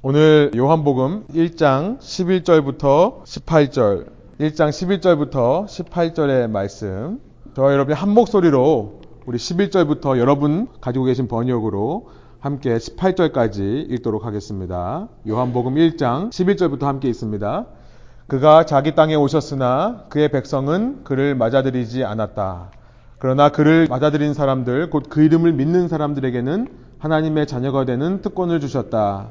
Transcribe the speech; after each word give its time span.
오늘 0.00 0.52
요한복음 0.54 1.24
1장 1.34 1.98
11절부터 1.98 3.24
18절, 3.24 4.06
1장 4.38 4.68
11절부터 4.68 5.66
18절의 5.66 6.48
말씀. 6.48 7.20
저와 7.56 7.72
여러분이 7.72 7.96
한 7.96 8.10
목소리로 8.10 9.00
우리 9.26 9.38
11절부터 9.38 10.18
여러분 10.18 10.68
가지고 10.80 11.04
계신 11.06 11.26
번역으로 11.26 12.10
함께 12.38 12.76
18절까지 12.76 13.90
읽도록 13.90 14.24
하겠습니다. 14.24 15.08
요한복음 15.26 15.74
1장 15.74 16.30
11절부터 16.30 16.82
함께 16.82 17.08
있습니다. 17.08 17.66
그가 18.28 18.66
자기 18.66 18.94
땅에 18.94 19.16
오셨으나 19.16 20.04
그의 20.10 20.28
백성은 20.30 21.02
그를 21.02 21.34
맞아들이지 21.34 22.04
않았다. 22.04 22.70
그러나 23.18 23.48
그를 23.48 23.88
맞아들인 23.90 24.32
사람들, 24.32 24.90
곧 24.90 25.08
그 25.08 25.24
이름을 25.24 25.54
믿는 25.54 25.88
사람들에게는 25.88 26.68
하나님의 27.00 27.48
자녀가 27.48 27.84
되는 27.84 28.22
특권을 28.22 28.60
주셨다. 28.60 29.30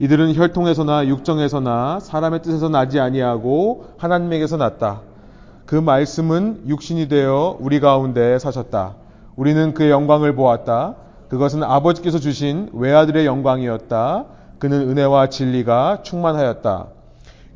이들은 0.00 0.34
혈통에서나 0.34 1.08
육정에서나 1.08 1.98
사람의 2.00 2.42
뜻에서 2.42 2.68
나지 2.68 3.00
아니하고 3.00 3.86
하나님에게서 3.98 4.56
났다. 4.56 5.00
그 5.66 5.74
말씀은 5.74 6.62
육신이 6.68 7.08
되어 7.08 7.56
우리 7.58 7.80
가운데 7.80 8.38
사셨다. 8.38 8.94
우리는 9.34 9.74
그의 9.74 9.90
영광을 9.90 10.36
보았다. 10.36 10.94
그것은 11.28 11.64
아버지께서 11.64 12.18
주신 12.18 12.70
외아들의 12.72 13.26
영광이었다. 13.26 14.24
그는 14.60 14.88
은혜와 14.88 15.30
진리가 15.30 16.02
충만하였다. 16.02 16.86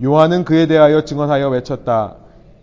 요한은 0.03 0.45
그에 0.45 0.67
대하여 0.67 1.05
증언하여 1.05 1.49
외쳤다. 1.49 2.17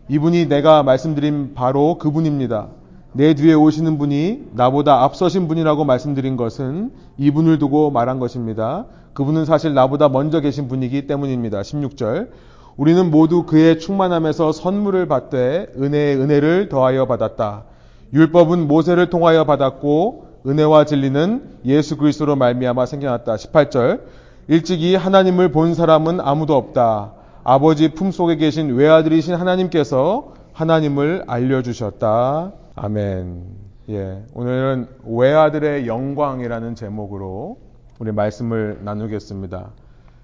이분이 0.09 0.48
내가 0.48 0.84
말씀드린 0.84 1.54
바로 1.54 1.98
그분입니다. 1.98 2.68
내 3.13 3.34
뒤에 3.34 3.54
오시는 3.54 3.98
분이 3.98 4.49
나보다 4.54 5.04
앞서신 5.04 5.48
분이라고 5.48 5.85
말씀드린 5.85 6.35
것은 6.35 6.91
이분을 7.18 7.59
두고 7.59 7.91
말한 7.91 8.20
것입니다. 8.20 8.85
그분은 9.20 9.44
사실 9.44 9.73
나보다 9.73 10.08
먼저 10.08 10.40
계신 10.40 10.70
분이기 10.70 11.05
때문입니다. 11.05 11.60
16절. 11.60 12.30
우리는 12.77 13.12
모두 13.12 13.44
그의 13.44 13.77
충만함에서 13.77 14.54
선물을 14.54 15.10
받되 15.10 15.68
은혜의 15.77 16.16
은혜를 16.16 16.70
더하여 16.70 17.05
받았다. 17.05 17.66
율법은 18.13 18.70
모세를 18.70 19.10
통하여 19.10 19.43
받았고 19.43 20.27
은혜와 20.48 20.85
진리는 20.85 21.60
예수 21.66 21.98
그리스도로 21.98 22.38
말미암아 22.38 22.85
생겨났다. 22.85 23.35
18절. 23.35 24.04
일찍이 24.48 24.96
하나님을 24.96 25.52
본 25.52 25.74
사람은 25.74 26.21
아무도 26.21 26.55
없다. 26.55 27.12
아버지 27.43 27.90
품속에 27.90 28.38
계신 28.38 28.74
외아들이신 28.74 29.36
하나님께서 29.36 30.32
하나님을 30.54 31.26
알려주셨다. 31.27 32.54
아멘. 32.74 33.43
예. 33.90 34.24
오늘은 34.34 34.88
외아들의 35.04 35.88
영광이라는 35.88 36.76
제목으로 36.76 37.58
우리 38.00 38.14
말씀을 38.14 38.80
나누겠습니다. 38.84 39.72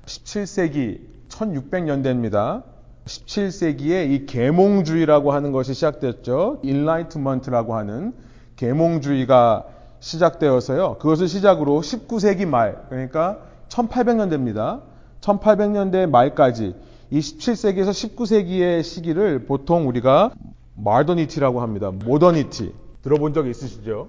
17세기 0.06 1.02
1600년대입니다. 1.28 2.64
17세기에 3.06 4.10
이 4.10 4.26
계몽주의라고 4.26 5.34
하는 5.34 5.52
것이 5.52 5.74
시작됐죠. 5.74 6.62
인라이트먼트라고 6.64 7.76
하는 7.76 8.14
계몽주의가 8.56 9.66
시작되어서요. 10.00 11.00
그것을 11.00 11.28
시작으로 11.28 11.82
19세기 11.82 12.46
말, 12.46 12.86
그러니까 12.88 13.40
1800년대입니다. 13.68 14.82
1800년대 15.20 16.10
말까지 16.10 16.76
이 17.12 17.20
17세기에서 17.20 17.90
19세기의 17.90 18.84
시기를 18.84 19.46
보통 19.46 19.90
우리가 19.90 20.32
마더니티라고 20.76 21.62
합니다. 21.62 21.92
모더니티. 21.92 22.74
들어본 23.02 23.34
적 23.34 23.48
있으시죠? 23.48 24.08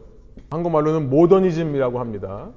한국말로는 0.50 1.11
모더니즘이라고 1.11 1.98
합니다. 1.98 2.50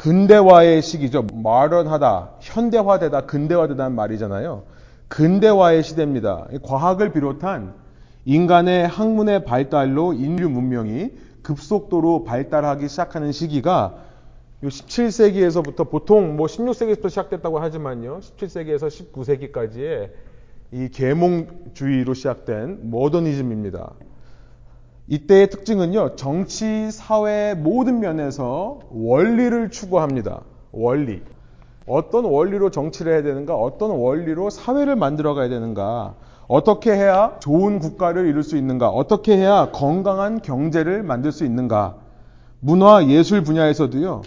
근대화의 0.00 0.80
시기죠. 0.80 1.26
마던하다, 1.30 2.30
현대화되다, 2.40 3.26
근대화되다는 3.26 3.94
말이잖아요. 3.94 4.62
근대화의 5.08 5.82
시대입니다. 5.82 6.46
과학을 6.62 7.12
비롯한 7.12 7.74
인간의 8.24 8.88
학문의 8.88 9.44
발달로 9.44 10.14
인류 10.14 10.48
문명이 10.48 11.10
급속도로 11.42 12.24
발달하기 12.24 12.88
시작하는 12.88 13.30
시기가 13.30 13.96
17세기에서부터 14.64 15.90
보통 15.90 16.34
뭐 16.34 16.46
16세기부터 16.46 17.10
시작됐다고 17.10 17.58
하지만요. 17.58 18.20
17세기에서 18.20 19.12
19세기까지의 19.12 20.12
이 20.72 20.88
계몽주의로 20.88 22.14
시작된 22.14 22.88
모더니즘입니다. 22.88 23.92
이때의 25.10 25.50
특징은요, 25.50 26.14
정치, 26.14 26.88
사회 26.92 27.54
모든 27.54 27.98
면에서 27.98 28.78
원리를 28.92 29.70
추구합니다. 29.70 30.42
원리. 30.70 31.20
어떤 31.84 32.24
원리로 32.24 32.70
정치를 32.70 33.14
해야 33.14 33.22
되는가, 33.24 33.56
어떤 33.56 33.90
원리로 33.90 34.50
사회를 34.50 34.94
만들어 34.94 35.34
가야 35.34 35.48
되는가, 35.48 36.14
어떻게 36.46 36.92
해야 36.92 37.36
좋은 37.40 37.80
국가를 37.80 38.28
이룰 38.28 38.44
수 38.44 38.56
있는가, 38.56 38.88
어떻게 38.88 39.36
해야 39.36 39.72
건강한 39.72 40.42
경제를 40.42 41.02
만들 41.02 41.32
수 41.32 41.44
있는가, 41.44 41.96
문화, 42.60 43.04
예술 43.08 43.42
분야에서도요, 43.42 44.22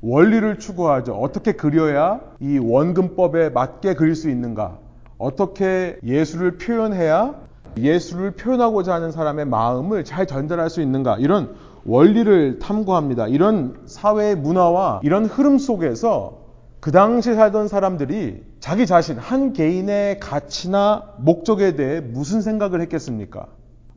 원리를 0.00 0.58
추구하죠. 0.58 1.12
어떻게 1.12 1.52
그려야 1.52 2.20
이 2.40 2.56
원근법에 2.56 3.50
맞게 3.50 3.96
그릴 3.96 4.14
수 4.14 4.30
있는가, 4.30 4.78
어떻게 5.18 5.98
예술을 6.02 6.56
표현해야 6.56 7.34
예술을 7.76 8.32
표현하고자 8.32 8.94
하는 8.94 9.10
사람의 9.10 9.46
마음을 9.46 10.04
잘 10.04 10.26
전달할 10.26 10.70
수 10.70 10.80
있는가 10.82 11.18
이런 11.18 11.54
원리를 11.84 12.58
탐구합니다. 12.58 13.28
이런 13.28 13.80
사회의 13.86 14.36
문화와 14.36 15.00
이런 15.02 15.24
흐름 15.24 15.58
속에서 15.58 16.42
그 16.80 16.90
당시 16.90 17.34
살던 17.34 17.68
사람들이 17.68 18.42
자기 18.60 18.86
자신 18.86 19.16
한 19.16 19.52
개인의 19.52 20.20
가치나 20.20 21.14
목적에 21.18 21.76
대해 21.76 22.00
무슨 22.00 22.40
생각을 22.40 22.80
했겠습니까? 22.82 23.46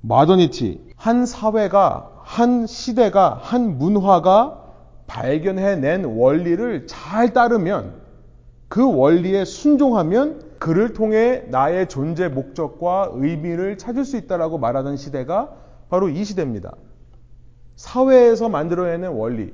마더니티 0.02 0.82
한 0.96 1.26
사회가 1.26 2.12
한 2.24 2.68
시대가 2.68 3.40
한 3.42 3.78
문화가 3.78 4.62
발견해낸 5.08 6.06
원리를 6.06 6.88
잘 6.88 7.34
따르면 7.34 7.94
그 8.68 8.84
원리에 8.96 9.46
순종하면 9.46 10.45
그를 10.60 10.94
통해 10.94 11.44
나의 11.48 11.88
존재 11.88 12.28
목적과 12.28 13.12
의미를 13.14 13.78
찾을 13.78 14.06
수 14.06 14.18
있다라고 14.18 14.58
말하던 14.58 14.98
시대가 14.98 15.54
바로 15.90 16.10
이 16.10 16.24
시대입니다. 16.24 16.74
사회에서 17.76 18.50
만들어내는 18.50 19.12
원리. 19.12 19.54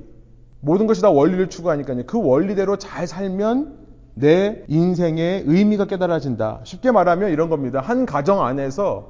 모든 0.60 0.86
것이 0.86 1.02
다 1.02 1.10
원리를 1.10 1.48
추구하니까요. 1.48 2.04
그 2.06 2.22
원리대로 2.22 2.76
잘 2.76 3.06
살면 3.06 3.78
내 4.14 4.64
인생의 4.68 5.44
의미가 5.46 5.86
깨달아진다. 5.86 6.60
쉽게 6.64 6.90
말하면 6.90 7.30
이런 7.30 7.48
겁니다. 7.48 7.80
한 7.80 8.06
가정 8.06 8.44
안에서 8.44 9.08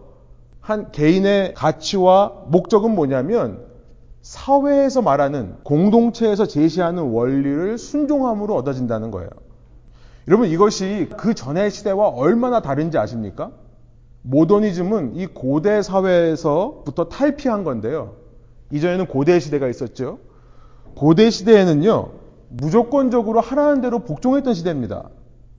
한 0.60 0.92
개인의 0.92 1.54
가치와 1.54 2.44
목적은 2.46 2.94
뭐냐면 2.94 3.66
사회에서 4.22 5.02
말하는 5.02 5.56
공동체에서 5.64 6.46
제시하는 6.46 7.02
원리를 7.02 7.76
순종함으로 7.76 8.54
얻어진다는 8.54 9.10
거예요. 9.10 9.28
여러분 10.28 10.48
이것이 10.48 11.08
그 11.16 11.34
전의 11.34 11.70
시대와 11.70 12.08
얼마나 12.08 12.60
다른지 12.60 12.98
아십니까? 12.98 13.50
모더니즘은 14.22 15.16
이 15.16 15.26
고대 15.26 15.82
사회에서부터 15.82 17.08
탈피한 17.08 17.64
건데요. 17.64 18.14
이전에는 18.70 19.06
고대 19.06 19.40
시대가 19.40 19.68
있었죠. 19.68 20.18
고대 20.94 21.30
시대에는요, 21.30 22.10
무조건적으로 22.48 23.40
하라는 23.40 23.80
대로 23.80 24.00
복종했던 24.00 24.54
시대입니다. 24.54 25.08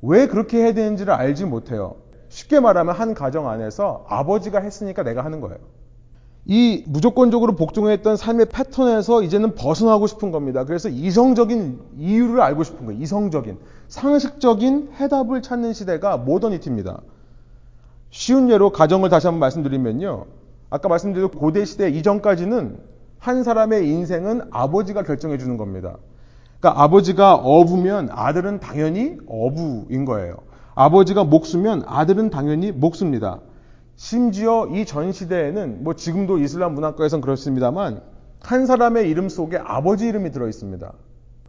왜 0.02 0.28
그렇게 0.28 0.60
해야 0.60 0.74
되는지를 0.74 1.14
알지 1.14 1.46
못해요. 1.46 1.96
쉽게 2.30 2.60
말하면 2.60 2.96
한 2.96 3.14
가정 3.14 3.50
안에서 3.50 4.06
아버지가 4.08 4.60
했으니까 4.60 5.04
내가 5.04 5.24
하는 5.26 5.42
거예요. 5.42 5.58
이 6.46 6.84
무조건적으로 6.88 7.56
복종했던 7.56 8.18
삶의 8.18 8.48
패턴에서 8.48 9.24
이제는 9.24 9.56
벗어나고 9.56 10.08
싶은 10.08 10.32
겁니다. 10.32 10.66
그래서 10.66 10.90
이성적인 10.90 11.80
이유를 12.00 12.42
알고 12.42 12.64
싶은 12.64 12.86
거예요. 12.86 13.02
이성적인, 13.02 13.58
상식적인 13.88 14.90
해답을 15.00 15.42
찾는 15.42 15.74
시대가 15.74 16.18
모더니티입니다. 16.18 17.02
쉬운 18.10 18.50
예로 18.50 18.72
가정을 18.72 19.10
다시 19.10 19.28
한번 19.28 19.40
말씀드리면요. 19.40 20.26
아까 20.70 20.90
말씀드린 20.90 21.30
고대 21.30 21.64
시대 21.66 21.90
이전까지는 21.90 22.78
한 23.20 23.44
사람의 23.44 23.88
인생은 23.88 24.50
아버지가 24.52 25.04
결정해 25.04 25.38
주는 25.38 25.56
겁니다. 25.56 25.96
그러니까 26.60 26.84
아버지가 26.84 27.36
어부면 27.36 28.10
아들은 28.12 28.60
당연히 28.60 29.18
어부인 29.28 30.04
거예요. 30.04 30.36
아버지가 30.76 31.24
목수면 31.24 31.84
아들은 31.86 32.30
당연히 32.32 32.72
목수입니다. 32.72 33.40
심지어 33.96 34.68
이 34.68 34.86
전 34.86 35.12
시대에는 35.12 35.84
뭐 35.84 35.94
지금도 35.94 36.40
이슬람 36.40 36.74
문화권에선 36.74 37.22
그렇습니다만 37.22 38.02
한 38.42 38.66
사람의 38.66 39.10
이름 39.10 39.30
속에 39.30 39.58
아버지 39.58 40.08
이름이 40.08 40.32
들어 40.32 40.48
있습니다. 40.48 40.92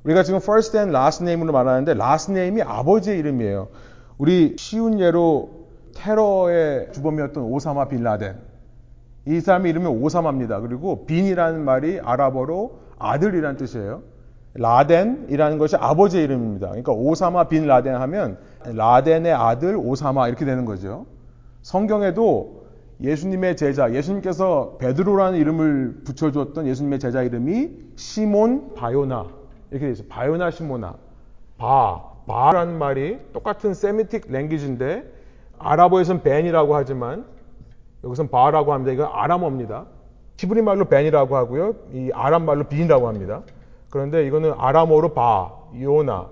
우리가 0.05 0.23
지금 0.23 0.39
first 0.43 0.77
and 0.77 0.95
last 0.95 1.23
name으로 1.25 1.53
말하는데 1.53 1.93
last 1.93 2.31
name이 2.31 2.63
아버지의 2.63 3.19
이름이에요. 3.19 3.69
우리 4.19 4.55
쉬운 4.59 5.01
예로 5.01 5.65
테러의 5.97 6.93
주범이었던 6.93 7.43
오사마 7.43 7.89
빈 7.89 8.03
라덴. 8.03 8.37
이 9.27 9.41
사람의 9.41 9.71
이름이 9.71 9.87
오사마입니다. 9.87 10.61
그리고 10.61 11.07
빈이라는 11.07 11.65
말이 11.65 11.99
아랍어로 11.99 12.79
아들이라는 12.99 13.57
뜻이에요. 13.57 14.03
라덴이라는 14.55 15.59
것이 15.59 15.77
아버지의 15.77 16.25
이름입니다. 16.25 16.69
그러니까 16.69 16.93
오사마 16.93 17.49
빈 17.49 17.67
라덴 17.67 17.95
하면 17.97 18.39
라덴의 18.67 19.33
아들 19.33 19.77
오사마 19.77 20.29
이렇게 20.29 20.45
되는 20.45 20.65
거죠. 20.67 21.07
성경에도 21.65 22.67
예수님의 23.01 23.57
제자, 23.57 23.93
예수님께서 23.93 24.77
베드로라는 24.79 25.39
이름을 25.39 26.03
붙여주었던 26.05 26.67
예수님의 26.67 26.99
제자 26.99 27.23
이름이 27.23 27.71
시몬 27.97 28.75
바요나 28.75 29.31
이렇게 29.71 29.87
되어 29.87 29.93
있어요. 29.93 30.09
바요나 30.09 30.51
시모나. 30.51 30.95
바, 31.57 32.03
바라는 32.27 32.79
말이 32.79 33.19
똑같은 33.33 33.73
세미틱 33.73 34.31
랭귀지인데 34.31 35.11
아랍어에서는 35.59 36.23
벤이라고 36.23 36.77
하지만 36.77 37.25
여기서는 38.05 38.31
바라고 38.31 38.75
합니다. 38.75 38.93
이거 38.93 39.05
아람어입니다. 39.07 39.87
히브리 40.37 40.61
말로 40.61 40.85
벤이라고 40.85 41.35
하고요. 41.35 41.77
이 41.95 42.11
아람 42.13 42.45
말로 42.45 42.65
빈이라고 42.65 43.09
합니다. 43.09 43.41
그런데 43.89 44.27
이거는 44.27 44.53
아람어로 44.59 45.15
바, 45.15 45.51
요나. 45.81 46.29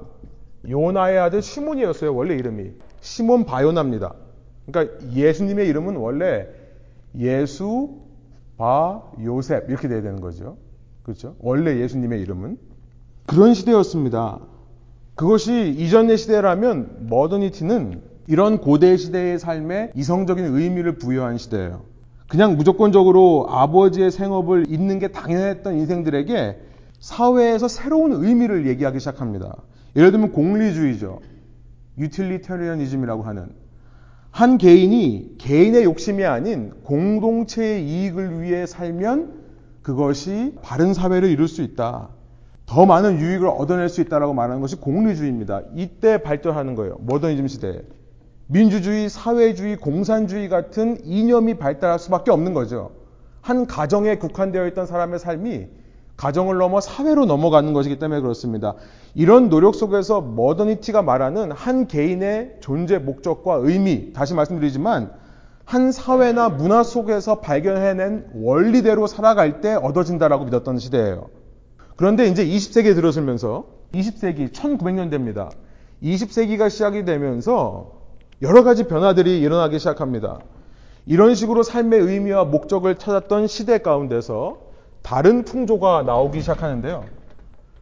요나의 0.68 1.18
아들 1.18 1.40
시몬이었어요. 1.40 2.14
원래 2.14 2.34
이름이. 2.34 2.72
시몬 3.00 3.46
바요나입니다. 3.46 4.12
그러니까 4.66 4.94
예수님의 5.12 5.68
이름은 5.68 5.96
원래 5.96 6.46
예수 7.18 7.98
바 8.56 9.02
요셉 9.22 9.68
이렇게 9.68 9.88
돼야 9.88 10.02
되는 10.02 10.20
거죠. 10.20 10.56
그렇죠? 11.02 11.34
원래 11.40 11.78
예수님의 11.78 12.20
이름은 12.22 12.58
그런 13.26 13.54
시대였습니다. 13.54 14.40
그것이 15.14 15.74
이전의 15.78 16.16
시대라면 16.16 17.06
머더니티는 17.08 18.02
이런 18.28 18.58
고대 18.58 18.96
시대의 18.96 19.38
삶에 19.38 19.92
이성적인 19.94 20.44
의미를 20.44 20.96
부여한 20.96 21.38
시대예요. 21.38 21.82
그냥 22.28 22.56
무조건적으로 22.56 23.46
아버지의 23.50 24.10
생업을 24.10 24.66
잇는 24.68 24.98
게 25.00 25.08
당연했던 25.08 25.74
인생들에게 25.74 26.58
사회에서 26.98 27.68
새로운 27.68 28.12
의미를 28.12 28.66
얘기하기 28.68 29.00
시작합니다. 29.00 29.56
예를 29.96 30.12
들면 30.12 30.32
공리주의죠. 30.32 31.20
유틸리테리언이즘이라고 31.98 33.22
하는 33.22 33.50
한 34.32 34.56
개인이 34.56 35.34
개인의 35.36 35.84
욕심이 35.84 36.24
아닌 36.24 36.72
공동체의 36.84 37.86
이익을 37.86 38.40
위해 38.40 38.64
살면 38.64 39.42
그것이 39.82 40.54
바른 40.62 40.94
사회를 40.94 41.28
이룰 41.28 41.46
수 41.48 41.60
있다. 41.62 42.08
더 42.64 42.86
많은 42.86 43.20
유익을 43.20 43.46
얻어낼 43.46 43.90
수 43.90 44.00
있다라고 44.00 44.32
말하는 44.32 44.62
것이 44.62 44.76
공리주의입니다. 44.76 45.60
이때 45.74 46.22
발전하는 46.22 46.74
거예요. 46.74 46.96
모더니즘 47.00 47.46
시대에. 47.46 47.82
민주주의, 48.46 49.10
사회주의, 49.10 49.76
공산주의 49.76 50.48
같은 50.48 50.96
이념이 51.04 51.58
발달할 51.58 51.98
수밖에 51.98 52.30
없는 52.30 52.54
거죠. 52.54 52.92
한 53.42 53.66
가정에 53.66 54.16
국한되어 54.16 54.66
있던 54.68 54.86
사람의 54.86 55.18
삶이 55.18 55.66
가정을 56.22 56.56
넘어 56.56 56.80
사회로 56.80 57.26
넘어가는 57.26 57.72
것이기 57.72 57.98
때문에 57.98 58.20
그렇습니다. 58.20 58.74
이런 59.16 59.48
노력 59.48 59.74
속에서 59.74 60.20
머더니티가 60.20 61.02
말하는 61.02 61.50
한 61.50 61.88
개인의 61.88 62.58
존재 62.60 62.98
목적과 62.98 63.56
의미, 63.56 64.12
다시 64.12 64.32
말씀드리지만 64.32 65.10
한 65.64 65.90
사회나 65.90 66.50
문화 66.50 66.84
속에서 66.84 67.40
발견해낸 67.40 68.26
원리대로 68.36 69.08
살아갈 69.08 69.60
때 69.60 69.74
얻어진다라고 69.74 70.44
믿었던 70.44 70.78
시대예요. 70.78 71.26
그런데 71.96 72.28
이제 72.28 72.46
20세기에 72.46 72.94
들어서면서 72.94 73.64
20세기 73.92 74.52
1900년대입니다. 74.52 75.50
20세기가 76.04 76.70
시작이 76.70 77.04
되면서 77.04 77.94
여러 78.42 78.62
가지 78.62 78.84
변화들이 78.84 79.40
일어나기 79.40 79.80
시작합니다. 79.80 80.38
이런 81.04 81.34
식으로 81.34 81.64
삶의 81.64 81.98
의미와 81.98 82.44
목적을 82.44 82.94
찾았던 82.94 83.48
시대 83.48 83.78
가운데서 83.78 84.71
다른 85.02 85.44
풍조가 85.44 86.02
나오기 86.02 86.40
시작하는데요. 86.40 87.04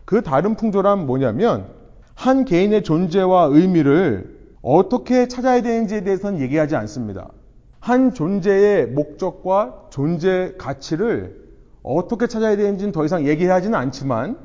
그 0.04 0.22
다른 0.22 0.56
풍조란 0.56 1.06
뭐냐면 1.06 1.66
한 2.14 2.44
개인의 2.44 2.82
존재와 2.82 3.44
의미를 3.44 4.38
어떻게 4.62 5.28
찾아야 5.28 5.62
되는지에 5.62 6.02
대해서는 6.02 6.40
얘기하지 6.40 6.76
않습니다. 6.76 7.30
한 7.78 8.12
존재의 8.12 8.88
목적과 8.88 9.86
존재 9.90 10.54
가치를 10.58 11.40
어떻게 11.82 12.26
찾아야 12.26 12.56
되는지는 12.56 12.92
더 12.92 13.04
이상 13.04 13.26
얘기하지는 13.26 13.78
않지만 13.78 14.36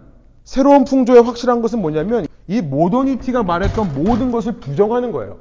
새로운 0.46 0.86
풍조의 0.86 1.24
확실한 1.24 1.62
것은 1.62 1.82
뭐냐면 1.82 2.28
이 2.48 2.62
모더니티가 2.62 3.44
말했던 3.44 3.94
모든 3.94 4.32
것을 4.32 4.54
부정하는 4.60 5.12
거예요. 5.12 5.40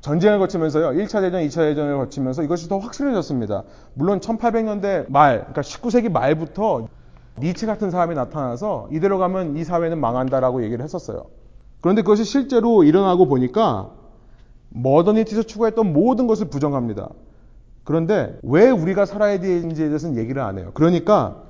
전쟁을 0.00 0.38
거치면서요. 0.38 0.90
1차 0.90 1.20
대전, 1.20 1.42
2차 1.42 1.56
대전을 1.56 1.96
거치면서 1.98 2.42
이것이 2.42 2.68
더 2.68 2.78
확실해졌습니다. 2.78 3.64
물론 3.94 4.20
1800년대 4.20 5.10
말, 5.10 5.40
그러니까 5.40 5.60
19세기 5.60 6.10
말부터 6.10 6.88
니체 7.38 7.66
같은 7.66 7.90
사람이 7.90 8.14
나타나서 8.14 8.88
이대로 8.90 9.18
가면 9.18 9.56
이 9.56 9.64
사회는 9.64 9.98
망한다라고 10.00 10.62
얘기를 10.64 10.82
했었어요. 10.82 11.24
그런데 11.80 12.02
그것이 12.02 12.24
실제로 12.24 12.84
일어나고 12.84 13.26
보니까 13.26 13.90
modernity에서 14.70 15.42
추구했던 15.42 15.92
모든 15.92 16.26
것을 16.26 16.48
부정합니다. 16.48 17.08
그런데 17.84 18.38
왜 18.42 18.70
우리가 18.70 19.04
살아야 19.04 19.40
되는지에 19.40 19.88
대해서는 19.88 20.16
얘기를 20.16 20.42
안 20.42 20.58
해요. 20.58 20.70
그러니까 20.74 21.42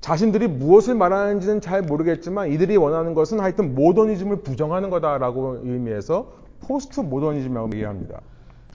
자신들이 0.00 0.48
무엇을 0.48 0.94
말하는지는 0.94 1.60
잘 1.60 1.82
모르겠지만 1.82 2.50
이들이 2.52 2.76
원하는 2.76 3.14
것은 3.14 3.40
하여튼 3.40 3.74
모더니즘을 3.74 4.42
부정하는 4.42 4.88
거다라고 4.88 5.58
의미해서 5.62 6.39
포스트 6.60 7.00
모더니즘이라고 7.00 7.70
얘기합니다. 7.74 8.20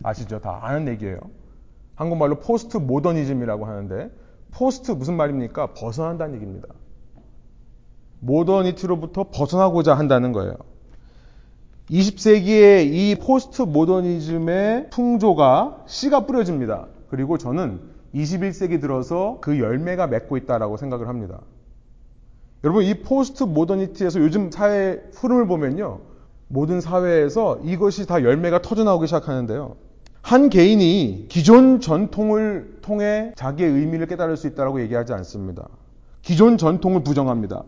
아시죠? 0.03 0.39
다 0.39 0.59
아는 0.61 0.87
얘기예요. 0.87 1.19
한국말로 1.95 2.39
포스트 2.39 2.77
모더니즘이라고 2.77 3.65
하는데 3.65 4.11
post 4.51 4.91
무슨 4.91 5.15
말입니까? 5.15 5.73
벗어난다는 5.73 6.35
얘기입니다. 6.35 6.67
modernity로부터 8.19 9.29
벗어나고자 9.31 9.93
한다는 9.93 10.31
거예요. 10.31 10.55
20세기에 11.89 12.85
이 12.85 13.15
포스트 13.21 13.61
모더니즘의 13.61 14.89
풍조가 14.89 15.83
씨가 15.85 16.25
뿌려집니다. 16.25 16.87
그리고 17.09 17.37
저는 17.37 17.79
21세기 18.15 18.81
들어서 18.81 19.37
그 19.41 19.59
열매가 19.59 20.07
맺고 20.07 20.37
있다라고 20.37 20.77
생각을 20.77 21.07
합니다. 21.07 21.41
여러분 22.63 22.83
이 22.83 23.01
postmodernity에서 23.01 24.19
요즘 24.19 24.49
사회 24.49 25.03
흐름을 25.13 25.45
보면요. 25.45 25.99
모든 26.47 26.81
사회에서 26.81 27.59
이것이 27.63 28.05
다 28.05 28.23
열매가 28.23 28.61
터져나오기 28.61 29.07
시작하는데요. 29.07 29.75
한 30.21 30.49
개인이 30.49 31.27
기존 31.29 31.79
전통을 31.79 32.79
통해 32.81 33.31
자기의 33.35 33.69
의미를 33.69 34.07
깨달을 34.07 34.37
수 34.37 34.47
있다고 34.47 34.81
얘기하지 34.81 35.13
않습니다. 35.13 35.67
기존 36.21 36.57
전통을 36.57 37.03
부정합니다. 37.03 37.63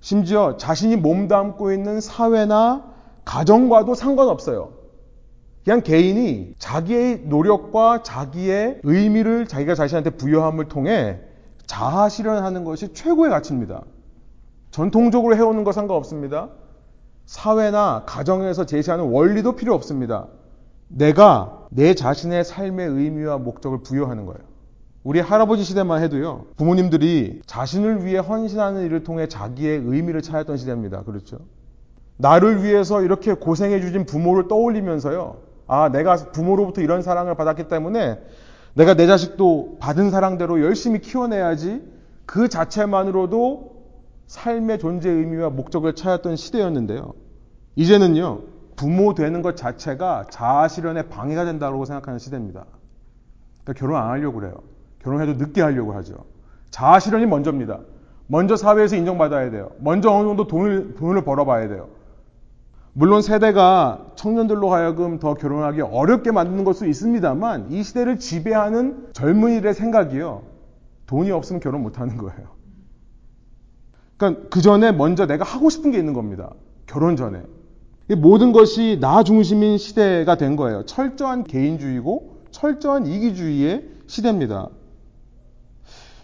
심지어 0.00 0.56
자신이 0.56 0.96
몸담고 0.96 1.72
있는 1.72 2.00
사회나 2.00 2.84
가정과도 3.24 3.94
상관없어요. 3.94 4.70
그냥 5.64 5.82
개인이 5.82 6.54
자기의 6.58 7.24
노력과 7.24 8.02
자기의 8.02 8.80
의미를 8.84 9.46
자기가 9.46 9.74
자신한테 9.74 10.10
부여함을 10.10 10.68
통해 10.68 11.20
자아 11.66 12.08
실현하는 12.08 12.64
것이 12.64 12.94
최고의 12.94 13.30
가치입니다. 13.30 13.82
전통적으로 14.70 15.36
해오는 15.36 15.64
거 15.64 15.72
상관없습니다. 15.72 16.48
사회나 17.28 18.04
가정에서 18.06 18.64
제시하는 18.64 19.10
원리도 19.10 19.52
필요 19.52 19.74
없습니다. 19.74 20.28
내가 20.88 21.66
내 21.70 21.94
자신의 21.94 22.42
삶의 22.42 22.88
의미와 22.88 23.36
목적을 23.36 23.82
부여하는 23.82 24.24
거예요. 24.24 24.40
우리 25.04 25.20
할아버지 25.20 25.62
시대만 25.62 26.02
해도요, 26.02 26.46
부모님들이 26.56 27.42
자신을 27.44 28.06
위해 28.06 28.16
헌신하는 28.18 28.86
일을 28.86 29.04
통해 29.04 29.28
자기의 29.28 29.82
의미를 29.84 30.22
찾았던 30.22 30.56
시대입니다. 30.56 31.02
그렇죠? 31.02 31.40
나를 32.16 32.64
위해서 32.64 33.02
이렇게 33.02 33.34
고생해 33.34 33.82
주신 33.82 34.06
부모를 34.06 34.48
떠올리면서요, 34.48 35.36
아, 35.66 35.90
내가 35.90 36.16
부모로부터 36.16 36.80
이런 36.80 37.02
사랑을 37.02 37.34
받았기 37.34 37.68
때문에 37.68 38.18
내가 38.72 38.94
내 38.94 39.06
자식도 39.06 39.76
받은 39.80 40.10
사랑대로 40.10 40.62
열심히 40.62 41.00
키워내야지 41.00 41.82
그 42.24 42.48
자체만으로도 42.48 43.77
삶의 44.28 44.78
존재 44.78 45.10
의미와 45.10 45.50
목적을 45.50 45.94
찾았던 45.94 46.36
시대였는데요. 46.36 47.14
이제는요, 47.76 48.42
부모 48.76 49.14
되는 49.14 49.42
것 49.42 49.56
자체가 49.56 50.26
자아 50.30 50.68
실현에 50.68 51.08
방해가 51.08 51.44
된다고 51.44 51.84
생각하는 51.84 52.18
시대입니다. 52.18 52.66
그러니까 53.64 53.72
결혼 53.72 53.96
안 54.00 54.10
하려고 54.10 54.38
그래요. 54.38 54.54
결혼해도 55.02 55.44
늦게 55.44 55.62
하려고 55.62 55.94
하죠. 55.94 56.26
자아 56.70 57.00
실현이 57.00 57.26
먼저입니다. 57.26 57.80
먼저 58.26 58.56
사회에서 58.56 58.96
인정받아야 58.96 59.50
돼요. 59.50 59.70
먼저 59.78 60.10
어느 60.10 60.28
정도 60.28 60.46
돈을, 60.46 60.94
돈을 60.96 61.24
벌어봐야 61.24 61.68
돼요. 61.68 61.88
물론 62.92 63.22
세대가 63.22 64.08
청년들로 64.16 64.70
하여금 64.70 65.18
더 65.18 65.34
결혼하기 65.34 65.80
어렵게 65.80 66.32
만드는 66.32 66.64
것도 66.64 66.84
있습니다만 66.84 67.70
이 67.70 67.82
시대를 67.82 68.18
지배하는 68.18 69.08
젊은이들의 69.14 69.72
생각이요. 69.72 70.42
돈이 71.06 71.30
없으면 71.30 71.60
결혼 71.60 71.82
못 71.82 71.98
하는 71.98 72.18
거예요. 72.18 72.57
그러니까 74.18 74.48
그 74.50 74.60
전에 74.60 74.92
먼저 74.92 75.26
내가 75.26 75.44
하고 75.44 75.70
싶은 75.70 75.90
게 75.92 75.98
있는 75.98 76.12
겁니다. 76.12 76.52
결혼 76.86 77.16
전에. 77.16 77.42
모든 78.16 78.52
것이 78.52 78.98
나 79.00 79.22
중심인 79.22 79.78
시대가 79.78 80.36
된 80.36 80.56
거예요. 80.56 80.84
철저한 80.84 81.44
개인주의고 81.44 82.42
철저한 82.50 83.06
이기주의의 83.06 83.88
시대입니다. 84.06 84.68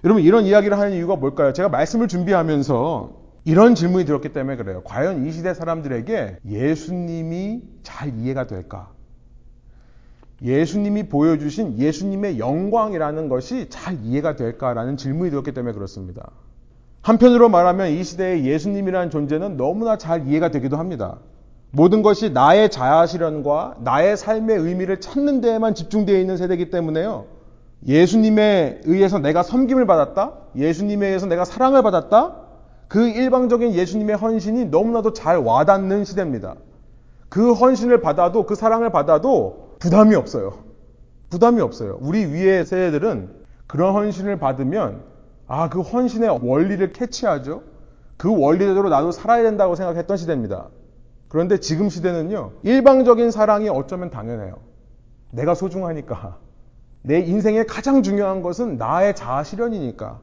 여러분 0.03 0.23
이런 0.23 0.45
이야기를 0.45 0.79
하는 0.79 0.97
이유가 0.97 1.17
뭘까요? 1.17 1.53
제가 1.53 1.69
말씀을 1.69 2.09
준비하면서 2.09 3.25
이런 3.45 3.75
질문이 3.75 4.07
들었기 4.07 4.33
때문에 4.33 4.57
그래요. 4.57 4.83
과연 4.85 5.27
이 5.27 5.33
시대 5.33 5.55
사람들에게 5.55 6.39
예수님이 6.47 7.63
잘 7.83 8.19
이해가 8.19 8.47
될까? 8.47 8.91
예수님이 10.43 11.09
보여주신 11.09 11.79
예수님의 11.79 12.39
영광이라는 12.39 13.29
것이 13.29 13.69
잘 13.69 13.99
이해가 14.03 14.37
될까라는 14.37 14.97
질문이 14.97 15.31
들었기 15.31 15.53
때문에 15.53 15.75
그렇습니다. 15.75 16.31
한편으로 17.05 17.51
말하면 17.51 17.91
이 17.91 18.03
시대의 18.03 18.47
예수님이라는 18.47 19.11
존재는 19.11 19.59
너무나 19.59 19.99
잘 19.99 20.27
이해가 20.27 20.51
되기도 20.51 20.79
합니다. 20.79 21.19
모든 21.71 22.01
것이 22.01 22.31
나의 22.31 22.71
자아 22.71 23.05
실현과 23.05 23.75
나의 23.81 24.17
삶의 24.17 24.57
의미를 24.57 25.01
찾는 25.01 25.43
데에만 25.43 25.75
집중되어 25.75 26.19
있는 26.19 26.39
세대이기 26.39 26.71
때문에요. 26.71 27.27
예수님에 27.87 28.81
의해서 28.85 29.19
내가 29.19 29.43
섬김을 29.43 29.87
받았다? 29.87 30.33
예수님에 30.57 31.09
의해서 31.09 31.27
내가 31.27 31.45
사랑을 31.45 31.83
받았다? 31.83 32.37
그 32.89 33.07
일방적인 33.07 33.75
예수님의 33.75 34.17
헌신이 34.17 34.67
너무나도 34.67 35.13
잘 35.13 35.37
와닿는 35.37 36.07
시대입니다. 36.07 36.55
그 37.29 37.53
헌신을 37.53 38.01
받아도, 38.01 38.47
그 38.47 38.55
사랑을 38.55 38.89
받아도 38.89 39.77
부담이 39.79 40.15
없어요. 40.15 40.55
부담이 41.29 41.61
없어요. 41.61 41.99
우리 42.01 42.25
위의 42.25 42.65
세대들은 42.65 43.29
그런 43.67 43.93
헌신을 43.93 44.39
받으면, 44.39 45.13
아, 45.47 45.69
그 45.69 45.81
헌신의 45.81 46.41
원리를 46.43 46.93
캐치하죠? 46.93 47.63
그 48.17 48.35
원리대로 48.35 48.89
나도 48.89 49.13
살아야 49.13 49.43
된다고 49.43 49.75
생각했던 49.75 50.17
시대입니다. 50.17 50.69
그런데 51.29 51.59
지금 51.59 51.89
시대는요, 51.89 52.53
일방적인 52.63 53.31
사랑이 53.31 53.69
어쩌면 53.69 54.11
당연해요. 54.11 54.57
내가 55.31 55.55
소중하니까. 55.55 56.39
내 57.03 57.21
인생의 57.21 57.67
가장 57.67 58.03
중요한 58.03 58.41
것은 58.41 58.79
나의 58.79 59.15
자아 59.15 59.43
실현이니까. 59.43 60.21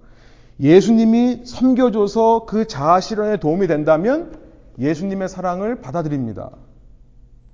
예수님이 0.59 1.41
섬겨줘서 1.45 2.45
그 2.45 2.65
자아 2.65 2.99
실현에 2.99 3.37
도움이 3.37 3.67
된다면 3.67 4.39
예수님의 4.79 5.27
사랑을 5.27 5.81
받아들입니다. 5.81 6.49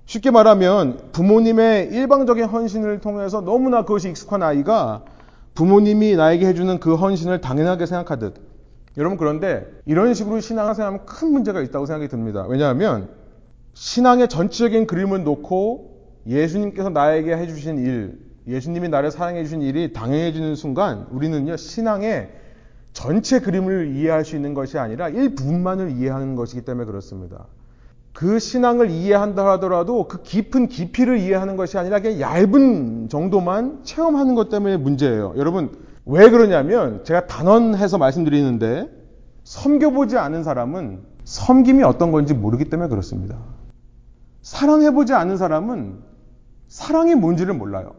쉽게 0.06 0.32
말하면 0.32 1.10
부모님의 1.12 1.88
일방적인 1.88 2.46
헌신을 2.46 3.02
통해서 3.02 3.42
너무나 3.42 3.82
그것이 3.82 4.10
익숙한 4.10 4.42
아이가 4.44 5.04
부모님이 5.58 6.16
나에게 6.16 6.46
해주는 6.46 6.80
그 6.80 6.94
헌신을 6.94 7.42
당연하게 7.42 7.88
생각하듯 7.88 8.36
여러분 8.96 9.18
그런데 9.18 9.66
이런 9.88 10.14
식으로 10.14 10.40
신앙을 10.40 10.76
생각하면 10.76 11.08
큰 11.08 11.32
문제가 11.32 11.62
있다고 11.62 11.88
생각이 11.88 12.10
듭니다. 12.10 12.46
왜냐하면 12.48 13.10
신앙의 13.74 14.28
전체적인 14.30 14.86
그림을 14.86 15.24
놓고 15.24 16.22
예수님께서 16.28 16.92
나에게 16.92 17.36
해주신 17.36 17.80
일, 17.80 18.20
예수님이 18.46 18.90
나를 18.90 19.10
사랑해 19.10 19.44
주신 19.44 19.64
일이 19.64 19.94
당연해지는 19.94 20.54
순간 20.54 21.08
우리는요 21.10 21.58
신앙의 21.58 22.30
전체 22.94 23.40
그림을 23.40 23.96
이해할 23.96 24.26
수 24.26 24.36
있는 24.36 24.54
것이 24.54 24.78
아니라 24.78 25.10
일부분만을 25.10 25.90
이해하는 25.98 26.36
것이기 26.36 26.66
때문에 26.66 26.86
그렇습니다. 26.86 27.48
그 28.18 28.40
신앙을 28.40 28.90
이해한다 28.90 29.48
하더라도 29.52 30.08
그 30.08 30.24
깊은 30.24 30.70
깊이를 30.70 31.20
이해하는 31.20 31.56
것이 31.56 31.78
아니라 31.78 32.00
그냥 32.00 32.20
얇은 32.20 33.10
정도만 33.10 33.82
체험하는 33.84 34.34
것 34.34 34.50
때문에 34.50 34.78
문제예요. 34.78 35.36
여러분, 35.38 35.78
왜 36.04 36.32
그러냐면 36.32 37.04
제가 37.04 37.28
단언해서 37.28 38.00
말씀드리는데 38.00 38.90
섬겨보지 39.44 40.18
않은 40.18 40.42
사람은 40.42 41.02
섬김이 41.26 41.84
어떤 41.84 42.12
건지 42.12 42.34
모르기 42.34 42.66
때문에 42.66 42.90
그렇습니다. 42.90 43.38
사랑해보지 44.42 45.14
않은 45.14 45.38
사람은 45.38 46.00
사랑이 46.70 47.14
뭔지를 47.14 47.54
몰라요. 47.54 47.92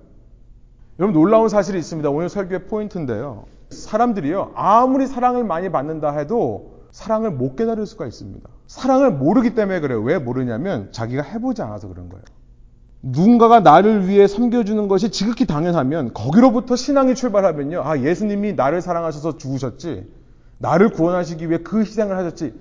여러분 0.99 1.15
놀라운 1.15 1.49
사실이 1.49 1.79
있습니다. 1.79 2.11
오늘 2.11 2.29
설교의 2.29 2.65
포인트인데요. 2.65 3.45
사람들이요. 3.71 4.51
아무리 4.57 5.07
사랑을 5.07 5.45
많이 5.45 5.71
받는다 5.71 6.11
해도 6.11 6.78
사랑을 6.91 7.31
못 7.31 7.57
깨달을 7.57 7.87
수가 7.87 8.07
있습니다. 8.07 8.49
사랑을 8.67 9.11
모르기 9.11 9.55
때문에 9.55 9.81
그래요. 9.81 10.01
왜 10.03 10.19
모르냐면 10.19 10.89
자기가 10.93 11.23
해보지 11.23 11.63
않아서 11.63 11.89
그런 11.89 12.09
거예요. 12.09 12.25
누군가가 13.03 13.61
나를 13.61 14.09
위해 14.09 14.27
섬겨주는 14.27 14.89
것이 14.89 15.11
지극히 15.11 15.47
당연하면 15.47 16.13
거기로부터 16.13 16.77
신앙이 16.77 17.15
출발하면요. 17.15 17.83
아, 17.83 17.99
예수님이 17.99 18.55
나를 18.55 18.83
사랑하셔서 18.83 19.39
죽으셨지. 19.39 20.11
나를 20.59 20.91
구원하시기 20.91 21.49
위해 21.49 21.61
그 21.63 21.81
희생을 21.81 22.17
하셨지. 22.17 22.55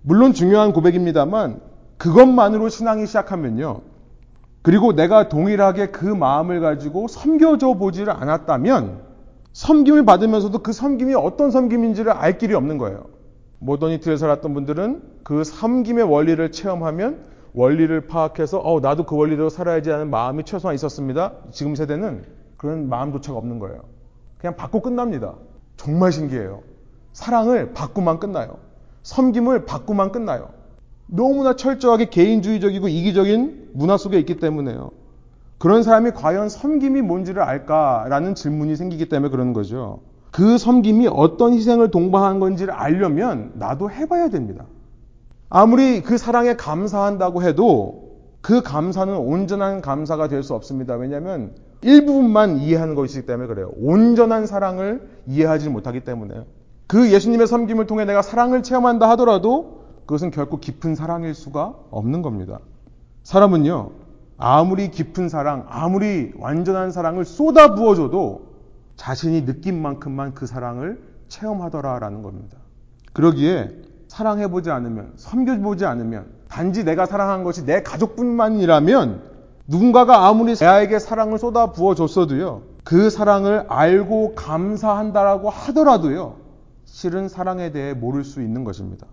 물론 0.00 0.32
중요한 0.32 0.72
고백입니다만 0.72 1.60
그것만으로 1.98 2.68
신앙이 2.68 3.06
시작하면요. 3.06 3.82
그리고 4.62 4.94
내가 4.94 5.28
동일하게 5.28 5.88
그 5.90 6.06
마음을 6.06 6.60
가지고 6.60 7.08
섬겨줘 7.08 7.74
보지를 7.74 8.12
않았다면 8.12 9.00
섬김을 9.52 10.04
받으면서도 10.06 10.60
그 10.60 10.72
섬김이 10.72 11.14
어떤 11.14 11.50
섬김인지를 11.50 12.12
알 12.12 12.38
길이 12.38 12.54
없는 12.54 12.78
거예요. 12.78 13.04
모더니티에 13.62 14.16
살았던 14.16 14.54
분들은 14.54 15.02
그 15.22 15.44
섬김의 15.44 16.04
원리를 16.04 16.50
체험하면 16.50 17.24
원리를 17.54 18.08
파악해서 18.08 18.58
어 18.58 18.80
나도 18.80 19.04
그 19.04 19.16
원리대로 19.16 19.50
살아야지 19.50 19.90
하는 19.90 20.10
마음이 20.10 20.44
최소한 20.44 20.74
있었습니다. 20.74 21.34
지금 21.52 21.74
세대는 21.74 22.24
그런 22.56 22.88
마음조차가 22.88 23.38
없는 23.38 23.58
거예요. 23.58 23.82
그냥 24.38 24.56
받고 24.56 24.80
끝납니다. 24.80 25.34
정말 25.76 26.10
신기해요. 26.12 26.62
사랑을 27.12 27.72
받고만 27.72 28.18
끝나요. 28.18 28.58
섬김을 29.04 29.64
받고만 29.64 30.12
끝나요. 30.12 30.50
너무나 31.06 31.54
철저하게 31.54 32.06
개인주의적이고 32.06 32.88
이기적인 32.88 33.70
문화 33.74 33.96
속에 33.96 34.18
있기 34.18 34.38
때문에요. 34.38 34.90
그런 35.58 35.82
사람이 35.84 36.12
과연 36.12 36.48
섬김이 36.48 37.02
뭔지를 37.02 37.42
알까라는 37.42 38.34
질문이 38.34 38.74
생기기 38.74 39.08
때문에 39.08 39.30
그러는 39.30 39.52
거죠. 39.52 40.00
그 40.32 40.58
섬김이 40.58 41.08
어떤 41.08 41.52
희생을 41.52 41.90
동반한 41.90 42.40
건지를 42.40 42.72
알려면 42.74 43.52
나도 43.54 43.90
해봐야 43.90 44.30
됩니다. 44.30 44.64
아무리 45.50 46.00
그 46.02 46.16
사랑에 46.16 46.56
감사한다고 46.56 47.42
해도 47.42 48.10
그 48.40 48.62
감사는 48.62 49.14
온전한 49.14 49.82
감사가 49.82 50.28
될 50.28 50.42
수 50.42 50.54
없습니다. 50.54 50.94
왜냐하면 50.94 51.52
일부분만 51.82 52.58
이해하는 52.58 52.94
것이기 52.94 53.26
때문에 53.26 53.46
그래요. 53.46 53.72
온전한 53.76 54.46
사랑을 54.46 55.06
이해하지 55.26 55.68
못하기 55.68 56.00
때문에요. 56.00 56.44
그 56.86 57.12
예수님의 57.12 57.46
섬김을 57.46 57.86
통해 57.86 58.04
내가 58.06 58.22
사랑을 58.22 58.62
체험한다 58.62 59.08
하더라도 59.10 59.82
그것은 60.06 60.30
결코 60.30 60.58
깊은 60.58 60.94
사랑일 60.94 61.34
수가 61.34 61.74
없는 61.90 62.22
겁니다. 62.22 62.58
사람은요, 63.22 63.90
아무리 64.38 64.90
깊은 64.90 65.28
사랑, 65.28 65.66
아무리 65.68 66.32
완전한 66.38 66.90
사랑을 66.90 67.24
쏟아 67.24 67.74
부어줘도 67.74 68.51
자신이 69.02 69.44
느낀 69.46 69.82
만큼만 69.82 70.32
그 70.32 70.46
사랑을 70.46 71.02
체험하더라라는 71.26 72.22
겁니다. 72.22 72.56
그러기에 73.12 73.68
사랑해보지 74.06 74.70
않으면, 74.70 75.14
섬겨보지 75.16 75.84
않으면, 75.86 76.26
단지 76.48 76.84
내가 76.84 77.06
사랑한 77.06 77.42
것이 77.42 77.66
내 77.66 77.82
가족뿐만이라면 77.82 79.22
누군가가 79.66 80.28
아무리 80.28 80.54
내에게 80.54 81.00
사랑을 81.00 81.40
쏟아 81.40 81.72
부어줬어도요, 81.72 82.62
그 82.84 83.10
사랑을 83.10 83.64
알고 83.66 84.36
감사한다라고 84.36 85.50
하더라도요, 85.50 86.36
실은 86.84 87.28
사랑에 87.28 87.72
대해 87.72 87.94
모를 87.94 88.22
수 88.22 88.40
있는 88.40 88.62
것입니다. 88.62 89.08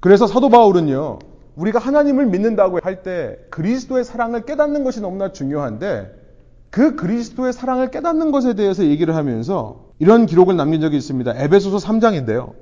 그래서 0.00 0.26
사도 0.26 0.48
바울은요, 0.48 1.20
우리가 1.54 1.78
하나님을 1.78 2.26
믿는다고 2.26 2.80
할 2.82 3.04
때 3.04 3.38
그리스도의 3.50 4.04
사랑을 4.04 4.44
깨닫는 4.46 4.82
것이 4.82 5.00
너무나 5.00 5.30
중요한데 5.30 6.25
그 6.76 6.94
그리스도의 6.94 7.54
사랑을 7.54 7.90
깨닫는 7.90 8.32
것에 8.32 8.52
대해서 8.52 8.84
얘기를 8.84 9.16
하면서 9.16 9.86
이런 9.98 10.26
기록을 10.26 10.56
남긴 10.56 10.82
적이 10.82 10.98
있습니다. 10.98 11.32
에베소서 11.34 11.78
3장인데요. 11.78 12.52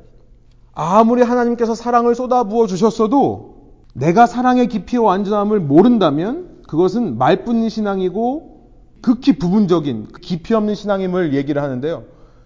아무리 0.72 1.22
하나님께서 1.22 1.74
사랑을 1.74 2.14
쏟아부어 2.14 2.68
주셨어도 2.68 3.56
내가 3.92 4.26
사랑의 4.26 4.68
깊이와 4.68 5.02
완전함을 5.04 5.58
모른다면 5.58 6.62
그것은 6.68 7.18
말뿐인 7.18 7.68
신앙이고 7.68 8.70
극히 9.02 9.36
부분적인 9.36 10.06
깊이 10.22 10.54
없는 10.54 10.76
신앙임을 10.76 11.34
얘기를 11.34 11.60
하는데요. 11.60 12.04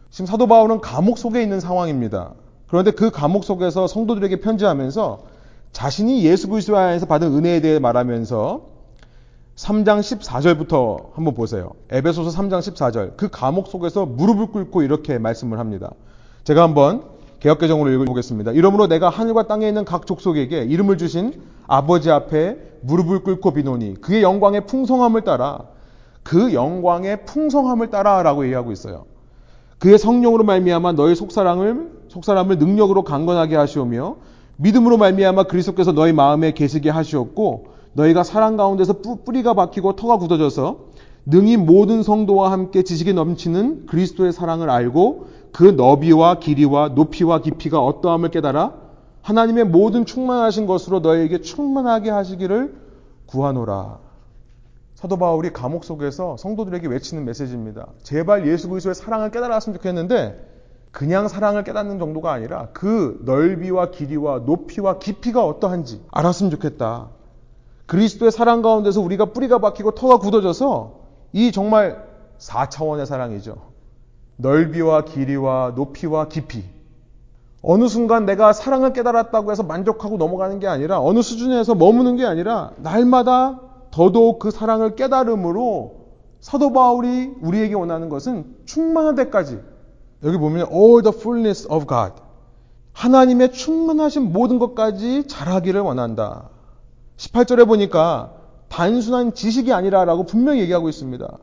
지금 0.09 0.25
사도 0.25 0.47
바울은 0.47 0.81
감옥 0.81 1.19
속에 1.19 1.43
있는 1.43 1.61
상황입니다. 1.61 2.33
그런데 2.69 2.93
그 2.93 3.11
감옥 3.11 3.45
속에서 3.45 3.87
성도들에게 3.87 4.41
편지하면서 4.41 5.19
자신이 5.73 6.25
예수 6.25 6.49
그리스도 6.49 6.79
안에서 6.79 7.05
받은 7.05 7.31
은혜에 7.35 7.61
대해 7.61 7.79
말하면서 7.79 8.78
3장 9.59 9.99
14절부터 9.99 11.15
한번 11.15 11.35
보세요. 11.35 11.73
에베소서 11.91 12.31
3장 12.31 12.61
14절. 12.61 13.17
그 13.17 13.29
감옥 13.29 13.67
속에서 13.67 14.07
무릎을 14.07 14.53
꿇고 14.53 14.83
이렇게 14.83 15.19
말씀을 15.19 15.59
합니다. 15.59 15.91
제가 16.45 16.63
한번 16.63 17.03
개혁개정으로 17.41 17.91
읽어보겠습니다. 17.91 18.53
이러므로 18.53 18.87
내가 18.87 19.09
하늘과 19.09 19.49
땅에 19.49 19.67
있는 19.67 19.85
각 19.85 20.07
족속에게 20.07 20.63
이름을 20.63 20.97
주신 20.97 21.43
아버지 21.67 22.09
앞에 22.09 22.57
무릎을 22.83 23.25
꿇고 23.25 23.53
비노니 23.53 24.01
그의 24.01 24.23
영광의 24.23 24.67
풍성함을 24.67 25.23
따라 25.23 25.65
그 26.23 26.55
영광의 26.55 27.25
풍성함을 27.25 27.91
따라라고 27.91 28.45
얘기하고 28.45 28.71
있어요. 28.71 29.07
그의 29.81 29.99
성령으로 29.99 30.45
말미암아 30.45 30.93
너희 30.93 31.17
속사랑을 31.17 31.91
속사람을 32.09 32.59
능력으로 32.59 33.03
강건하게 33.03 33.57
하시오며 33.57 34.17
믿음으로 34.57 34.99
말미암아 34.99 35.45
그리스도께서 35.45 35.91
너희 35.93 36.13
마음에 36.13 36.53
계시게 36.53 36.91
하시었고 36.91 37.78
너희가 37.99 38.23
사랑 38.23 38.57
가운데서 38.57 39.01
뿌리가 39.25 39.55
박히고 39.55 39.97
터가 39.97 40.19
굳어져서 40.19 40.89
능히 41.27 41.57
모든 41.57 42.03
성도와 42.03 42.53
함께 42.53 42.83
지식이 42.83 43.13
넘치는 43.13 43.87
그리스도의 43.87 44.33
사랑을 44.33 44.71
알고 44.71 45.27
그 45.53 45.65
너비와 45.65 46.39
길이와 46.39 46.91
높이와 46.91 47.41
깊이가 47.41 47.85
어떠함을 47.85 48.31
깨달아 48.31 48.75
하나님의 49.23 49.65
모든 49.65 50.07
충만하신 50.07 50.67
것으로 50.67 51.01
너에게 51.01 51.41
충만하게 51.41 52.11
하시기를 52.11 52.75
구하노라. 53.27 53.99
사도 54.95 55.17
바울이 55.19 55.53
감옥 55.53 55.85
속에서 55.85 56.37
성도들에게 56.39 56.87
외치는 56.89 57.25
메시지입니다. 57.25 57.89
제발 58.03 58.47
예수 58.49 58.69
그리스도의 58.69 58.95
사랑을 58.95 59.31
깨달았으면 59.31 59.77
좋겠는데 59.79 60.47
그냥 60.93 61.29
사랑을 61.29 61.65
깨닫는 61.65 61.99
정도가 61.99 62.33
아니라 62.33 62.69
그 62.73 63.21
넓이와 63.25 63.91
길이와 63.91 64.41
높이와 64.41 64.99
깊이가 64.99 65.45
어떠한지 65.45 66.01
알았으면 66.11 66.51
좋겠다. 66.53 67.18
그리스도의 67.89 68.31
사랑 68.31 68.63
가운데서 68.63 69.01
우리가 69.01 69.33
뿌리가 69.33 69.59
박히고 69.59 69.93
터가 69.93 70.19
굳어져서 70.19 71.01
이 71.33 71.51
정말 71.53 72.07
4차원의 72.39 73.07
사랑이죠. 73.07 73.57
넓이와 74.37 75.05
길이와 75.05 75.73
높이와 75.75 76.29
깊이. 76.29 76.65
어느 77.63 77.89
순간 77.89 78.27
내가 78.27 78.53
사랑을 78.53 78.93
깨달았다고 78.93 79.51
해서 79.51 79.63
만족하고 79.63 80.19
넘어가는 80.19 80.61
게 80.61 80.69
아니라 80.69 81.01
어느 81.01 81.23
수준에서 81.23 81.75
머무는 81.75 82.17
게 82.17 82.25
아니라 82.25 82.73
날마다 82.77 83.61
더더욱 83.91 84.39
그 84.39 84.51
사랑을 84.51 84.95
깨달음으로 84.95 85.97
사도 86.41 86.73
바울이 86.73 87.35
우리에게 87.41 87.75
원하는 87.75 88.11
것은 88.11 88.55
충만한 88.67 89.15
데까지 89.17 89.61
여기 90.25 90.37
보면 90.37 90.69
all 90.71 91.03
the 91.03 91.19
fullness 91.19 91.67
of 91.73 91.87
God 91.87 92.13
하나님의 92.93 93.53
충만하신 93.53 94.33
모든 94.33 94.59
것까지 94.59 95.27
잘하기를 95.27 95.81
원한다. 95.81 96.51
18절에 97.19 97.67
보니까 97.67 98.33
단순한 98.69 99.35
지식이 99.35 99.73
아니라라고 99.73 100.25
분명히 100.25 100.61
얘기하고 100.61 100.89
있습니다. 100.89 101.39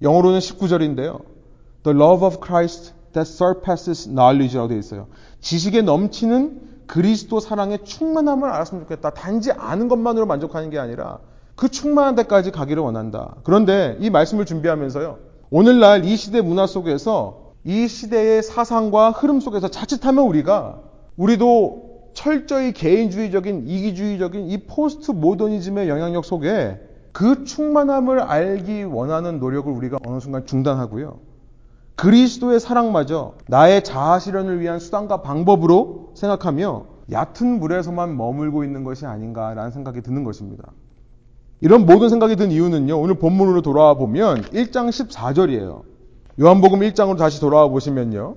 영어로는 0.00 0.38
19절인데요. 0.40 1.20
The 1.84 1.96
love 1.96 2.26
of 2.26 2.38
Christ 2.44 2.92
that 3.12 3.30
surpasses 3.30 4.08
knowledge라고 4.08 4.68
되어 4.68 4.78
있어요. 4.78 5.06
지식에 5.40 5.82
넘치는 5.82 6.72
그리스도 6.86 7.40
사랑의 7.40 7.84
충만함을 7.84 8.48
알았으면 8.50 8.84
좋겠다. 8.84 9.10
단지 9.10 9.52
아는 9.52 9.88
것만으로 9.88 10.26
만족하는 10.26 10.70
게 10.70 10.78
아니라 10.78 11.18
그 11.54 11.68
충만한 11.68 12.14
데까지 12.14 12.50
가기를 12.50 12.82
원한다. 12.82 13.36
그런데 13.44 13.96
이 14.00 14.10
말씀을 14.10 14.46
준비하면서요. 14.46 15.18
오늘날 15.50 16.04
이 16.04 16.16
시대 16.16 16.40
문화 16.40 16.66
속에서 16.66 17.52
이 17.64 17.86
시대의 17.86 18.42
사상과 18.42 19.10
흐름 19.10 19.40
속에서 19.40 19.68
자칫하면 19.68 20.24
우리가 20.24 20.80
우리도 21.16 21.91
철저히 22.22 22.70
개인주의적인 22.72 23.66
이기주의적인 23.66 24.48
이 24.48 24.58
포스트 24.58 25.10
모더니즘의 25.10 25.88
영향력 25.88 26.24
속에 26.24 26.80
그 27.10 27.42
충만함을 27.42 28.20
알기 28.20 28.84
원하는 28.84 29.40
노력을 29.40 29.72
우리가 29.72 29.98
어느 30.06 30.20
순간 30.20 30.46
중단하고요. 30.46 31.18
그리스도의 31.96 32.60
사랑마저 32.60 33.34
나의 33.48 33.82
자아 33.82 34.20
실현을 34.20 34.60
위한 34.60 34.78
수단과 34.78 35.22
방법으로 35.22 36.12
생각하며 36.14 36.84
얕은 37.10 37.58
물에서만 37.58 38.16
머물고 38.16 38.62
있는 38.62 38.84
것이 38.84 39.04
아닌가라는 39.04 39.72
생각이 39.72 40.00
드는 40.02 40.22
것입니다. 40.22 40.70
이런 41.60 41.86
모든 41.86 42.08
생각이 42.08 42.36
든 42.36 42.52
이유는요. 42.52 43.00
오늘 43.00 43.14
본문으로 43.14 43.62
돌아와 43.62 43.94
보면 43.94 44.42
1장 44.42 44.90
14절이에요. 44.90 45.82
요한복음 46.40 46.78
1장으로 46.80 47.18
다시 47.18 47.40
돌아와 47.40 47.66
보시면요. 47.66 48.36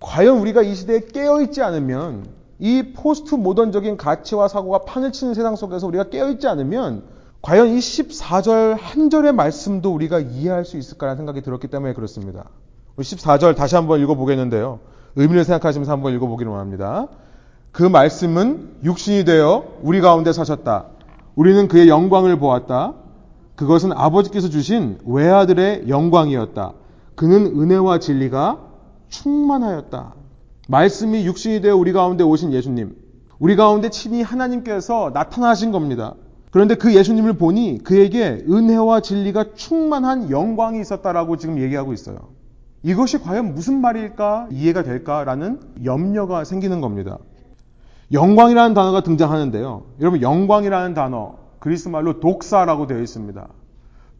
과연 0.00 0.36
우리가 0.36 0.60
이 0.60 0.74
시대에 0.74 1.00
깨어 1.00 1.40
있지 1.40 1.62
않으면 1.62 2.41
이 2.62 2.92
포스트 2.92 3.34
모던적인 3.34 3.96
가치와 3.96 4.46
사고가 4.46 4.84
판을 4.84 5.10
치는 5.10 5.34
세상 5.34 5.56
속에서 5.56 5.88
우리가 5.88 6.10
깨어있지 6.10 6.46
않으면 6.46 7.02
과연 7.42 7.66
이 7.66 7.78
14절 7.78 8.76
한 8.78 9.10
절의 9.10 9.32
말씀도 9.32 9.92
우리가 9.92 10.20
이해할 10.20 10.64
수 10.64 10.78
있을까라는 10.78 11.16
생각이 11.16 11.42
들었기 11.42 11.66
때문에 11.66 11.92
그렇습니다. 11.92 12.44
14절 12.96 13.56
다시 13.56 13.74
한번 13.74 14.00
읽어보겠는데요. 14.00 14.78
의미를 15.16 15.42
생각하시면서 15.42 15.90
한번 15.90 16.14
읽어보기를 16.14 16.52
원합니다. 16.52 17.08
그 17.72 17.82
말씀은 17.82 18.76
육신이 18.84 19.24
되어 19.24 19.64
우리 19.82 20.00
가운데 20.00 20.32
사셨다. 20.32 20.86
우리는 21.34 21.66
그의 21.66 21.88
영광을 21.88 22.38
보았다. 22.38 22.94
그것은 23.56 23.90
아버지께서 23.92 24.48
주신 24.48 25.00
외아들의 25.04 25.88
영광이었다. 25.88 26.74
그는 27.16 27.60
은혜와 27.60 27.98
진리가 27.98 28.60
충만하였다. 29.08 30.21
말씀이 30.72 31.26
육신이 31.26 31.60
되어 31.60 31.76
우리 31.76 31.92
가운데 31.92 32.24
오신 32.24 32.54
예수님. 32.54 32.96
우리 33.38 33.56
가운데 33.56 33.90
친히 33.90 34.22
하나님께서 34.22 35.10
나타나신 35.12 35.70
겁니다. 35.70 36.14
그런데 36.50 36.76
그 36.76 36.94
예수님을 36.94 37.34
보니 37.34 37.80
그에게 37.84 38.42
은혜와 38.48 39.00
진리가 39.00 39.52
충만한 39.54 40.30
영광이 40.30 40.80
있었다라고 40.80 41.36
지금 41.36 41.60
얘기하고 41.60 41.92
있어요. 41.92 42.16
이것이 42.82 43.18
과연 43.18 43.54
무슨 43.54 43.82
말일까 43.82 44.48
이해가 44.50 44.82
될까라는 44.82 45.60
염려가 45.84 46.44
생기는 46.44 46.80
겁니다. 46.80 47.18
영광이라는 48.10 48.72
단어가 48.72 49.02
등장하는데요. 49.02 49.82
여러분 50.00 50.22
영광이라는 50.22 50.94
단어 50.94 51.34
그리스 51.58 51.90
말로 51.90 52.18
독사라고 52.18 52.86
되어 52.86 53.02
있습니다. 53.02 53.46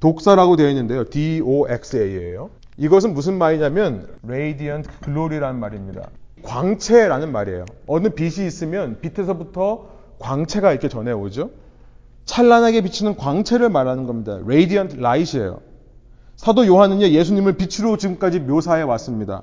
독사라고 0.01 0.57
되어 0.57 0.69
있는데요. 0.69 1.09
D-O-X-A예요. 1.09 2.51
이것은 2.77 3.15
무슨 3.15 3.38
말이냐면 3.38 4.07
radiant 4.23 4.91
glory라는 5.03 5.59
말입니다. 5.59 6.11
광채라는 6.42 7.33
말이에요. 7.33 7.64
어느 7.87 8.09
빛이 8.09 8.46
있으면 8.46 8.98
빛에서부터 9.00 9.87
광채가 10.18 10.72
이렇게 10.72 10.88
전해오죠. 10.88 11.50
찬란하게 12.24 12.83
비치는 12.83 13.16
광채를 13.16 13.68
말하는 13.68 14.07
겁니다. 14.07 14.38
radiant 14.44 14.96
light이에요. 14.98 15.61
사도 16.37 16.66
요한은요, 16.66 17.07
예수님을 17.09 17.57
빛으로 17.57 17.96
지금까지 17.96 18.40
묘사해 18.40 18.83
왔습니다. 18.83 19.42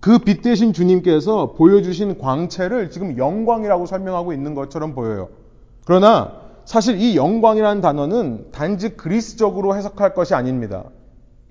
그 0.00 0.18
빛 0.18 0.42
대신 0.42 0.74
주님께서 0.74 1.52
보여주신 1.52 2.18
광채를 2.18 2.90
지금 2.90 3.16
영광이라고 3.16 3.86
설명하고 3.86 4.34
있는 4.34 4.54
것처럼 4.54 4.94
보여요. 4.94 5.30
그러나 5.86 6.32
사실 6.66 7.00
이 7.00 7.16
영광이라는 7.16 7.80
단어는 7.80 8.50
단지 8.52 8.96
그리스적으로 8.96 9.76
해석할 9.76 10.14
것이 10.14 10.34
아닙니다. 10.34 10.84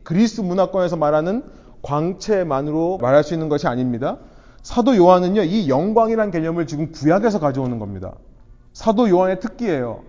그리스 0.03 0.41
문화권에서 0.41 0.97
말하는 0.97 1.43
광채만으로 1.81 2.99
말할 3.01 3.23
수 3.23 3.33
있는 3.33 3.49
것이 3.49 3.67
아닙니다. 3.67 4.17
사도 4.63 4.95
요한은요, 4.95 5.43
이 5.43 5.69
영광이라는 5.69 6.31
개념을 6.31 6.67
지금 6.67 6.91
구약에서 6.91 7.39
가져오는 7.39 7.77
겁니다. 7.79 8.13
사도 8.71 9.09
요한의 9.09 9.39
특기예요. 9.41 10.01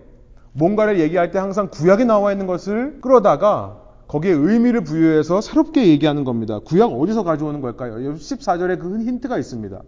뭔가를 0.53 0.99
얘기할 1.01 1.31
때 1.31 1.39
항상 1.39 1.69
구약에 1.69 2.05
나와 2.05 2.31
있는 2.31 2.47
것을 2.47 3.01
끌어다가 3.01 3.81
거기에 4.07 4.31
의미를 4.31 4.83
부여해서 4.83 5.41
새롭게 5.41 5.87
얘기하는 5.87 6.23
겁니다. 6.23 6.59
구약 6.59 6.91
어디서 6.91 7.23
가져오는 7.23 7.59
걸까요? 7.59 7.95
14절에 7.95 8.79
그 8.79 8.99
힌트가 8.99 9.37
있습니다. 9.37 9.81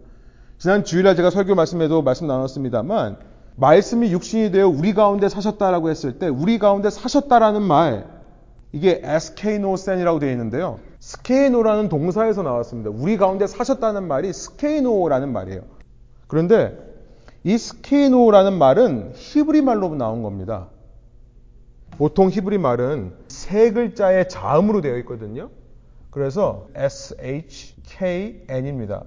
지난 0.58 0.84
주일날 0.84 1.16
제가 1.16 1.30
설교 1.30 1.54
말씀에도 1.54 2.02
말씀 2.02 2.26
나눴습니다만 2.26 3.16
말씀이 3.56 4.12
육신이 4.12 4.50
되어 4.50 4.68
우리 4.68 4.92
가운데 4.92 5.28
사셨다라고 5.28 5.88
했을 5.88 6.18
때 6.18 6.28
우리 6.28 6.58
가운데 6.58 6.90
사셨다라는 6.90 7.62
말 7.62 8.06
이게 8.72 9.00
ἐσκήνωσεν이라고 9.02 10.18
되어 10.18 10.30
있는데요. 10.32 10.78
σκηνόω라는 11.08 11.88
동사에서 11.88 12.42
나왔습니다. 12.42 12.90
우리 12.90 13.16
가운데 13.16 13.46
사셨다는 13.46 14.06
말이 14.06 14.30
σκηνόω라는 14.30 15.32
말이에요. 15.32 15.62
그런데 16.26 16.76
이 17.44 17.56
σκηνόω라는 17.56 18.58
말은 18.58 19.12
히브리 19.14 19.62
말로 19.62 19.88
나온 19.94 20.22
겁니다. 20.22 20.68
보통 21.92 22.28
히브리 22.28 22.58
말은 22.58 23.14
세 23.28 23.72
글자의 23.72 24.28
자음으로 24.28 24.82
되어 24.82 24.98
있거든요. 24.98 25.48
그래서 26.10 26.66
SHKN입니다. 26.74 29.04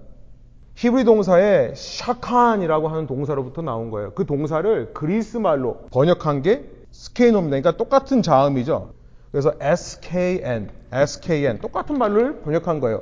히브리 0.74 1.04
동사의 1.04 1.76
שכן이라고 1.76 2.88
하는 2.88 3.06
동사로부터 3.06 3.62
나온 3.62 3.92
거예요. 3.92 4.14
그 4.16 4.26
동사를 4.26 4.96
그리스 4.96 5.38
말로 5.38 5.82
번역한 5.92 6.42
게 6.42 6.68
σκηνόω입니다. 6.90 7.62
그러니까 7.62 7.78
똑같은 7.78 8.24
자음이죠. 8.24 9.01
그래서 9.32 9.54
SKN, 9.60 10.70
SKN 10.92 11.60
똑같은 11.60 11.98
말을 11.98 12.42
번역한 12.42 12.80
거예요. 12.80 13.02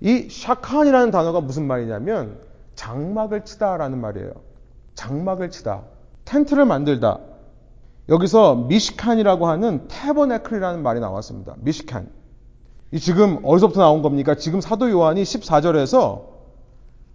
이 0.00 0.28
שכן이라는 0.30 1.10
단어가 1.10 1.40
무슨 1.40 1.66
말이냐면 1.66 2.38
장막을 2.74 3.44
치다라는 3.44 3.98
말이에요. 3.98 4.32
장막을 4.94 5.50
치다. 5.50 5.82
텐트를 6.24 6.64
만들다. 6.64 7.18
여기서 8.08 8.56
משכן이라고 8.56 9.46
하는 9.46 9.86
tabernacle이라는 9.88 10.82
말이 10.82 11.00
나왔습니다. 11.00 11.54
משכן. 11.60 12.08
이 12.92 12.98
지금 12.98 13.38
어디서부터 13.44 13.80
나온 13.80 14.02
겁니까? 14.02 14.34
지금 14.34 14.60
사도 14.60 14.90
요한이 14.90 15.22
14절에서 15.22 16.24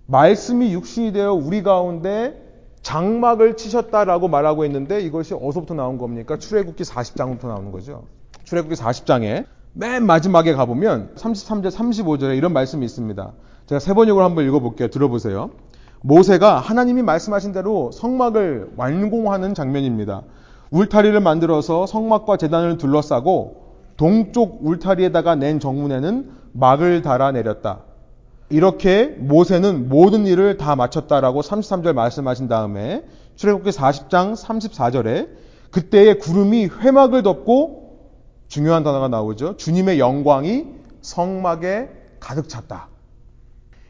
말씀이 0.08 0.74
육신이 0.74 1.12
되어 1.12 1.34
우리 1.34 1.64
가운데 1.64 2.42
장막을 2.82 3.58
치셨다라고 3.58 4.28
말하고 4.28 4.64
있는데 4.66 5.02
이것이 5.02 5.34
어디서부터 5.34 5.74
나온 5.74 5.98
겁니까? 5.98 6.38
출애굽기 6.38 6.84
40장부터 6.84 7.48
나오는 7.48 7.72
거죠. 7.72 8.04
출애굽기 8.46 8.76
40장에 8.76 9.46
맨 9.74 10.06
마지막에 10.06 10.54
가보면 10.54 11.16
33절 11.16 11.72
35절에 11.72 12.38
이런 12.38 12.54
말씀이 12.54 12.86
있습니다. 12.86 13.32
제가 13.66 13.80
세 13.80 13.94
번역으로 13.94 14.24
한번 14.24 14.46
읽어볼게요. 14.46 14.90
들어보세요. 14.90 15.50
모세가 16.02 16.60
하나님이 16.60 17.02
말씀하신 17.02 17.52
대로 17.52 17.92
성막을 17.92 18.74
완공하는 18.78 19.56
장면입니다. 19.56 20.22
울타리를 20.70 21.20
만들어서 21.20 21.88
성막과 21.88 22.38
재단을 22.38 22.78
둘러싸고 22.78 23.66
동쪽 23.98 24.60
울타리에다가 24.62 25.36
낸 25.36 25.60
정문에는 25.60 26.30
막을 26.54 27.02
달아 27.02 27.32
내렸다. 27.32 27.80
이렇게 28.50 29.08
모세는 29.18 29.90
모든 29.90 30.28
일을 30.28 30.58
다 30.58 30.76
마쳤다라고 30.76 31.42
33절 31.42 31.94
말씀하신 31.94 32.48
다음에 32.48 33.04
출애굽기 33.36 33.72
40장 33.72 34.36
34절에 34.36 35.30
그때의 35.72 36.20
구름이 36.20 36.68
회막을 36.68 37.24
덮고 37.24 37.85
중요한 38.48 38.84
단어가 38.84 39.08
나오죠. 39.08 39.58
주님의 39.58 40.00
영광이 40.00 40.66
성막에 41.02 41.90
가득 42.20 42.50
찼다. 42.50 42.88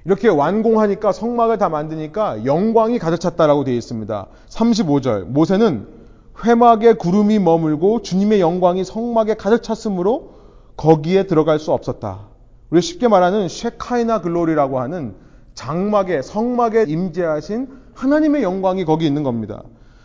이렇게 0.06 0.28
완공하니까 0.28 1.12
성막을 1.12 1.58
다 1.58 1.70
만드니까 1.70 2.46
영광이 2.46 3.00
가득 3.00 3.20
찼다라고 3.20 3.64
되어 3.64 3.74
있습니다. 3.74 4.28
35절 4.50 5.26
모세는 5.26 5.88
회막에 6.44 6.94
구름이 6.94 7.40
머물고 7.40 8.02
주님의 8.02 8.40
영광이 8.40 8.84
성막에 8.84 9.36
가득 9.36 9.64
찼으므로 9.64 10.36
거기에 10.78 11.24
들어갈 11.28 11.60
수 11.60 11.72
없었다. 11.72 12.28
우리 12.70 12.82
쉽게 12.82 13.08
말하는 13.08 13.48
쉐카이나 13.48 14.22
글로리라고 14.22 14.80
하는 14.80 15.16
장막에 15.54 16.22
성막에 16.22 16.86
임재하신 16.88 17.70
하나님의 17.94 18.44
영광이 18.44 18.86
거기 18.86 19.08
있는 19.08 19.24
겁니다. 19.24 19.64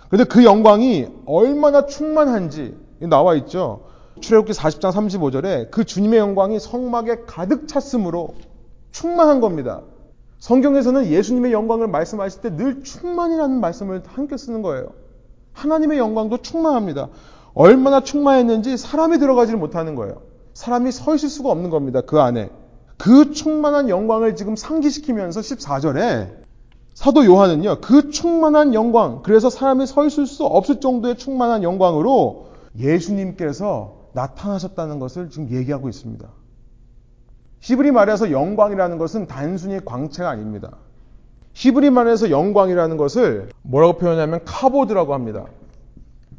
그런데 0.09 0.25
그 0.25 0.45
영광이 0.45 1.09
얼마나 1.27 1.87
충만한지 1.87 2.77
나와 3.01 3.35
있죠. 3.35 3.90
출애굽기 4.21 4.53
40장 4.53 4.93
35절에 4.93 5.71
그 5.71 5.85
주님의 5.85 6.19
영광이 6.19 6.59
성막에 6.59 7.23
가득 7.27 7.69
찼으므로 7.69 8.35
충만한 8.93 9.41
겁니다. 9.41 9.83
성경에서는 10.41 11.07
예수님의 11.07 11.53
영광을 11.53 11.87
말씀하실 11.87 12.41
때 12.41 12.57
늘 12.57 12.83
충만이라는 12.83 13.61
말씀을 13.61 14.03
함께 14.07 14.37
쓰는 14.37 14.63
거예요. 14.63 14.89
하나님의 15.53 15.99
영광도 15.99 16.39
충만합니다. 16.39 17.09
얼마나 17.55 18.01
충만했는지 18.01 18.77
사람이 18.77 19.19
들어가지를 19.19 19.59
못하는 19.59 19.95
거예요. 19.95 20.23
사람이 20.55 20.93
서 20.93 21.15
있을 21.15 21.29
수가 21.29 21.51
없는 21.51 21.71
겁니다. 21.71 22.01
그 22.01 22.21
안에. 22.21 22.51
그 22.97 23.33
충만한 23.33 23.89
영광을 23.89 24.37
지금 24.37 24.57
상기시키면서 24.57 25.41
14절에 25.41 26.41
사도 26.95 27.25
요한은요, 27.25 27.81
그 27.81 28.11
충만한 28.11 28.75
영광, 28.75 29.23
그래서 29.23 29.49
사람이 29.49 29.87
서 29.87 30.05
있을 30.05 30.27
수 30.27 30.45
없을 30.45 30.81
정도의 30.81 31.17
충만한 31.17 31.63
영광으로 31.63 32.49
예수님께서 32.79 34.00
나타나셨다는 34.13 34.99
것을 34.99 35.31
지금 35.31 35.51
얘기하고 35.51 35.89
있습니다. 35.89 36.29
히브리 37.61 37.91
말에서 37.91 38.31
영광이라는 38.31 38.99
것은 38.99 39.27
단순히 39.27 39.85
광채가 39.85 40.31
아닙니다. 40.31 40.77
히브리 41.53 41.91
말에서 41.91 42.31
영광이라는 42.31 42.97
것을 42.97 43.51
뭐라고 43.63 43.99
표현하면 43.99 44.45
כבוד라고 44.45 45.15
합니다. 45.15 45.47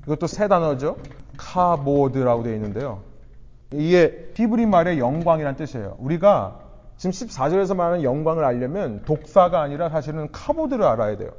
이것도 0.06 0.28
세 0.28 0.48
단어죠. 0.48 0.98
כבוד라고 1.38 2.44
되어 2.44 2.56
있는데요. 2.56 3.02
이게 3.74 4.32
히브리 4.36 4.66
말의 4.66 5.00
영광이란 5.00 5.56
뜻이에요. 5.56 5.96
우리가 6.00 6.60
지금 6.98 7.12
14절에서 7.12 7.76
말하는 7.76 8.04
영광을 8.04 8.44
알려면 8.44 9.04
δόξα가 9.06 9.62
아니라 9.62 9.90
사실은 9.90 10.32
כבוד를 10.32 10.84
알아야 10.84 11.18
돼요. 11.18 11.32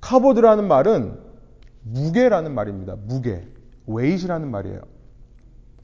כבוד라는 0.00 0.66
말은 0.68 1.18
무게라는 1.82 2.54
말입니다. 2.54 2.96
무게. 3.06 3.46
weight라는 3.86 4.50
말이에요. 4.50 4.80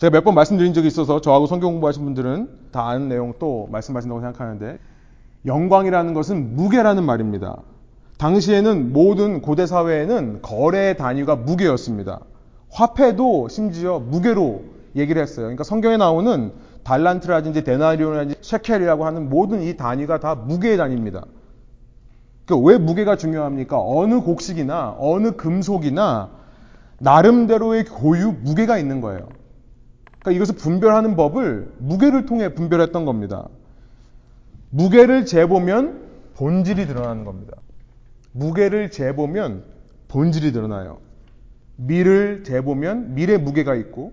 제가 0.03 0.11
몇 0.11 0.25
번 0.25 0.35
말씀드린 0.35 0.75
적이 0.75 0.89
있어서 0.89 1.21
저하고 1.21 1.47
성경 1.47 1.71
공부하신 1.75 2.03
분들은 2.03 2.49
다 2.73 2.89
아는 2.89 3.09
내용 3.09 3.35
또 3.39 3.69
말씀하신다고 3.71 4.21
생각하는데 4.21 4.81
영광이라는 5.47 6.13
것은 6.13 6.57
무게라는 6.57 7.05
말입니다. 7.05 7.59
당시에는 8.19 8.93
모든 8.93 9.41
고대 9.41 9.65
사회에는 9.65 10.43
거래 10.43 10.97
단위가 10.97 11.37
무게였습니다. 11.37 12.19
화폐도 12.73 13.47
심지어 13.47 14.01
무게로 14.01 14.65
얘기를 14.97 15.23
했어요. 15.23 15.45
그러니까 15.45 15.63
성경에 15.63 15.97
나오는 15.97 16.51
달란트라든지 16.83 17.63
데나리온이라든지 17.63 18.39
셰켈이라고 18.41 19.07
하는 19.07 19.29
모든 19.29 19.63
이 19.63 19.77
단위가 19.77 20.19
다 20.19 20.35
무게의 20.35 20.79
단위입니다. 20.79 21.25
그러니까 22.45 22.69
왜 22.69 22.77
무게가 22.77 23.15
중요합니까? 23.15 23.81
어느 23.81 24.21
곡식이나 24.21 24.97
어느 24.99 25.37
금속이나 25.37 26.31
나름대로의 26.99 27.85
고유 27.85 28.35
무게가 28.43 28.79
있는 28.79 29.01
거예요. 29.01 29.29
그러니까 30.23 30.31
이것을 30.33 30.55
분별하는 30.55 31.17
법을 31.17 31.73
무게를 31.79 32.27
통해 32.27 32.55
분별했던 32.55 33.05
겁니다. 33.05 33.49
무게를 34.71 35.27
재보면 35.27 36.01
본질이 36.35 36.87
드러나는 36.87 37.25
겁니다. 37.25 37.57
무게를 38.33 38.91
재보면 38.91 39.65
본질이 40.09 40.53
드러나요. 40.53 40.99
밀을 41.77 42.45
재보면 42.45 43.15
밀의 43.15 43.39
무게가 43.39 43.75
있고 43.75 44.13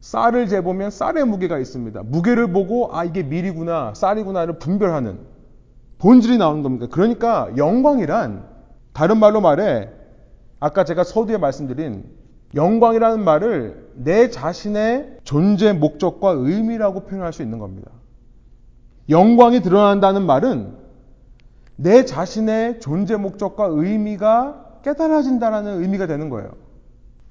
쌀을 0.00 0.48
재보면 0.48 0.90
쌀의 0.90 1.24
무게가 1.24 1.58
있습니다. 1.58 2.02
무게를 2.04 2.52
보고 2.52 2.94
아 2.94 3.04
이게 3.04 3.22
밀이구나 3.22 3.94
쌀이구나를 3.94 4.58
분별하는 4.58 5.18
본질이 5.98 6.36
나오는 6.36 6.62
겁니다. 6.62 6.86
그러니까 6.90 7.50
영광이란 7.56 8.44
다른 8.92 9.18
말로 9.18 9.40
말해 9.40 9.88
아까 10.60 10.84
제가 10.84 11.04
서두에 11.04 11.38
말씀드린 11.38 12.04
영광이라는 12.56 13.22
말을 13.22 13.90
내 13.94 14.30
자신의 14.30 15.18
존재 15.24 15.72
목적과 15.72 16.30
의미라고 16.30 17.00
표현할 17.00 17.32
수 17.32 17.42
있는 17.42 17.58
겁니다. 17.58 17.90
영광이 19.08 19.60
드러난다는 19.60 20.22
말은 20.26 20.74
내 21.76 22.04
자신의 22.04 22.80
존재 22.80 23.16
목적과 23.16 23.66
의미가 23.66 24.80
깨달아진다는 24.82 25.82
의미가 25.82 26.06
되는 26.06 26.30
거예요. 26.30 26.50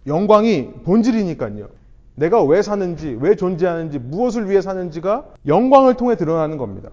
영광이 0.06 0.84
본질이니까요. 0.84 1.68
내가 2.14 2.44
왜 2.44 2.62
사는지, 2.62 3.18
왜 3.20 3.36
존재하는지, 3.36 3.98
무엇을 4.00 4.50
위해 4.50 4.62
사는지가 4.62 5.26
영광을 5.48 5.96
통해 5.96 6.16
드러나는 6.16 6.58
겁니다. 6.58 6.92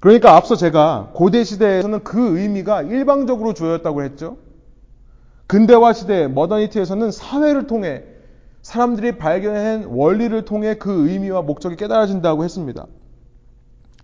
그러니까 0.00 0.36
앞서 0.36 0.54
제가 0.54 1.10
고대 1.14 1.44
시대에서는 1.44 2.04
그 2.04 2.38
의미가 2.38 2.82
일방적으로 2.82 3.52
주어졌다고 3.52 4.02
했죠. 4.04 4.36
근대화 5.46 5.92
시대, 5.92 6.26
머더니티에서는 6.28 7.10
사회를 7.10 7.66
통해 7.66 8.02
사람들이 8.62 9.18
발견한 9.18 9.84
원리를 9.84 10.44
통해 10.46 10.76
그 10.76 11.08
의미와 11.08 11.42
목적이 11.42 11.76
깨달아진다고 11.76 12.44
했습니다. 12.44 12.86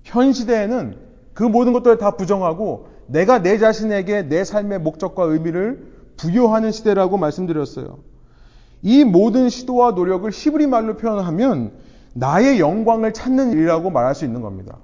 현 0.05 0.33
시대에는 0.33 0.97
그 1.33 1.43
모든 1.43 1.73
것들을 1.73 1.97
다 1.99 2.17
부정하고 2.17 2.89
내가 3.07 3.43
내 3.43 3.59
자신에게 3.59 4.29
내 4.29 4.45
삶의 4.45 4.81
목적과 4.81 5.25
의미를 5.25 5.91
부여하는 6.17 6.73
시대라고 6.73 7.17
말씀드렸어요. 7.17 7.99
이 8.83 9.05
모든 9.05 9.49
시도와 9.49 9.93
노력을 9.93 10.31
히브리 10.31 10.67
말로 10.67 10.97
표현하면 10.97 11.73
나의 12.13 12.61
영광을 12.61 13.13
찾는 13.13 13.53
일이라고 13.53 13.91
말할 13.91 14.15
수 14.15 14.25
있는 14.25 14.43
겁니다. 14.43 14.77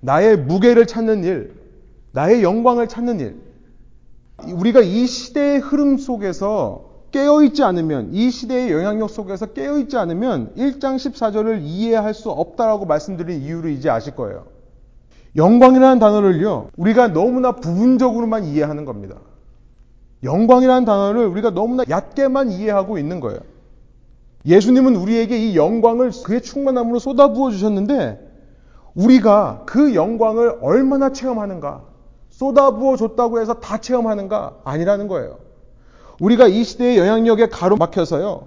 나의 0.00 0.36
무게를 0.36 0.86
찾는 0.86 1.24
일, 1.24 1.54
나의 2.12 2.42
영광을 2.42 2.88
찾는 2.88 3.20
일. 3.20 3.47
우리가 4.46 4.80
이 4.80 5.06
시대의 5.06 5.58
흐름 5.58 5.98
속에서 5.98 6.84
깨어있지 7.10 7.64
않으면, 7.64 8.10
이 8.12 8.30
시대의 8.30 8.70
영향력 8.70 9.10
속에서 9.10 9.46
깨어있지 9.46 9.96
않으면 9.96 10.52
1장 10.56 10.96
14절을 10.96 11.60
이해할 11.62 12.14
수 12.14 12.30
없다라고 12.30 12.86
말씀드린 12.86 13.42
이유를 13.42 13.72
이제 13.72 13.90
아실 13.90 14.14
거예요. 14.14 14.46
영광이라는 15.36 15.98
단어를요, 15.98 16.68
우리가 16.76 17.08
너무나 17.08 17.52
부분적으로만 17.52 18.44
이해하는 18.44 18.84
겁니다. 18.84 19.16
영광이라는 20.22 20.84
단어를 20.84 21.26
우리가 21.26 21.50
너무나 21.50 21.84
얕게만 21.88 22.50
이해하고 22.50 22.98
있는 22.98 23.20
거예요. 23.20 23.38
예수님은 24.46 24.96
우리에게 24.96 25.38
이 25.38 25.56
영광을 25.56 26.10
그의 26.24 26.42
충만함으로 26.42 26.98
쏟아부어 26.98 27.50
주셨는데 27.50 28.26
우리가 28.94 29.62
그 29.66 29.94
영광을 29.94 30.58
얼마나 30.60 31.12
체험하는가? 31.12 31.87
쏟아부어 32.38 32.96
줬다고 32.96 33.40
해서 33.40 33.54
다 33.54 33.78
체험하는가? 33.78 34.58
아니라는 34.62 35.08
거예요. 35.08 35.38
우리가 36.20 36.46
이 36.46 36.62
시대의 36.62 36.96
영향력에 36.96 37.48
가로막혀서요. 37.48 38.46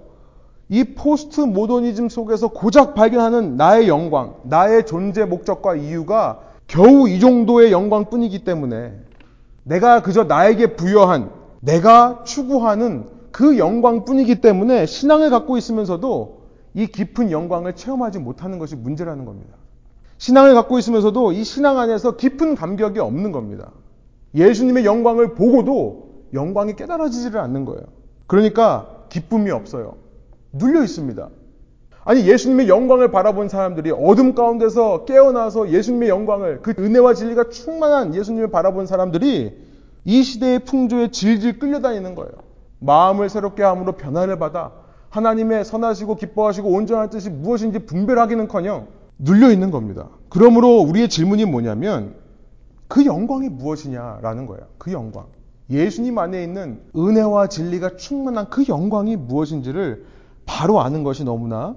이 0.70 0.84
포스트 0.94 1.42
모더니즘 1.42 2.08
속에서 2.08 2.48
고작 2.48 2.94
발견하는 2.94 3.58
나의 3.58 3.88
영광, 3.88 4.36
나의 4.44 4.86
존재 4.86 5.26
목적과 5.26 5.76
이유가 5.76 6.40
겨우 6.66 7.06
이 7.06 7.20
정도의 7.20 7.70
영광뿐이기 7.70 8.44
때문에 8.44 8.94
내가 9.62 10.00
그저 10.00 10.24
나에게 10.24 10.74
부여한 10.74 11.30
내가 11.60 12.24
추구하는 12.24 13.10
그 13.30 13.58
영광뿐이기 13.58 14.40
때문에 14.40 14.86
신앙을 14.86 15.28
갖고 15.28 15.58
있으면서도 15.58 16.40
이 16.72 16.86
깊은 16.86 17.30
영광을 17.30 17.74
체험하지 17.74 18.20
못하는 18.20 18.58
것이 18.58 18.74
문제라는 18.74 19.26
겁니다. 19.26 19.54
신앙을 20.16 20.54
갖고 20.54 20.78
있으면서도 20.78 21.32
이 21.32 21.44
신앙 21.44 21.78
안에서 21.78 22.16
깊은 22.16 22.54
감격이 22.54 22.98
없는 22.98 23.32
겁니다. 23.32 23.70
예수님의 24.34 24.84
영광을 24.84 25.34
보고도 25.34 26.28
영광이 26.32 26.76
깨달아지지를 26.76 27.38
않는 27.40 27.64
거예요. 27.64 27.82
그러니까 28.26 29.04
기쁨이 29.08 29.50
없어요. 29.50 29.96
눌려 30.52 30.82
있습니다. 30.82 31.28
아니 32.04 32.26
예수님의 32.26 32.68
영광을 32.68 33.10
바라본 33.12 33.48
사람들이 33.48 33.90
어둠 33.90 34.34
가운데서 34.34 35.04
깨어나서 35.04 35.70
예수님의 35.70 36.08
영광을 36.08 36.60
그 36.62 36.74
은혜와 36.76 37.14
진리가 37.14 37.50
충만한 37.50 38.14
예수님을 38.14 38.50
바라본 38.50 38.86
사람들이 38.86 39.56
이 40.04 40.22
시대의 40.22 40.60
풍조에 40.60 41.10
질질 41.10 41.58
끌려다니는 41.58 42.14
거예요. 42.14 42.32
마음을 42.80 43.28
새롭게 43.28 43.62
함으로 43.62 43.92
변화를 43.92 44.38
받아 44.38 44.72
하나님의 45.10 45.64
선하시고 45.64 46.16
기뻐하시고 46.16 46.68
온전한 46.68 47.10
뜻이 47.10 47.30
무엇인지 47.30 47.80
분별하기는커녕 47.80 48.88
눌려 49.18 49.52
있는 49.52 49.70
겁니다. 49.70 50.08
그러므로 50.28 50.80
우리의 50.80 51.08
질문이 51.08 51.44
뭐냐면 51.44 52.14
그 52.92 53.06
영광이 53.06 53.48
무엇이냐라는 53.48 54.44
거예요. 54.44 54.66
그 54.76 54.92
영광. 54.92 55.24
예수님 55.70 56.18
안에 56.18 56.44
있는 56.44 56.82
은혜와 56.94 57.46
진리가 57.46 57.96
충만한 57.96 58.50
그 58.50 58.66
영광이 58.68 59.16
무엇인지를 59.16 60.04
바로 60.44 60.78
아는 60.78 61.02
것이 61.02 61.24
너무나 61.24 61.74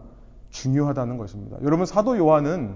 중요하다는 0.49 1.17
것입니다. 1.17 1.55
여러분 1.63 1.85
사도 1.85 2.17
요한은 2.17 2.75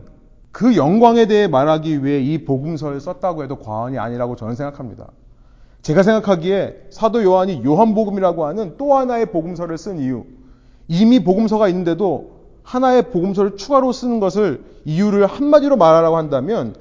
그 0.54 0.78
영광에 0.78 1.25
대해 1.25 1.49
말하기 1.49 2.06
위해 2.06 2.21
이 2.21 2.45
복음서를 2.45 3.02
썼다고 3.02 3.43
해도 3.43 3.60
과언이 3.60 3.99
아니라고 3.99 4.38
저는 4.38 4.56
생각합니다. 4.56 5.10
제가 5.82 6.02
생각하기에 6.02 6.88
사도 6.91 7.21
요한이 7.21 7.65
요한복음이라고 7.65 8.45
하는 8.45 8.75
또 8.78 8.95
하나의 8.95 9.34
복음서를 9.34 9.78
쓴 9.78 9.99
이유, 9.99 10.23
이미 10.88 11.25
복음서가 11.25 11.67
있는데도 11.67 12.39
하나의 12.63 13.12
복음서를 13.12 13.58
추가로 13.58 13.91
쓰는 13.91 14.21
것을 14.21 14.63
이유를 14.86 15.25
한마디로 15.25 15.75
말하라고 15.75 16.15
한다면 16.15 16.73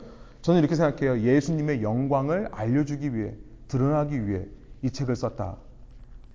저는 0.48 0.60
이렇게 0.60 0.76
생각해요. 0.76 1.20
예수님의 1.20 1.82
영광을 1.82 2.48
알려주기 2.52 3.14
위해, 3.14 3.34
드러나기 3.68 4.26
위해 4.26 4.46
이 4.80 4.88
책을 4.88 5.14
썼다. 5.14 5.56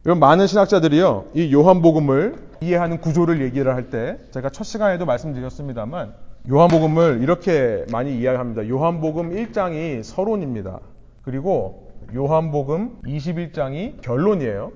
이런 0.05 0.19
많은 0.19 0.45
신학자들이요, 0.45 1.29
이 1.33 1.51
요한복음을 1.51 2.35
이해하는 2.61 3.01
구조를 3.01 3.41
얘기를 3.41 3.73
할 3.73 3.89
때, 3.89 4.19
제가 4.29 4.51
첫 4.51 4.65
시간에도 4.65 5.07
말씀드렸습니다만, 5.07 6.13
요한복음을 6.47 7.23
이렇게 7.23 7.87
많이 7.91 8.15
이해합니다. 8.19 8.69
요한복음 8.69 9.31
1장이 9.31 10.03
서론입니다. 10.03 10.79
그리고 11.23 11.91
요한복음 12.13 13.01
21장이 13.07 13.99
결론이에요. 14.01 14.73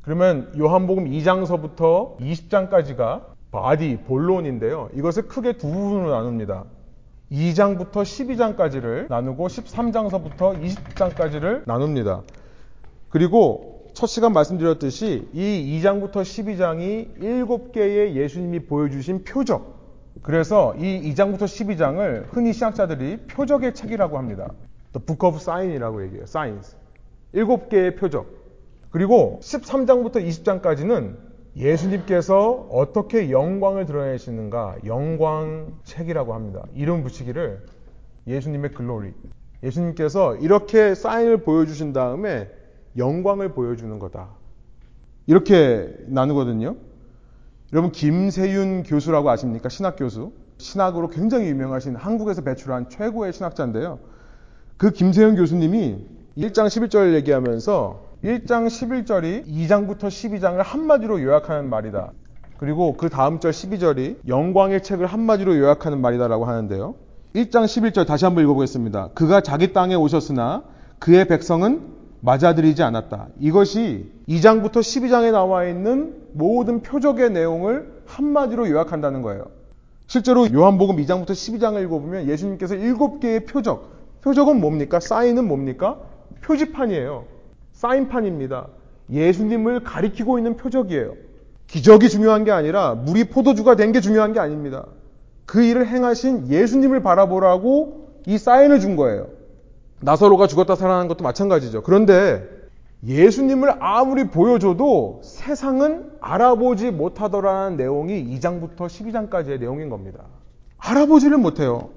그러면 0.00 0.52
요한복음 0.58 1.08
2장서부터 1.08 2.18
20장까지가 2.18 3.26
body, 3.52 3.98
본론인데요. 4.08 4.88
이것을 4.94 5.28
크게 5.28 5.52
두 5.52 5.70
부분으로 5.70 6.10
나눕니다. 6.10 6.64
2장부터 7.32 8.02
12장까지를 8.02 9.08
나누고 9.08 9.48
13장서부터 9.48 10.62
20장까지를 10.62 11.62
나눕니다. 11.66 12.22
그리고 13.08 13.90
첫 13.94 14.06
시간 14.06 14.32
말씀드렸듯이 14.32 15.28
이 15.32 15.80
2장부터 15.80 16.22
12장이 16.22 17.18
7개의 17.18 18.14
예수님이 18.14 18.60
보여주신 18.60 19.24
표적. 19.24 19.80
그래서 20.22 20.74
이 20.76 21.12
2장부터 21.12 21.44
12장을 21.44 22.26
흔히 22.30 22.52
신학자들이 22.52 23.26
표적의 23.28 23.74
책이라고 23.74 24.18
합니다. 24.18 24.52
The 24.92 25.04
Book 25.04 25.26
of 25.26 25.36
Sign이라고 25.36 26.04
얘기해요. 26.04 26.24
Signs. 26.24 26.76
7개의 27.34 27.98
표적. 27.98 28.26
그리고 28.90 29.40
13장부터 29.42 30.16
20장까지는 30.16 31.31
예수님께서 31.56 32.68
어떻게 32.70 33.30
영광을 33.30 33.84
드러내시는가 33.86 34.76
영광책이라고 34.84 36.34
합니다. 36.34 36.62
이름 36.74 37.02
붙이기를 37.02 37.66
예수님의 38.26 38.72
글로리. 38.72 39.12
예수님께서 39.62 40.36
이렇게 40.36 40.94
사인을 40.94 41.38
보여주신 41.38 41.92
다음에 41.92 42.50
영광을 42.96 43.52
보여주는 43.52 43.98
거다. 43.98 44.30
이렇게 45.26 45.94
나누거든요. 46.06 46.76
여러분 47.72 47.92
김세윤 47.92 48.82
교수라고 48.84 49.30
아십니까? 49.30 49.68
신학 49.68 49.96
교수. 49.96 50.32
신학으로 50.58 51.08
굉장히 51.08 51.48
유명하신 51.48 51.96
한국에서 51.96 52.42
배출한 52.42 52.88
최고의 52.88 53.32
신학자인데요. 53.32 53.98
그 54.76 54.90
김세윤 54.90 55.36
교수님이 55.36 56.06
1장 56.36 56.66
11절 56.66 57.14
얘기하면서 57.14 58.11
1장 58.24 58.68
11절이 58.68 59.46
2장부터 59.46 60.04
12장을 60.04 60.56
한마디로 60.62 61.20
요약하는 61.22 61.68
말이다. 61.68 62.12
그리고 62.56 62.96
그 62.96 63.08
다음 63.08 63.40
절 63.40 63.50
12절이 63.50 64.28
영광의 64.28 64.84
책을 64.84 65.06
한마디로 65.06 65.58
요약하는 65.58 66.00
말이다라고 66.00 66.44
하는데요. 66.44 66.94
1장 67.34 67.64
11절 67.64 68.06
다시 68.06 68.24
한번 68.24 68.44
읽어보겠습니다. 68.44 69.08
그가 69.14 69.40
자기 69.40 69.72
땅에 69.72 69.96
오셨으나 69.96 70.62
그의 71.00 71.26
백성은 71.26 71.82
맞아들이지 72.20 72.84
않았다. 72.84 73.26
이것이 73.40 74.12
2장부터 74.28 74.74
12장에 74.74 75.32
나와 75.32 75.64
있는 75.64 76.14
모든 76.34 76.82
표적의 76.82 77.30
내용을 77.30 78.02
한마디로 78.06 78.70
요약한다는 78.70 79.22
거예요. 79.22 79.46
실제로 80.06 80.46
요한복음 80.52 80.98
2장부터 80.98 81.30
12장을 81.30 81.82
읽어보면 81.82 82.28
예수님께서 82.28 82.76
7개의 82.76 83.48
표적, 83.48 84.20
표적은 84.20 84.60
뭡니까? 84.60 85.00
사인은 85.00 85.48
뭡니까? 85.48 85.98
표지판이에요. 86.42 87.31
사인판입니다. 87.82 88.68
예수님을 89.10 89.82
가리키고 89.82 90.38
있는 90.38 90.56
표적이에요. 90.56 91.14
기적이 91.66 92.10
중요한 92.10 92.44
게 92.44 92.52
아니라 92.52 92.94
물이 92.94 93.24
포도주가 93.24 93.74
된 93.74 93.90
게 93.92 94.00
중요한 94.00 94.32
게 94.32 94.38
아닙니다. 94.38 94.86
그 95.46 95.62
일을 95.62 95.88
행하신 95.88 96.48
예수님을 96.48 97.02
바라보라고 97.02 98.20
이 98.26 98.38
사인을 98.38 98.78
준 98.78 98.94
거예요. 98.94 99.26
나사로가 100.00 100.46
죽었다 100.46 100.76
살아난 100.76 101.08
것도 101.08 101.24
마찬가지죠. 101.24 101.82
그런데 101.82 102.48
예수님을 103.04 103.74
아무리 103.80 104.28
보여줘도 104.28 105.20
세상은 105.24 106.12
알아보지 106.20 106.92
못하더라는 106.92 107.76
내용이 107.76 108.38
2장부터 108.38 108.86
12장까지의 108.86 109.58
내용인 109.58 109.88
겁니다. 109.88 110.20
알아보지를 110.78 111.36
못해요. 111.36 111.90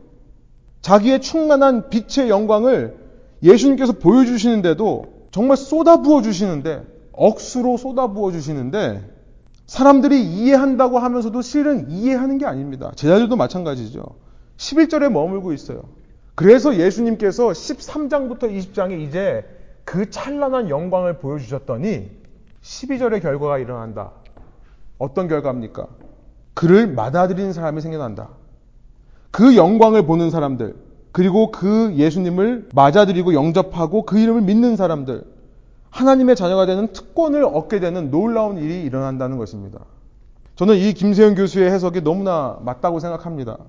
자기의 0.81 1.21
충만한 1.21 1.89
빛의 1.89 2.29
영광을 2.29 2.97
예수님께서 3.43 3.93
보여주시는데도 3.93 5.14
정말 5.35 5.57
쏟아 5.57 6.01
부어 6.01 6.21
주시는데 6.21 6.85
억수로 7.11 7.75
쏟아 7.75 8.07
부어 8.07 8.31
주시는데 8.31 9.03
사람들이 9.67 10.23
이해한다고 10.23 10.97
하면서도 10.97 11.41
실은 11.41 11.91
이해하는 11.91 12.37
게 12.37 12.45
아닙니다. 12.45 12.93
제자들도 12.95 13.35
마찬가지죠. 13.35 14.01
11절에 14.55 15.11
머물고 15.11 15.51
있어요. 15.51 15.81
그래서 16.35 16.77
예수님께서 16.77 17.49
13장부터 17.49 18.43
20장에 18.43 18.97
이제 19.01 19.43
그 19.83 20.09
찬란한 20.09 20.69
영광을 20.69 21.17
보여주셨더니 21.17 22.11
12절의 22.61 23.21
결과가 23.21 23.57
일어난다. 23.57 24.11
어떤 24.97 25.27
결과입니까? 25.27 25.85
그를 26.53 26.95
받아들이는 26.95 27.51
사람이 27.51 27.81
생겨난다. 27.81 28.29
그 29.31 29.57
영광을 29.57 30.05
보는 30.05 30.29
사람들, 30.29 30.77
그리고 31.15 31.49
그 31.49 31.93
예수님을 31.95 32.67
맞아들이고 32.73 33.33
영접하고 33.33 34.03
그 34.03 34.19
이름을 34.19 34.41
믿는 34.41 34.75
사람들, 34.75 35.23
하나님의 35.89 36.35
자녀가 36.35 36.65
되는 36.65 36.91
특권을 36.91 37.45
얻게 37.45 37.79
되는 37.79 38.11
놀라운 38.11 38.57
일이 38.57 38.83
일어난다는 38.83 39.37
것입니다. 39.37 39.79
저는 40.57 40.75
이 40.75 40.91
김세현 40.91 41.35
교수의 41.35 41.71
해석이 41.71 42.01
너무나 42.01 42.59
맞다고 42.63 42.99
생각합니다. 42.99 43.59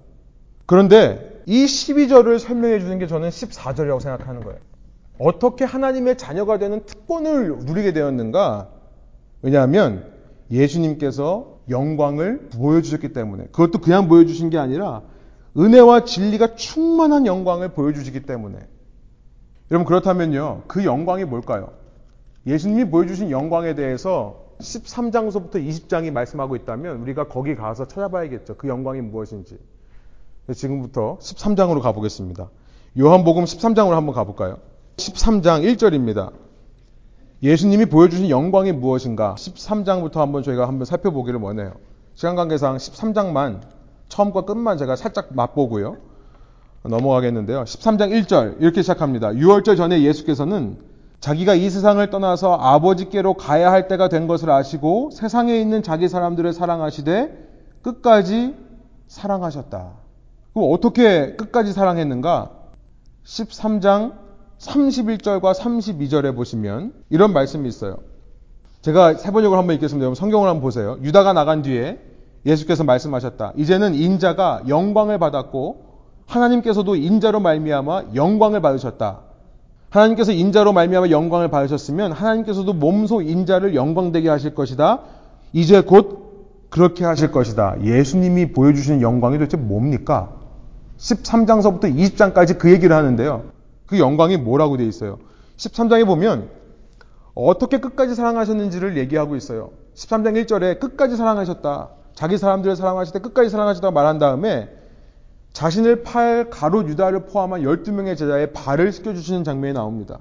그런데 0.66 1.40
이 1.46 1.66
12절을 1.66 2.40
설명해 2.40 2.80
주는 2.80 2.98
게 2.98 3.06
저는 3.06 3.28
14절이라고 3.28 4.00
생각하는 4.00 4.42
거예요. 4.42 4.58
어떻게 5.20 5.64
하나님의 5.64 6.18
자녀가 6.18 6.58
되는 6.58 6.84
특권을 6.84 7.58
누리게 7.58 7.92
되었는가? 7.92 8.70
왜냐하면 9.42 10.04
예수님께서 10.50 11.58
영광을 11.70 12.48
보여주셨기 12.48 13.12
때문에 13.12 13.44
그것도 13.52 13.78
그냥 13.78 14.08
보여주신 14.08 14.50
게 14.50 14.58
아니라 14.58 15.02
은혜와 15.58 16.04
진리가 16.04 16.54
충만한 16.54 17.26
영광을 17.26 17.68
보여주시기 17.68 18.22
때문에. 18.22 18.58
여러분, 19.70 19.86
그렇다면요. 19.86 20.62
그 20.66 20.84
영광이 20.84 21.24
뭘까요? 21.24 21.70
예수님이 22.46 22.90
보여주신 22.90 23.30
영광에 23.30 23.74
대해서 23.74 24.44
13장서부터 24.60 25.54
20장이 25.54 26.10
말씀하고 26.10 26.56
있다면 26.56 27.00
우리가 27.00 27.28
거기 27.28 27.54
가서 27.56 27.86
찾아봐야겠죠. 27.86 28.56
그 28.56 28.68
영광이 28.68 29.00
무엇인지. 29.00 29.58
지금부터 30.54 31.18
13장으로 31.20 31.80
가보겠습니다. 31.80 32.48
요한복음 32.98 33.44
13장으로 33.44 33.90
한번 33.90 34.14
가볼까요? 34.14 34.58
13장 34.96 35.64
1절입니다. 35.64 36.32
예수님이 37.42 37.86
보여주신 37.86 38.30
영광이 38.30 38.72
무엇인가? 38.72 39.34
13장부터 39.36 40.16
한번 40.16 40.42
저희가 40.42 40.68
한번 40.68 40.84
살펴보기를 40.84 41.40
원해요. 41.40 41.74
시간 42.14 42.36
관계상 42.36 42.76
13장만 42.76 43.60
처음과 44.08 44.42
끝만 44.42 44.78
제가 44.78 44.96
살짝 44.96 45.28
맛보고요. 45.30 45.96
넘어가겠는데요. 46.82 47.64
13장 47.64 48.10
1절 48.12 48.60
이렇게 48.60 48.82
시작합니다. 48.82 49.30
6월절 49.30 49.76
전에 49.76 50.02
예수께서는 50.02 50.78
자기가 51.20 51.54
이 51.54 51.68
세상을 51.70 52.08
떠나서 52.10 52.54
아버지께로 52.54 53.34
가야 53.34 53.72
할 53.72 53.88
때가 53.88 54.08
된 54.08 54.26
것을 54.26 54.50
아시고 54.50 55.10
세상에 55.12 55.58
있는 55.58 55.82
자기 55.82 56.08
사람들을 56.08 56.52
사랑하시되 56.52 57.46
끝까지 57.82 58.54
사랑하셨다. 59.08 59.92
그럼 60.54 60.72
어떻게 60.72 61.34
끝까지 61.36 61.72
사랑했는가? 61.72 62.50
13장 63.24 64.12
31절과 64.58 65.54
32절에 65.54 66.34
보시면 66.34 66.92
이런 67.10 67.32
말씀이 67.32 67.68
있어요. 67.68 67.96
제가 68.82 69.14
세 69.14 69.32
번역을 69.32 69.58
한번 69.58 69.74
읽겠습니다. 69.74 70.04
여러분 70.04 70.14
성경을 70.14 70.48
한번 70.48 70.62
보세요. 70.62 70.98
유다가 71.02 71.32
나간 71.32 71.62
뒤에 71.62 71.98
예수께서 72.46 72.84
말씀하셨다. 72.84 73.52
이제는 73.56 73.94
인자가 73.94 74.62
영광을 74.68 75.18
받았고 75.18 75.84
하나님께서도 76.26 76.96
인자로 76.96 77.40
말미암아 77.40 78.04
영광을 78.14 78.62
받으셨다. 78.62 79.20
하나님께서 79.90 80.32
인자로 80.32 80.72
말미암아 80.72 81.10
영광을 81.10 81.48
받으셨으면 81.48 82.12
하나님께서도 82.12 82.72
몸소 82.72 83.22
인자를 83.22 83.74
영광되게 83.74 84.28
하실 84.28 84.54
것이다. 84.54 85.00
이제 85.52 85.80
곧 85.80 86.68
그렇게 86.70 87.04
하실 87.04 87.30
것이다. 87.30 87.76
예수님이 87.82 88.52
보여주시는 88.52 89.02
영광이 89.02 89.38
도대체 89.38 89.56
뭡니까? 89.56 90.32
13장서부터 90.98 91.94
20장까지 91.94 92.58
그 92.58 92.72
얘기를 92.72 92.94
하는데요. 92.94 93.44
그 93.86 93.98
영광이 93.98 94.36
뭐라고 94.38 94.76
되어 94.76 94.86
있어요? 94.86 95.18
13장에 95.56 96.06
보면 96.06 96.48
어떻게 97.34 97.78
끝까지 97.78 98.14
사랑하셨는지를 98.14 98.96
얘기하고 98.96 99.36
있어요. 99.36 99.70
13장 99.94 100.44
1절에 100.44 100.80
끝까지 100.80 101.16
사랑하셨다. 101.16 101.88
자기 102.16 102.38
사람들을 102.38 102.74
사랑하실 102.74 103.12
때 103.12 103.18
끝까지 103.20 103.50
사랑하셨다고 103.50 103.92
말한 103.92 104.18
다음에 104.18 104.70
자신을 105.52 106.02
팔 106.02 106.48
가롯 106.50 106.88
유다를 106.88 107.26
포함한 107.26 107.60
12명의 107.60 108.16
제자의 108.16 108.52
발을 108.52 108.90
씻겨주시는 108.90 109.44
장면이 109.44 109.74
나옵니다. 109.74 110.20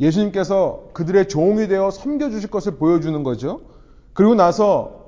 예수님께서 0.00 0.90
그들의 0.92 1.28
종이 1.28 1.68
되어 1.68 1.90
섬겨주실 1.90 2.50
것을 2.50 2.76
보여주는 2.76 3.22
거죠. 3.22 3.62
그리고 4.12 4.34
나서 4.34 5.06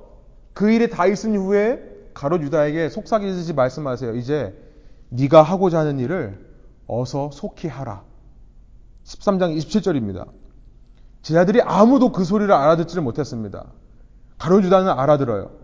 그 0.52 0.70
일이 0.70 0.88
다 0.88 1.06
있은 1.06 1.36
후에 1.36 1.82
가롯 2.14 2.42
유다에게 2.42 2.88
속삭이듯이 2.88 3.52
말씀하세요. 3.52 4.14
이제 4.14 4.56
네가 5.08 5.42
하고자 5.42 5.80
하는 5.80 5.98
일을 5.98 6.38
어서 6.86 7.30
속히 7.32 7.66
하라. 7.66 8.04
13장 9.04 9.56
27절입니다. 9.56 10.28
제자들이 11.22 11.62
아무도 11.62 12.12
그 12.12 12.24
소리를 12.24 12.52
알아듣지를 12.52 13.02
못했습니다. 13.02 13.66
가롯 14.38 14.64
유다는 14.64 14.88
알아들어요. 14.88 15.59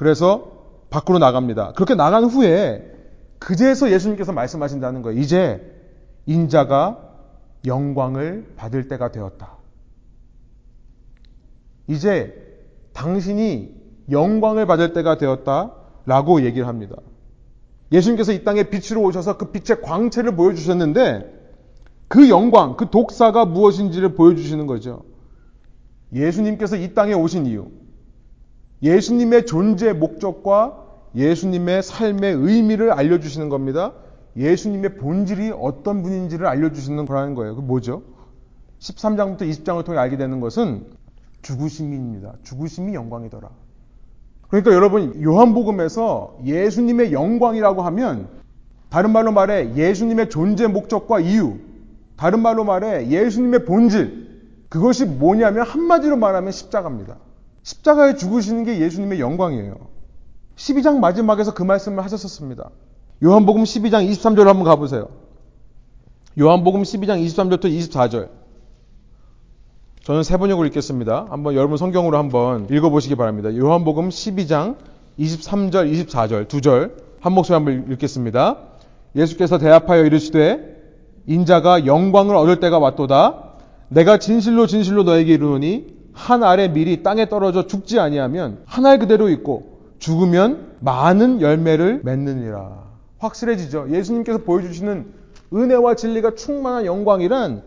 그래서 0.00 0.50
밖으로 0.88 1.18
나갑니다. 1.18 1.72
그렇게 1.74 1.94
나간 1.94 2.24
후에 2.24 2.90
그제서 3.38 3.90
예수님께서 3.90 4.32
말씀하신다는 4.32 5.02
거예요. 5.02 5.20
이제 5.20 5.60
인자가 6.24 7.06
영광을 7.66 8.54
받을 8.56 8.88
때가 8.88 9.12
되었다. 9.12 9.58
이제 11.86 12.34
당신이 12.94 13.74
영광을 14.10 14.64
받을 14.64 14.94
때가 14.94 15.18
되었다. 15.18 15.74
라고 16.06 16.46
얘기를 16.46 16.66
합니다. 16.66 16.96
예수님께서 17.92 18.32
이 18.32 18.42
땅에 18.42 18.70
빛으로 18.70 19.02
오셔서 19.02 19.36
그 19.36 19.50
빛의 19.50 19.82
광채를 19.82 20.34
보여주셨는데 20.34 21.30
그 22.08 22.30
영광, 22.30 22.78
그 22.78 22.88
독사가 22.88 23.44
무엇인지를 23.44 24.14
보여주시는 24.14 24.66
거죠. 24.66 25.02
예수님께서 26.14 26.76
이 26.76 26.94
땅에 26.94 27.12
오신 27.12 27.44
이유, 27.44 27.70
예수님의 28.82 29.46
존재 29.46 29.92
목적과 29.92 30.86
예수님의 31.14 31.82
삶의 31.82 32.34
의미를 32.34 32.92
알려주시는 32.92 33.48
겁니다. 33.48 33.92
예수님의 34.36 34.96
본질이 34.96 35.52
어떤 35.58 36.02
분인지를 36.02 36.46
알려주시는 36.46 37.06
거라는 37.06 37.34
거예요. 37.34 37.56
그 37.56 37.60
뭐죠? 37.60 38.02
13장부터 38.78 39.42
20장을 39.42 39.84
통해 39.84 39.98
알게 39.98 40.16
되는 40.16 40.40
것은 40.40 40.86
죽으심입니다. 41.42 42.34
죽으심이 42.42 42.94
영광이더라. 42.94 43.50
그러니까 44.48 44.72
여러분, 44.72 45.22
요한복음에서 45.22 46.38
예수님의 46.44 47.12
영광이라고 47.12 47.82
하면 47.82 48.28
다른 48.88 49.12
말로 49.12 49.30
말해 49.32 49.74
예수님의 49.74 50.30
존재 50.30 50.66
목적과 50.66 51.20
이유, 51.20 51.58
다른 52.16 52.40
말로 52.40 52.64
말해 52.64 53.08
예수님의 53.08 53.64
본질, 53.64 54.30
그것이 54.68 55.04
뭐냐면 55.04 55.64
한마디로 55.64 56.16
말하면 56.16 56.52
십자가입니다. 56.52 57.16
십자가에 57.62 58.16
죽으시는 58.16 58.64
게 58.64 58.80
예수님의 58.80 59.20
영광이에요. 59.20 59.74
12장 60.56 60.98
마지막에서 60.98 61.54
그 61.54 61.62
말씀을 61.62 62.04
하셨었습니다. 62.04 62.70
요한복음 63.22 63.64
12장 63.64 64.08
23절 64.10 64.44
한번 64.44 64.64
가보세요. 64.64 65.08
요한복음 66.38 66.82
12장 66.82 67.24
23절부터 67.24 67.64
24절. 67.64 68.30
저는 70.04 70.22
세 70.22 70.36
번역으로 70.36 70.66
읽겠습니다. 70.68 71.26
한번 71.28 71.54
여러분 71.54 71.76
성경으로 71.76 72.16
한번 72.16 72.66
읽어보시기 72.70 73.16
바랍니다. 73.16 73.54
요한복음 73.54 74.08
12장 74.08 74.76
23절, 75.18 75.92
24절 75.92 76.48
두 76.48 76.60
절 76.60 77.10
한 77.20 77.34
목소리 77.34 77.54
한번 77.54 77.92
읽겠습니다. 77.92 78.56
예수께서 79.14 79.58
대합하여 79.58 80.04
이르시되 80.04 80.76
인자가 81.26 81.86
영광을 81.86 82.34
얻을 82.34 82.60
때가 82.60 82.78
왔도다. 82.78 83.44
내가 83.88 84.18
진실로 84.18 84.66
진실로 84.66 85.02
너에게 85.02 85.34
이르노니 85.34 85.99
한 86.12 86.42
알의 86.42 86.70
밀이 86.72 87.02
땅에 87.02 87.28
떨어져 87.28 87.66
죽지 87.66 87.98
아니하면 87.98 88.62
한 88.66 88.86
알 88.86 88.98
그대로 88.98 89.28
있고 89.28 89.80
죽으면 89.98 90.76
많은 90.80 91.40
열매를 91.40 92.00
맺느니라. 92.04 92.90
확실해지죠. 93.18 93.88
예수님께서 93.90 94.38
보여주시는 94.38 95.06
은혜와 95.52 95.94
진리가 95.96 96.34
충만한 96.36 96.86
영광이란 96.86 97.62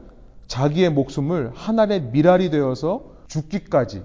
자기의 0.48 0.90
목숨을 0.92 1.52
하나의 1.54 2.10
미랄이 2.12 2.50
되어서 2.50 3.04
죽기까지. 3.28 4.04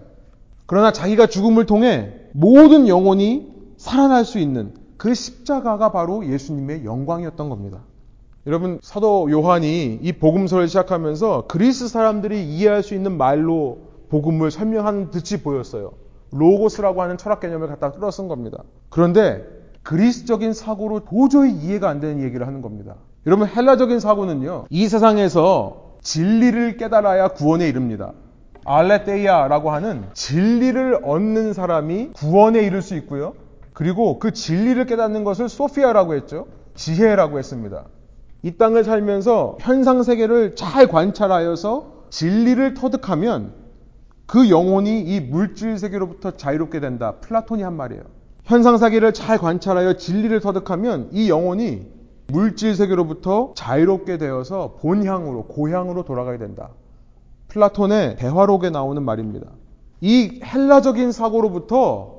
그러나 0.66 0.92
자기가 0.92 1.26
죽음을 1.26 1.64
통해 1.66 2.12
모든 2.32 2.88
영혼이 2.88 3.46
살아날 3.78 4.24
수 4.24 4.38
있는 4.38 4.74
그 4.98 5.14
십자가가 5.14 5.92
바로 5.92 6.26
예수님의 6.26 6.84
영광이었던 6.84 7.48
겁니다. 7.48 7.80
여러분, 8.46 8.78
사도 8.82 9.30
요한이 9.30 10.00
이 10.02 10.12
복음서를 10.12 10.68
시작하면서 10.68 11.44
그리스 11.48 11.88
사람들이 11.88 12.44
이해할 12.44 12.82
수 12.82 12.94
있는 12.94 13.16
말로 13.16 13.87
복음을 14.08 14.50
설명하는 14.50 15.10
듯이 15.10 15.42
보였어요. 15.42 15.92
로고스라고 16.32 17.02
하는 17.02 17.16
철학 17.16 17.40
개념을 17.40 17.68
갖다 17.68 17.92
끌어 17.92 18.10
쓴 18.10 18.28
겁니다. 18.28 18.62
그런데 18.90 19.44
그리스적인 19.82 20.52
사고로 20.52 21.00
도저히 21.00 21.52
이해가 21.52 21.88
안 21.88 22.00
되는 22.00 22.22
얘기를 22.22 22.46
하는 22.46 22.60
겁니다. 22.60 22.96
여러분, 23.26 23.48
헬라적인 23.48 24.00
사고는요, 24.00 24.66
이 24.70 24.88
세상에서 24.88 25.96
진리를 26.02 26.76
깨달아야 26.76 27.28
구원에 27.28 27.68
이릅니다. 27.68 28.12
알레테이아라고 28.64 29.70
하는 29.70 30.04
진리를 30.12 31.00
얻는 31.02 31.54
사람이 31.54 32.10
구원에 32.12 32.62
이를 32.62 32.82
수 32.82 32.94
있고요. 32.96 33.34
그리고 33.72 34.18
그 34.18 34.32
진리를 34.32 34.84
깨닫는 34.86 35.24
것을 35.24 35.48
소피아라고 35.48 36.14
했죠. 36.14 36.46
지혜라고 36.74 37.38
했습니다. 37.38 37.86
이 38.42 38.56
땅을 38.56 38.84
살면서 38.84 39.56
현상 39.60 40.02
세계를 40.02 40.54
잘 40.54 40.86
관찰하여서 40.86 42.06
진리를 42.10 42.74
터득하면 42.74 43.52
그 44.28 44.50
영혼이 44.50 45.00
이 45.00 45.20
물질 45.20 45.78
세계로부터 45.78 46.32
자유롭게 46.32 46.80
된다. 46.80 47.14
플라톤이 47.22 47.62
한 47.62 47.74
말이에요. 47.74 48.02
현상 48.44 48.76
세계를 48.76 49.14
잘 49.14 49.38
관찰하여 49.38 49.94
진리를 49.94 50.38
터득하면 50.40 51.08
이 51.12 51.30
영혼이 51.30 51.86
물질 52.28 52.76
세계로부터 52.76 53.54
자유롭게 53.56 54.18
되어서 54.18 54.76
본향으로 54.80 55.44
고향으로 55.46 56.04
돌아가게 56.04 56.36
된다. 56.36 56.68
플라톤의 57.48 58.16
대화록에 58.16 58.68
나오는 58.68 59.02
말입니다. 59.02 59.46
이 60.02 60.40
헬라적인 60.44 61.10
사고로부터 61.10 62.18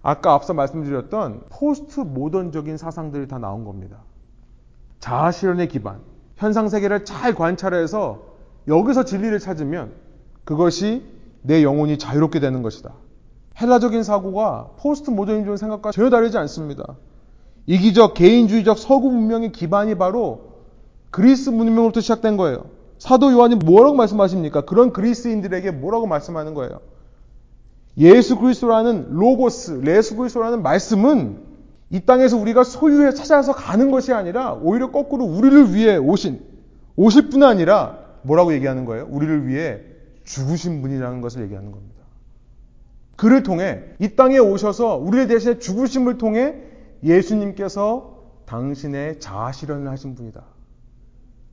아까 0.00 0.32
앞서 0.32 0.54
말씀드렸던 0.54 1.42
포스트 1.50 2.00
모던적인 2.00 2.78
사상들이 2.78 3.28
다 3.28 3.36
나온 3.36 3.64
겁니다. 3.64 3.98
자아 4.98 5.30
실현의 5.30 5.68
기반, 5.68 6.00
현상 6.36 6.70
세계를 6.70 7.04
잘 7.04 7.34
관찰해서 7.34 8.22
여기서 8.66 9.04
진리를 9.04 9.38
찾으면 9.38 9.92
그것이 10.44 11.19
내 11.42 11.62
영혼이 11.62 11.98
자유롭게 11.98 12.40
되는 12.40 12.62
것이다. 12.62 12.92
헬라적인 13.60 14.02
사고가 14.02 14.70
포스트 14.78 15.10
모더니즘 15.10 15.56
생각과 15.56 15.92
전혀 15.92 16.10
다르지 16.10 16.38
않습니다. 16.38 16.96
이기적 17.66 18.14
개인주의적 18.14 18.78
서구 18.78 19.10
문명의 19.10 19.52
기반이 19.52 19.96
바로 19.96 20.50
그리스 21.10 21.50
문명으로부터 21.50 22.00
시작된 22.00 22.36
거예요. 22.36 22.64
사도 22.98 23.32
요한이 23.32 23.56
뭐라고 23.56 23.96
말씀하십니까? 23.96 24.62
그런 24.62 24.92
그리스인들에게 24.92 25.70
뭐라고 25.70 26.06
말씀하는 26.06 26.54
거예요? 26.54 26.80
예수 27.98 28.38
그리스도라는 28.38 29.08
로고스, 29.10 29.82
예수 29.86 30.16
그리스도라는 30.16 30.62
말씀은 30.62 31.38
이 31.90 32.00
땅에서 32.00 32.36
우리가 32.36 32.62
소유해 32.62 33.12
찾아서 33.12 33.52
가는 33.52 33.90
것이 33.90 34.12
아니라 34.12 34.54
오히려 34.54 34.92
거꾸로 34.92 35.24
우리를 35.24 35.74
위해 35.74 35.96
오신 35.96 36.40
오실 36.96 37.30
뿐 37.30 37.42
아니라 37.42 37.98
뭐라고 38.22 38.52
얘기하는 38.52 38.84
거예요? 38.84 39.08
우리를 39.10 39.48
위해 39.48 39.80
죽으신 40.30 40.80
분이라는 40.80 41.20
것을 41.20 41.42
얘기하는 41.42 41.72
겁니다. 41.72 42.00
그를 43.16 43.42
통해 43.42 43.82
이 43.98 44.14
땅에 44.14 44.38
오셔서 44.38 44.96
우리를 44.96 45.26
대신해 45.26 45.58
죽으심을 45.58 46.18
통해 46.18 46.54
예수님께서 47.02 48.18
당신의 48.46 49.20
자아 49.20 49.52
실현을 49.52 49.90
하신 49.90 50.14
분이다. 50.14 50.42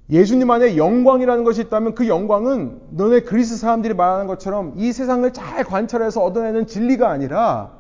예수님 0.10 0.50
안에 0.50 0.78
영광이라는 0.78 1.44
것이 1.44 1.62
있다면 1.62 1.96
그 1.96 2.08
영광은 2.08 2.82
너네 2.92 3.22
그리스 3.22 3.58
사람들이 3.58 3.94
말하는 3.94 4.28
것처럼 4.28 4.74
이 4.78 4.94
세상을 4.94 5.32
잘 5.34 5.64
관찰해서 5.64 6.24
얻어내는 6.24 6.68
진리가 6.68 7.10
아니라 7.10 7.74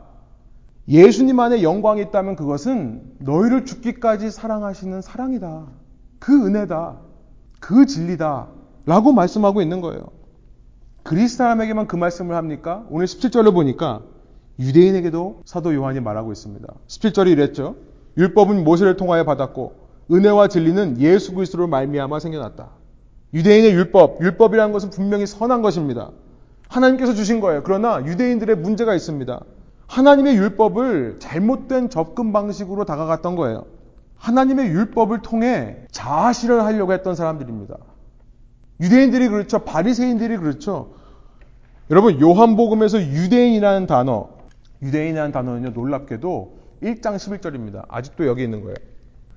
예수님 0.90 1.40
안에 1.40 1.64
영광이 1.64 2.02
있다면 2.02 2.36
그것은 2.36 3.02
너희를 3.20 3.66
죽기까지 3.66 4.32
사랑하시는 4.32 5.02
사랑이다. 5.02 5.68
그 6.20 6.48
은혜다. 6.48 6.98
그 7.60 7.86
진리다. 7.86 8.48
라고 8.86 9.14
말씀하고 9.14 9.62
있는 9.62 9.80
거예요. 9.80 10.17
그리스 11.08 11.38
사람에게만 11.38 11.88
그 11.88 11.96
말씀을 11.96 12.36
합니까? 12.36 12.84
오늘 12.90 13.06
17절을 13.06 13.54
보니까 13.54 14.02
유대인에게도 14.60 15.44
사도 15.46 15.74
요한이 15.74 16.02
말하고 16.02 16.34
있습니다. 16.34 16.68
17절이 16.88 17.32
이랬죠. 17.32 17.78
율법은 18.18 18.66
모세를 18.66 18.98
통하여 18.98 19.24
받았고 19.24 19.74
은혜와 20.12 20.50
진리는 20.50 21.00
예수 21.00 21.34
그리스도로 21.34 21.68
말미암아 21.68 22.20
생겨났다. 22.20 22.72
유대인의 23.34 23.72
율법, 23.72 24.22
율법이라는 24.22 24.74
것은 24.74 24.90
분명히 24.90 25.26
선한 25.26 25.62
것입니다. 25.62 26.12
하나님께서 26.68 27.14
주신 27.14 27.40
거예요. 27.40 27.62
그러나 27.64 28.06
유대인들의 28.06 28.58
문제가 28.58 28.94
있습니다. 28.94 29.40
하나님의 29.88 30.36
율법을 30.36 31.20
잘못된 31.20 31.90
접근 31.90 32.34
방식으로 32.34 32.84
다가갔던 32.84 33.38
거예요. 33.38 33.64
하나님의 34.18 34.68
율법을 34.68 35.22
통해 35.22 35.78
자아 35.90 36.34
실현하려고 36.34 36.92
했던 36.92 37.16
사람들입니다. 37.16 37.78
유대인들이 38.82 39.30
그렇죠. 39.30 39.60
바리새인들이 39.60 40.36
그렇죠. 40.36 40.97
여러분 41.90 42.20
요한복음에서 42.20 43.02
유대인이라는 43.02 43.88
단어, 43.88 44.28
유대인이라는 44.82 45.32
단어는요 45.32 45.70
놀랍게도 45.70 46.58
1장 46.84 47.16
11절입니다. 47.16 47.86
아직도 47.88 48.28
여기 48.28 48.44
있는 48.44 48.62
거예요. 48.62 48.76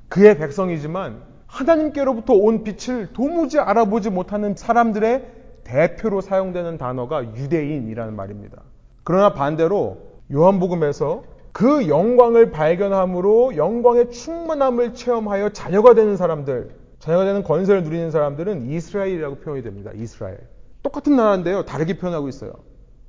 그의 0.09 0.37
백성이지만 0.37 1.23
하나님께로부터 1.47 2.33
온 2.35 2.65
빛을 2.65 3.13
도무지 3.13 3.61
알아보지 3.61 4.11
못하는 4.11 4.57
사람들의 4.57 5.27
대표로 5.63 6.21
사용되는 6.21 6.77
단어가 6.77 7.25
유대인이라는 7.25 8.17
말입니다. 8.17 8.63
그러나 9.05 9.33
반대로 9.33 9.99
요한복음에서 10.33 11.23
그 11.53 11.89
영광을 11.89 12.51
발견함으로 12.51 13.57
영광의 13.57 14.11
충만함을 14.11 14.95
체험하여 14.95 15.51
자녀가 15.51 15.95
되는 15.95 16.17
사람들, 16.17 16.71
자녀가 16.99 17.25
되는 17.25 17.45
건설을 17.45 17.85
누리는 17.85 18.11
사람들은 18.11 18.71
이스라엘이라고 18.71 19.37
표현이 19.37 19.63
됩니다. 19.63 19.93
이스라엘. 19.95 20.39
똑같은 20.83 21.17
나라인데요. 21.17 21.65
다르게 21.65 21.99
표현하고 21.99 22.29
있어요. 22.29 22.53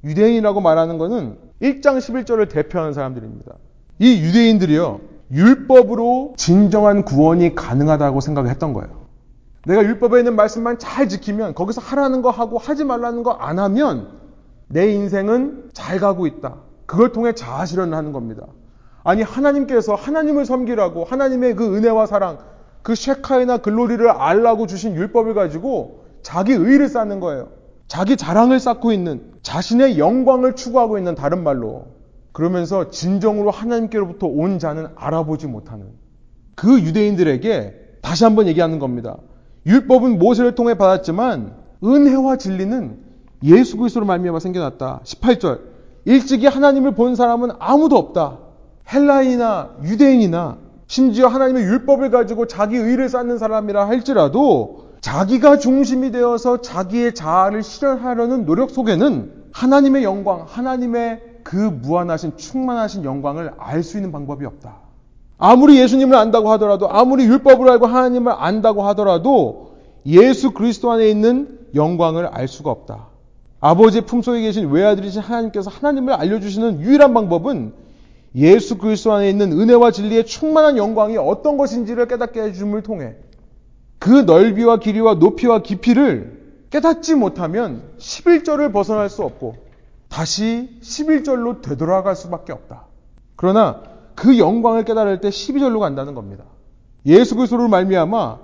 유대인이라고 0.04 0.62
말하는 0.62 0.98
것은 0.98 1.38
1장 1.62 1.98
11절을 1.98 2.50
대표하는 2.50 2.94
사람들입니다. 2.94 3.56
이 4.00 4.22
유대인들이요. 4.22 5.00
율법으로 5.32 6.34
진정한 6.38 7.04
구원이 7.06 7.56
가능하다고 7.56 8.20
생각했던 8.20 8.74
거예요. 8.74 9.02
내가 9.66 9.84
율법에 9.84 10.20
있는 10.20 10.36
말씀만 10.36 10.80
잘 10.80 11.08
지키면 11.08 11.54
거기서 11.54 11.82
하라는 11.82 12.22
거 12.22 12.32
하고 12.32 12.58
하지 12.58 12.84
말라는 12.84 13.24
거 13.24 13.38
안 13.40 13.60
하면 13.60 14.20
내 14.68 14.92
인생은 14.92 15.70
잘 15.74 16.00
가고 16.00 16.26
있다. 16.26 16.56
그걸 16.88 17.12
통해 17.12 17.34
자아 17.34 17.66
실현을 17.66 17.96
하는 17.96 18.12
겁니다. 18.12 18.48
아니 19.04 19.22
하나님께서 19.22 19.96
하나님을 19.96 20.46
섬기라고 20.46 21.06
하나님의 21.06 21.56
그 21.56 21.76
은혜와 21.76 22.08
사랑 22.08 22.40
그 22.82 22.96
쉐카이나 22.96 23.58
글로리를 23.58 24.10
알라고 24.10 24.66
주신 24.68 24.96
율법을 24.96 25.34
가지고 25.36 26.06
자기 26.24 26.54
의를 26.54 26.88
쌓는 26.90 27.20
거예요. 27.20 27.50
자기 27.92 28.16
자랑을 28.16 28.62
쌓고 28.62 28.94
있는 28.94 29.22
자신의 29.42 30.00
영광을 30.00 30.56
추구하고 30.56 30.98
있는 30.98 31.14
다른 31.14 31.44
말로 31.44 31.88
그러면서 32.32 32.90
진정으로 32.90 33.52
하나님께로부터 33.52 34.28
온 34.28 34.60
자는 34.60 34.88
알아보지 34.96 35.48
못하는 35.48 35.88
그 36.56 36.80
유대인들에게 36.80 37.98
다시 38.02 38.24
한번 38.24 38.48
얘기하는 38.48 38.80
겁니다. 38.80 39.18
율법은 39.66 40.20
모세를 40.20 40.56
통해 40.56 40.76
받았지만 40.76 41.54
은혜와 41.84 42.38
진리는 42.38 42.98
예수 43.44 43.76
그리스도로 43.76 44.06
말미암아 44.06 44.40
생겨났다. 44.40 45.02
18절. 45.04 45.60
일찍이 46.06 46.48
하나님을 46.48 46.96
본 46.96 47.18
사람은 47.18 47.50
아무도 47.60 47.98
없다. 47.98 48.38
헬라인이나 48.90 49.70
유대인이나 49.84 50.60
심지어 50.88 51.28
하나님의 51.28 51.66
율법을 51.66 52.10
가지고 52.10 52.48
자기 52.48 52.78
의를 52.78 53.10
쌓는 53.10 53.38
사람이라 53.38 53.90
할지라도 53.90 54.91
자기가 55.02 55.58
중심이 55.58 56.12
되어서 56.12 56.62
자기의 56.62 57.16
자아를 57.16 57.64
실현하려는 57.64 58.46
노력 58.46 58.70
속에는 58.70 59.42
하나님의 59.52 60.04
영광, 60.04 60.46
하나님의 60.48 61.22
그 61.44 61.56
무한하신 61.56 62.38
충만하신 62.38 63.04
영광을 63.04 63.52
알 63.58 63.84
수 63.84 63.98
있는 63.98 64.12
방법이 64.12 64.46
없다. 64.46 64.78
아무리 65.40 65.80
예수님을 65.80 66.16
안다고 66.16 66.52
하더라도 66.52 66.88
아무리 66.90 67.26
율법을 67.26 67.68
알고 67.72 67.88
하나님을 67.88 68.32
안다고 68.38 68.84
하더라도 68.90 69.76
예수 70.06 70.52
그리스도 70.52 70.92
안에 70.92 71.10
있는 71.10 71.60
영광을 71.74 72.28
알 72.28 72.48
수가 72.48 72.70
없다. 72.70 73.08
아버지의 73.60 74.06
품속에 74.06 74.42
계신 74.42 74.70
외아들이신 74.70 75.22
하나님께서 75.22 75.72
하나님을 75.72 76.14
알려주시는 76.14 76.82
유일한 76.82 77.14
방법은 77.16 77.74
예수 78.36 78.78
그리스도 78.78 79.14
안에 79.14 79.30
있는 79.30 79.52
은혜와 79.52 79.92
진리의 79.92 80.28
충만한 80.28 80.78
영광이 80.78 81.18
어떤 81.18 81.58
것인지를 81.58 82.08
깨닫게 82.08 82.42
해줌을 82.42 82.84
통해 82.84 83.16
그 84.02 84.10
넓이와 84.10 84.78
길이와 84.78 85.14
높이와 85.14 85.62
깊이를 85.62 86.56
깨닫지 86.72 87.14
못하면 87.14 87.84
11절을 88.00 88.74
벗어날 88.74 89.12
수 89.12 89.22
없고 89.22 89.58
다시 90.10 90.80
11절로 90.82 91.62
되돌아갈 91.62 92.16
수밖에 92.16 92.52
없다. 92.52 92.88
그러나 93.36 93.84
그 94.16 94.40
영광을 94.40 94.86
깨달을 94.86 95.22
때 95.22 95.30
12절로 95.30 95.80
간다는 95.80 96.16
겁니다. 96.16 96.46
예수 97.06 97.36
그리스도를 97.36 97.68
말미암아 97.68 98.40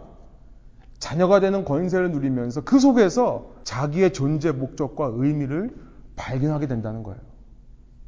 자녀가 0.99 1.39
되는 1.39 1.65
권세를 1.65 2.11
누리면서 2.11 2.61
그 2.61 2.77
속에서 2.77 3.47
자기의 3.63 4.13
존재 4.13 4.51
목적과 4.51 5.09
의미를 5.15 5.73
발견하게 6.15 6.67
된다는 6.67 7.01
거예요. 7.01 7.19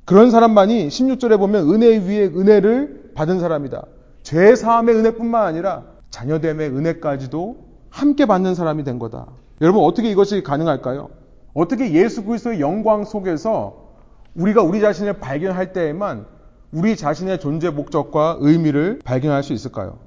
그런 0.06 0.30
사람만이 0.30 0.88
16절에 0.88 1.40
보면 1.40 1.68
은혜 1.74 1.98
위에 1.98 2.26
은혜를 2.26 3.14
받은 3.16 3.40
사람이다. 3.40 3.86
죄 4.22 4.56
사함의 4.56 4.98
은혜뿐만 4.98 5.48
아니라 5.48 5.99
자녀됨의 6.20 6.70
은혜까지도 6.70 7.56
함께 7.90 8.26
받는 8.26 8.54
사람이 8.54 8.84
된 8.84 9.00
거다. 9.00 9.28
여러분 9.62 9.84
어떻게 9.84 10.10
이것이 10.12 10.44
가능할까요? 10.44 11.10
어떻게 11.54 11.94
예수 11.94 12.26
그리스도의 12.26 12.60
영광 12.60 13.06
속에서 13.06 13.90
우리가 14.36 14.62
우리 14.62 14.82
자신을 14.82 15.14
발견할 15.14 15.72
때에만 15.72 16.26
우리 16.72 16.96
자신의 16.98 17.40
존재 17.40 17.70
목적과 17.70 18.38
의미를 18.42 19.00
발견할 19.04 19.44
수 19.44 19.54
있을까요? 19.54 19.98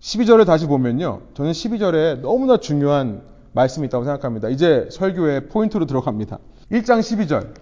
12절을 0.00 0.46
다시 0.46 0.66
보면요. 0.66 1.20
저는 1.34 1.52
12절에 1.52 2.20
너무나 2.20 2.56
중요한 2.56 3.22
말씀이 3.52 3.86
있다고 3.86 4.04
생각합니다. 4.04 4.48
이제 4.48 4.88
설교의 4.90 5.48
포인트로 5.48 5.86
들어갑니다. 5.86 6.38
1장 6.72 7.00
12절. 7.00 7.54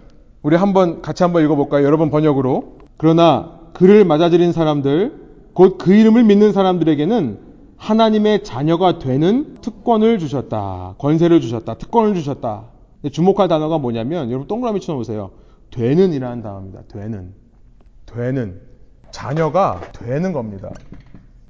우리 0.43 0.55
한번 0.55 1.01
같이 1.01 1.23
한번 1.23 1.43
읽어볼까요? 1.43 1.85
여러분 1.85 2.09
번역으로. 2.09 2.77
그러나 2.97 3.59
그를 3.73 4.05
맞아들인 4.05 4.53
사람들, 4.53 5.27
곧 5.53 5.77
그 5.77 5.93
이름을 5.93 6.23
믿는 6.23 6.53
사람들에게는 6.53 7.46
하나님의 7.77 8.43
자녀가 8.43 8.99
되는 8.99 9.55
특권을 9.61 10.19
주셨다. 10.19 10.95
권세를 10.97 11.41
주셨다. 11.41 11.75
특권을 11.75 12.15
주셨다. 12.15 12.65
주목할 13.11 13.47
단어가 13.47 13.77
뭐냐면 13.77 14.29
여러분 14.29 14.47
동그라미 14.47 14.81
쳐놓으세요. 14.81 15.31
되는 15.71 16.13
이라는 16.13 16.41
단어입니다. 16.41 16.83
되는. 16.87 17.33
되는. 18.05 18.61
자녀가 19.11 19.81
되는 19.93 20.33
겁니다. 20.33 20.69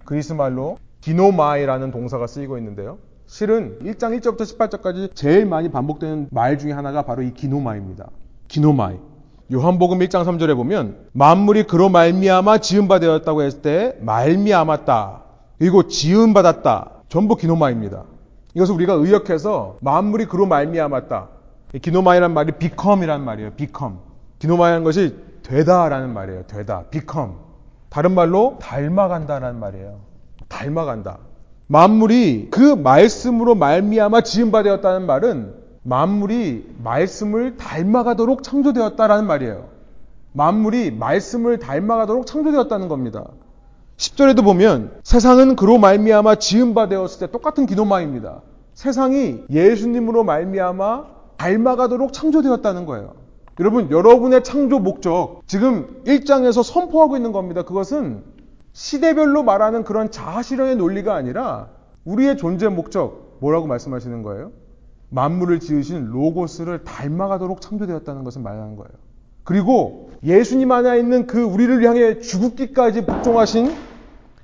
그리스 0.05 0.34
말로 0.34 0.78
디노마이라는 1.01 1.91
동사가 1.91 2.28
쓰이고 2.28 2.57
있는데요. 2.57 2.97
실은 3.25 3.80
1장 3.80 4.17
1절부터 4.19 4.41
18절까지 4.41 5.15
제일 5.15 5.45
많이 5.45 5.69
반복되는 5.69 6.28
말 6.32 6.57
중에 6.57 6.71
하나가 6.71 7.01
바로 7.03 7.23
이 7.23 7.34
기노마입니다. 7.34 8.09
기노마이. 8.47 8.97
요한복음 9.51 9.99
1장 9.99 10.25
3절에 10.25 10.55
보면 10.55 11.07
만물이 11.13 11.63
그로 11.63 11.88
말미암아 11.89 12.57
지은 12.59 12.88
바 12.88 12.99
되었다고 12.99 13.43
했을 13.43 13.61
때 13.61 13.97
말미암았다. 14.01 15.26
그리고 15.57 15.87
지은 15.87 16.33
받았다. 16.33 16.91
전부 17.09 17.35
기노마입니다. 17.35 18.03
이것을 18.53 18.75
우리가 18.75 18.93
의역해서 18.93 19.77
만물이 19.81 20.25
그로 20.25 20.45
말미암았다. 20.45 21.29
기노마이란 21.81 22.33
말이 22.33 22.53
become이란 22.53 23.23
말이에요. 23.23 23.51
become. 23.51 23.97
기노마이라는 24.39 24.83
것이 24.83 25.15
되다라는 25.43 26.13
말이에요. 26.13 26.43
되다. 26.47 26.83
become. 26.89 27.33
다른 27.89 28.13
말로 28.13 28.57
닮아간다라는 28.59 29.59
말이에요. 29.59 29.99
닮아간다. 30.47 31.19
만물이 31.67 32.47
그 32.51 32.75
말씀으로 32.75 33.55
말미암아 33.55 34.21
바 34.51 34.63
되었다는 34.63 35.05
말은 35.05 35.53
만물이 35.83 36.75
말씀을 36.83 37.57
닮아가도록 37.57 38.43
창조되었다라는 38.43 39.27
말이에요. 39.27 39.69
만물이 40.33 40.91
말씀을 40.91 41.59
닮아가도록 41.59 42.25
창조되었다는 42.25 42.87
겁니다. 42.87 43.25
10절에도 43.97 44.43
보면 44.43 44.91
세상은 45.03 45.55
그로 45.55 45.79
말미암아 45.79 46.35
지은 46.35 46.73
바 46.73 46.87
되었을 46.87 47.19
때 47.19 47.31
똑같은 47.31 47.65
기도마입니다. 47.65 48.41
세상이 48.75 49.45
예수님으로 49.49 50.23
말미암아 50.23 51.05
닮아가도록 51.37 52.13
창조되었다는 52.13 52.85
거예요. 52.85 53.15
여러분, 53.59 53.89
여러분의 53.89 54.43
창조 54.43 54.77
목적 54.77 55.41
지금 55.47 56.03
1장에서 56.05 56.61
선포하고 56.61 57.17
있는 57.17 57.31
겁니다. 57.31 57.63
그것은 57.63 58.23
시대별로 58.73 59.41
말하는 59.41 59.83
그런 59.83 60.11
자아실현의 60.11 60.75
논리가 60.75 61.15
아니라 61.15 61.69
우리의 62.05 62.37
존재 62.37 62.67
목적 62.67 63.37
뭐라고 63.39 63.65
말씀하시는 63.65 64.21
거예요? 64.21 64.51
만물을 65.09 65.59
지으신 65.59 66.05
로고스를 66.05 66.83
닮아가도록 66.83 67.61
창조되었다는 67.61 68.23
것을 68.23 68.43
말하는 68.43 68.75
거예요. 68.75 68.91
그리고 69.43 70.11
예수님 70.23 70.71
안에 70.71 70.99
있는 70.99 71.25
그 71.25 71.41
우리를 71.41 71.83
향해 71.83 72.19
죽기까지 72.19 73.05
복종하신 73.05 73.86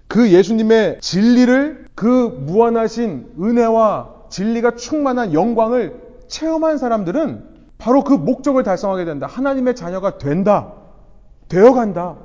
그 0.08 0.32
예수님의 0.32 1.00
진리를 1.02 1.88
그 1.96 2.38
무한하신 2.46 3.34
은혜와 3.40 4.10
진리가 4.30 4.76
충만한 4.76 5.34
영광을 5.34 6.02
체험한 6.28 6.78
사람들은 6.78 7.54
바로 7.78 8.04
그 8.04 8.14
목적을 8.14 8.64
달성하게 8.64 9.06
된다. 9.06 9.28
하나님의 9.28 9.76
자녀가 9.76 10.18
된다. 10.18 10.74
되어간다. 11.50 12.16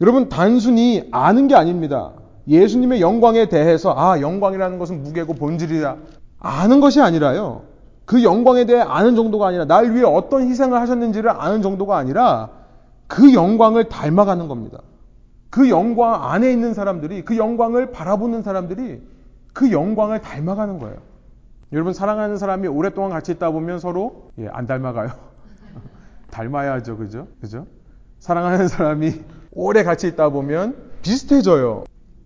여러분, 0.00 0.28
단순히 0.28 1.08
아는 1.10 1.48
게 1.48 1.54
아닙니다. 1.54 2.12
예수님의 2.48 3.00
영광에 3.00 3.48
대해서, 3.48 3.94
아, 3.96 4.20
영광이라는 4.20 4.78
것은 4.78 5.02
무게고 5.02 5.34
본질이다. 5.34 5.96
아는 6.40 6.80
것이 6.80 7.00
아니라요. 7.00 7.62
그 8.04 8.24
영광에 8.24 8.64
대해 8.64 8.80
아는 8.80 9.16
정도가 9.16 9.48
아니라, 9.48 9.66
날 9.66 9.92
위해 9.92 10.04
어떤 10.04 10.48
희생을 10.48 10.80
하셨는지를 10.80 11.30
아는 11.30 11.62
정도가 11.62 11.96
아니라, 11.96 12.48
그 13.06 13.34
영광을 13.34 13.88
닮아가는 13.88 14.48
겁니다. 14.48 14.78
그그 15.50 15.70
영광 15.70 16.30
안에 16.30 16.50
있는 16.50 16.74
사람들이 16.74 17.24
그 17.24 17.36
영광을 17.36 17.90
바라보는 17.90 18.42
사람들이 18.42 19.02
그 19.52 19.72
영광을 19.72 20.20
닮아가는 20.20 20.78
거예요. 20.78 20.96
여러분 21.72 21.92
사랑하는 21.92 22.36
사람이 22.38 22.68
오랫동안 22.68 23.10
같이 23.10 23.32
있다 23.32 23.50
보면 23.50 23.78
서로 23.78 24.30
예, 24.38 24.48
안 24.48 24.66
닮아가요. 24.66 25.10
닮아야죠, 26.30 26.96
그죠? 26.96 27.28
그죠? 27.40 27.66
사랑하는 28.20 28.68
사람이 28.68 29.24
오래 29.52 29.82
같이 29.82 30.06
있다 30.08 30.30
보면 30.30 30.76
비슷해져요. 31.02 31.84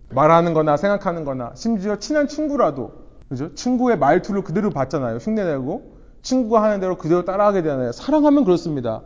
말하는 0.09 0.53
거나 0.53 0.77
생각하는 0.77 1.25
거나 1.25 1.51
심지어 1.55 1.97
친한 1.97 2.27
친구라도 2.27 2.91
그죠? 3.29 3.53
친구의 3.55 3.97
말투를 3.97 4.43
그대로 4.43 4.69
봤잖아요. 4.69 5.17
흉내내고 5.17 5.93
친구가 6.21 6.61
하는 6.61 6.79
대로 6.79 6.97
그대로 6.97 7.25
따라하게 7.25 7.63
되잖아요. 7.63 7.91
사랑하면 7.91 8.45
그렇습니다. 8.45 9.01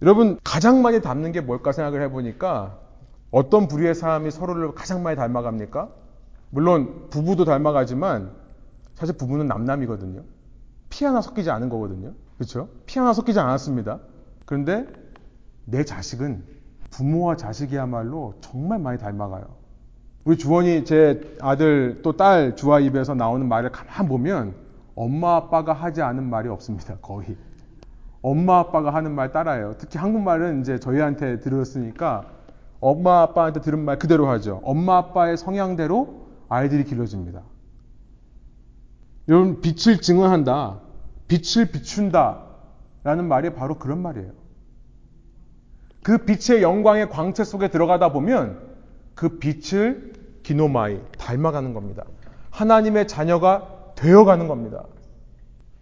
여러분 0.00 0.38
가장 0.42 0.82
많이 0.82 1.00
닮는 1.00 1.32
게 1.32 1.40
뭘까 1.40 1.72
생각을 1.72 2.02
해보니까 2.02 2.78
어떤 3.32 3.66
부류의 3.66 3.94
사람이 3.94 4.30
서로를 4.30 4.74
가장 4.74 5.02
많이 5.02 5.16
닮아갑니까? 5.16 5.88
물론 6.50 7.08
부부도 7.10 7.44
닮아가지만 7.44 8.30
사실 8.94 9.16
부부는 9.16 9.46
남남이거든요. 9.48 10.22
피 10.90 11.04
하나 11.06 11.20
섞이지 11.22 11.50
않은 11.50 11.70
거거든요. 11.70 12.12
그렇죠? 12.36 12.68
피 12.86 12.98
하나 12.98 13.12
섞이지 13.14 13.40
않았습니다. 13.40 14.00
그런데 14.44 14.86
내 15.64 15.82
자식은 15.84 16.44
부모와 16.90 17.36
자식이야말로 17.36 18.34
정말 18.42 18.78
많이 18.78 18.98
닮아가요. 18.98 19.44
우리 20.24 20.36
주원이 20.36 20.84
제 20.84 21.36
아들 21.40 22.02
또 22.02 22.12
딸 22.12 22.54
주아 22.54 22.80
입에서 22.80 23.14
나오는 23.14 23.48
말을 23.48 23.72
가만 23.72 24.08
보면 24.08 24.54
엄마 24.94 25.36
아빠가 25.36 25.72
하지 25.72 26.02
않은 26.02 26.28
말이 26.28 26.50
없습니다. 26.50 26.96
거의. 27.00 27.36
엄마 28.20 28.58
아빠가 28.58 28.92
하는 28.92 29.12
말 29.14 29.32
따라해요. 29.32 29.74
특히 29.78 29.98
한국말은 29.98 30.60
이제 30.60 30.78
저희한테 30.78 31.40
들었으니까 31.40 32.26
엄마 32.82 33.22
아빠한테 33.22 33.60
들은 33.60 33.78
말 33.78 33.96
그대로 33.98 34.28
하죠. 34.28 34.60
엄마 34.64 34.98
아빠의 34.98 35.36
성향대로 35.36 36.26
아이들이 36.48 36.84
길러집니다. 36.84 37.42
여러분 39.28 39.60
빛을 39.60 40.00
증언한다. 40.00 40.80
빛을 41.28 41.70
비춘다. 41.70 42.42
라는 43.04 43.28
말이 43.28 43.54
바로 43.54 43.78
그런 43.78 44.02
말이에요. 44.02 44.32
그 46.02 46.18
빛의 46.18 46.62
영광의 46.62 47.08
광채 47.08 47.44
속에 47.44 47.68
들어가다 47.68 48.10
보면 48.10 48.58
그 49.14 49.38
빛을 49.38 50.14
기노마이 50.42 50.98
닮아가는 51.18 51.74
겁니다. 51.74 52.04
하나님의 52.50 53.06
자녀가 53.06 53.92
되어가는 53.94 54.48
겁니다. 54.48 54.84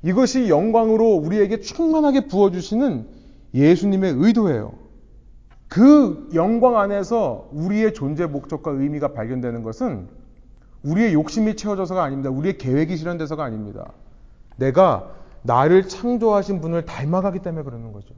이것이 0.03 0.51
영광으로 0.51 1.15
우리에게 1.15 1.61
충만하게 1.61 2.27
부어주시는 2.27 3.07
예수님의 3.55 4.15
의도예요. 4.19 4.80
그 5.71 6.29
영광 6.35 6.79
안에서 6.79 7.49
우리의 7.53 7.95
존재 7.95 8.27
목적과 8.27 8.73
의미가 8.73 9.13
발견되는 9.13 9.63
것은 9.63 10.09
우리의 10.83 11.15
욕심이 11.15 11.55
채워져서가 11.55 12.03
아닙니다. 12.03 12.29
우리의 12.29 12.59
계획이 12.59 12.97
실현돼서가 12.97 13.45
아닙니다. 13.45 13.93
내가 14.57 15.13
나를 15.43 15.87
창조하신 15.87 16.61
분을 16.61 16.87
닮아가기 16.87 17.39
때문에 17.39 17.63
그러는 17.63 17.93
거죠. 17.93 18.15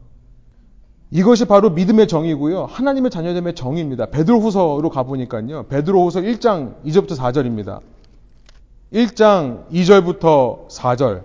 이것이 1.10 1.44
바로 1.44 1.68
믿음의 1.68 2.08
정의고요. 2.08 2.64
하나님의 2.64 3.10
자녀됨의 3.10 3.54
정의입니다. 3.54 4.06
베드로후서로 4.06 4.88
가보니까요. 4.88 5.64
베드로후서 5.64 6.20
1장 6.22 6.82
2절부터 6.86 7.18
4절입니다. 7.18 7.80
1장 8.94 9.68
2절부터 9.70 10.68
4절. 10.68 11.22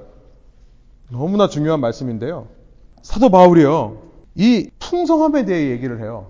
너무나 1.10 1.48
중요한 1.48 1.80
말씀인데요. 1.80 2.48
사도 3.02 3.30
바울이요. 3.30 4.08
이 4.36 4.70
풍성함에 4.88 5.46
대해 5.46 5.70
얘기를 5.70 6.02
해요. 6.02 6.28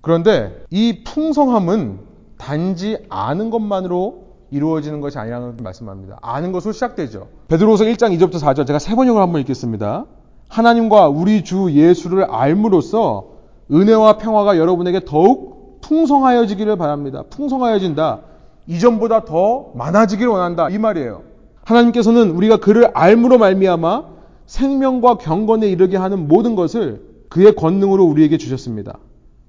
그런데 0.00 0.64
이 0.70 1.02
풍성함은 1.04 2.00
단지 2.36 2.98
아는 3.08 3.50
것만으로 3.50 4.28
이루어지는 4.50 5.00
것이 5.00 5.18
아니라는 5.18 5.56
말씀합니다. 5.62 6.18
아는 6.22 6.52
것으로 6.52 6.72
시작되죠. 6.72 7.28
베드로서 7.48 7.84
1장 7.84 8.16
2절부터 8.16 8.40
4절 8.40 8.66
제가 8.66 8.78
세 8.78 8.94
번역을 8.94 9.20
한번 9.20 9.40
읽겠습니다. 9.40 10.06
하나님과 10.48 11.08
우리 11.08 11.44
주 11.44 11.70
예수를 11.72 12.24
알므로써 12.24 13.26
은혜와 13.70 14.18
평화가 14.18 14.56
여러분에게 14.56 15.04
더욱 15.04 15.80
풍성하여지기를 15.82 16.76
바랍니다. 16.76 17.24
풍성하여진다. 17.28 18.20
이전보다 18.66 19.24
더 19.24 19.70
많아지기를 19.74 20.30
원한다. 20.30 20.68
이 20.70 20.78
말이에요. 20.78 21.22
하나님께서는 21.64 22.30
우리가 22.30 22.58
그를 22.58 22.90
알므로 22.94 23.38
말미암아 23.38 24.04
생명과 24.46 25.18
경건에 25.18 25.68
이르게 25.68 25.98
하는 25.98 26.28
모든 26.28 26.54
것을 26.54 27.07
그의 27.38 27.54
권능으로 27.54 28.04
우리에게 28.04 28.36
주셨습니다. 28.36 28.98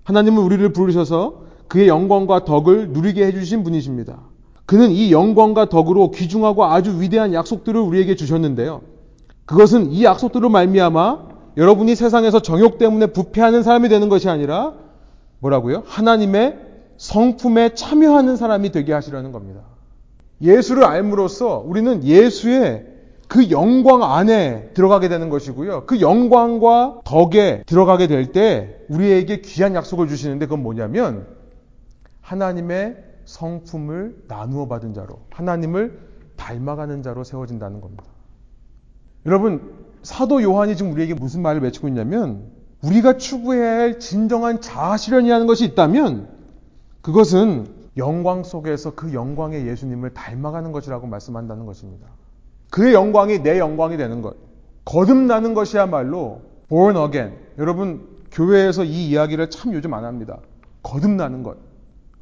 하나님은 0.04 0.44
우리를 0.44 0.74
부르셔서 0.74 1.46
그의 1.68 1.88
영광과 1.88 2.46
덕을 2.46 2.90
누리게 2.90 3.26
해주신 3.26 3.64
분이십니다. 3.64 4.20
그는 4.68 4.92
이 4.92 5.12
영광과 5.12 5.70
덕으로 5.70 6.12
귀중하고 6.12 6.66
아주 6.66 7.02
위대한 7.02 7.34
약속들을 7.34 7.82
우리에게 7.82 8.16
주셨는데요. 8.16 8.82
그것은 9.46 9.92
이 9.92 10.04
약속들을 10.04 10.48
말미암아 10.50 11.30
여러분이 11.58 11.96
세상에서 11.96 12.44
정욕 12.44 12.78
때문에 12.78 13.08
부패하는 13.08 13.64
사람이 13.64 13.90
되는 13.90 14.08
것이 14.08 14.30
아니라 14.30 14.76
뭐라고요? 15.40 15.82
하나님의 15.88 16.60
성품에 16.98 17.74
참여하는 17.74 18.36
사람이 18.36 18.72
되게 18.72 18.94
하시려는 18.94 19.32
겁니다. 19.32 19.62
예수를 20.44 20.84
알므로써 20.84 21.64
우리는 21.66 22.04
예수의 22.04 22.86
그 23.30 23.52
영광 23.52 24.02
안에 24.04 24.72
들어가게 24.74 25.08
되는 25.08 25.30
것이고요. 25.30 25.86
그 25.86 26.02
영광과 26.02 27.02
덕에 27.06 27.64
들어가게 27.68 28.08
될 28.08 28.32
때 28.32 28.76
우리에게 28.90 29.42
귀한 29.42 29.76
약속을 29.76 30.08
주시는데 30.08 30.48
그건 30.48 30.64
뭐냐면 30.64 31.28
하나님의 32.22 32.98
성품을 33.26 34.24
나누어 34.28 34.68
받은 34.68 34.96
자로 34.96 35.20
하나님을 35.30 36.00
닮아가는 36.38 37.04
자로 37.04 37.24
세워진다는 37.24 37.82
겁니다. 37.82 38.04
여러분 39.28 39.76
사도 40.02 40.42
요한이 40.42 40.76
지금 40.76 40.92
우리에게 40.92 41.14
무슨 41.14 41.44
말을 41.44 41.62
외치고 41.62 41.88
있냐면 41.88 42.48
우리가 42.82 43.18
추구해야 43.18 43.80
할 43.80 44.00
진정한 44.00 44.60
자아 44.60 44.98
실현이라는 44.98 45.46
것이 45.46 45.66
있다면 45.66 46.30
그것은 47.02 47.68
영광 47.98 48.44
속에서 48.44 48.96
그 48.96 49.14
영광의 49.14 49.68
예수님을 49.68 50.16
닮아가는 50.16 50.72
것이라고 50.72 51.06
말씀한다는 51.06 51.68
것입니다. 51.68 52.08
그의 52.70 52.93
영광이 52.93 53.43
내 53.43 53.59
영광이 53.59 53.97
되는 53.97 54.22
것. 54.22 54.36
거듭나는 54.86 55.53
것이야말로 55.53 56.41
born 56.70 56.97
again. 56.97 57.38
여러분 57.57 58.07
교회에서 58.32 58.84
이 58.84 59.09
이야기를 59.09 59.49
참 59.49 59.74
요즘 59.74 59.93
안 59.93 60.05
합니다. 60.05 60.38
거듭나는 60.84 61.43
것. 61.43 61.57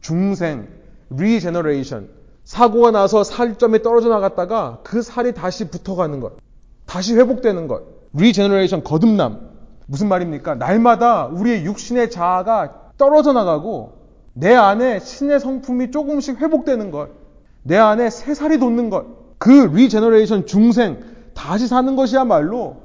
중생, 0.02 0.68
regeneration. 1.14 2.10
사고가 2.44 2.92
나서 2.92 3.24
살점이 3.24 3.82
떨어져 3.82 4.10
나갔다가 4.10 4.80
그 4.84 5.02
살이 5.02 5.34
다시 5.34 5.70
붙어가는 5.70 6.20
것. 6.20 6.38
다시 6.86 7.16
회복되는 7.16 7.68
것. 7.68 7.84
regeneration, 8.16 8.84
거듭남. 8.84 9.50
무슨 9.86 10.08
말입니까? 10.08 10.56
날마다 10.56 11.26
우리의 11.28 11.66
육신의 11.66 12.10
자아가 12.10 12.92
떨어져 12.98 13.34
나가고 13.34 13.98
내 14.34 14.54
안에 14.54 15.00
신의 15.00 15.40
성품이 15.40 15.92
조금씩 15.92 16.42
회복되는 16.42 16.92
것. 16.92 17.10
내 17.64 17.76
안에 17.76 18.10
새 18.10 18.34
살이 18.34 18.60
돋는 18.60 18.90
것. 18.90 19.27
그 19.38 19.50
regeneration 19.52 20.46
중생 20.46 21.00
다시 21.34 21.68
사는 21.68 21.96
것이야말로 21.96 22.78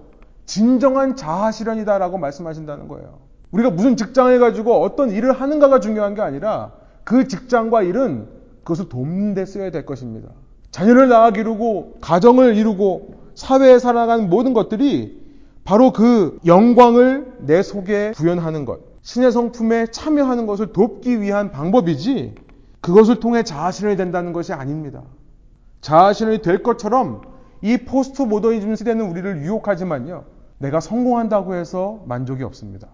진정한 0.45 1.17
자아 1.17 1.51
실현이다라고 1.53 2.19
말씀하신다는 2.19 2.89
거예요. 2.89 3.19
우리가 3.53 3.71
무슨 3.71 3.97
직장을 3.97 4.39
가지고 4.39 4.83
어떤 4.83 5.11
일을 5.11 5.33
하는가가 5.33 5.81
중요한 5.81 6.15
게 6.15 6.23
아니라 6.23 6.73
그 7.05 7.29
직장과 7.29 7.83
일은 7.83 8.27
그것을 8.65 8.89
돕는 8.89 9.35
데 9.35 9.45
써야 9.47 9.71
될 9.71 9.87
것입니다. 9.87 10.29
자녀를 10.71 11.09
낳아 11.09 11.31
기르고 11.31 11.95
가정을 12.01 12.57
이루고 12.57 13.15
사회에 13.35 13.79
살아가는 13.79 14.29
모든 14.29 14.53
것들이 14.53 15.21
바로 15.65 15.93
그 15.93 16.39
영광을 16.45 17.33
내 17.41 17.63
속에 17.63 18.13
구현하는 18.17 18.65
것, 18.65 18.81
신의 19.03 19.33
성품에 19.33 19.87
참여하는 19.89 20.47
것을 20.47 20.73
돕기 20.73 21.21
위한 21.21 21.51
방법이지 21.51 22.35
그것을 22.81 23.21
통해 23.21 23.43
자아실현이 23.43 23.97
된다는 23.97 24.33
것이 24.33 24.53
아닙니다. 24.53 25.03
자아실현이 25.83 26.43
될 26.43 26.63
것처럼 26.63 27.23
이 27.61 27.77
포스트 27.77 28.23
모더니즘 28.23 28.75
시대는 28.75 29.11
우리를 29.11 29.43
유혹하지만요. 29.43 30.25
내가 30.59 30.81
성공한다고 30.81 31.55
해서 31.55 32.03
만족이 32.07 32.43
없습니다. 32.45 32.89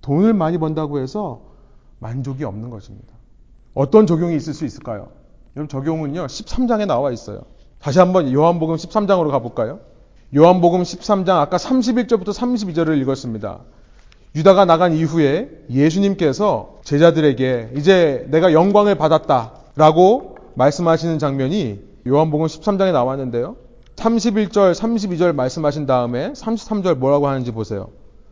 돈을 0.00 0.34
많이 0.34 0.58
번다고 0.58 0.98
해서 0.98 1.42
만족이 2.00 2.44
없는 2.44 2.70
것입니다. 2.70 3.14
어떤 3.74 4.06
적용이 4.06 4.36
있을 4.36 4.52
수 4.52 4.64
있을까요? 4.64 5.08
여러분 5.56 5.68
적용은요. 5.68 6.26
13장에 6.26 6.86
나와 6.86 7.12
있어요. 7.12 7.42
다시 7.78 7.98
한번 7.98 8.32
요한복음 8.32 8.76
13장으로 8.76 9.30
가볼까요? 9.30 9.80
요한복음 10.34 10.82
13장 10.82 11.36
아까 11.36 11.56
31절부터 11.56 12.28
32절을 12.28 13.00
읽었습니다. 13.02 13.60
유다가 14.34 14.64
나간 14.64 14.92
이후에 14.92 15.64
예수님께서 15.70 16.80
제자들에게 16.82 17.72
이제 17.76 18.26
내가 18.30 18.52
영광을 18.52 18.96
받았다라고 18.96 20.38
말씀하시는 20.54 21.18
장면이 21.18 21.93
요한복음 22.06 22.46
13장에 22.46 22.92
나왔는데요. 22.92 23.56
31절, 23.96 24.74
32절 24.74 25.34
말씀하신 25.34 25.86
다음에 25.86 26.32
33절 26.32 26.96
뭐라고 26.96 27.28
하는지 27.28 27.52
보세요. 27.52 27.88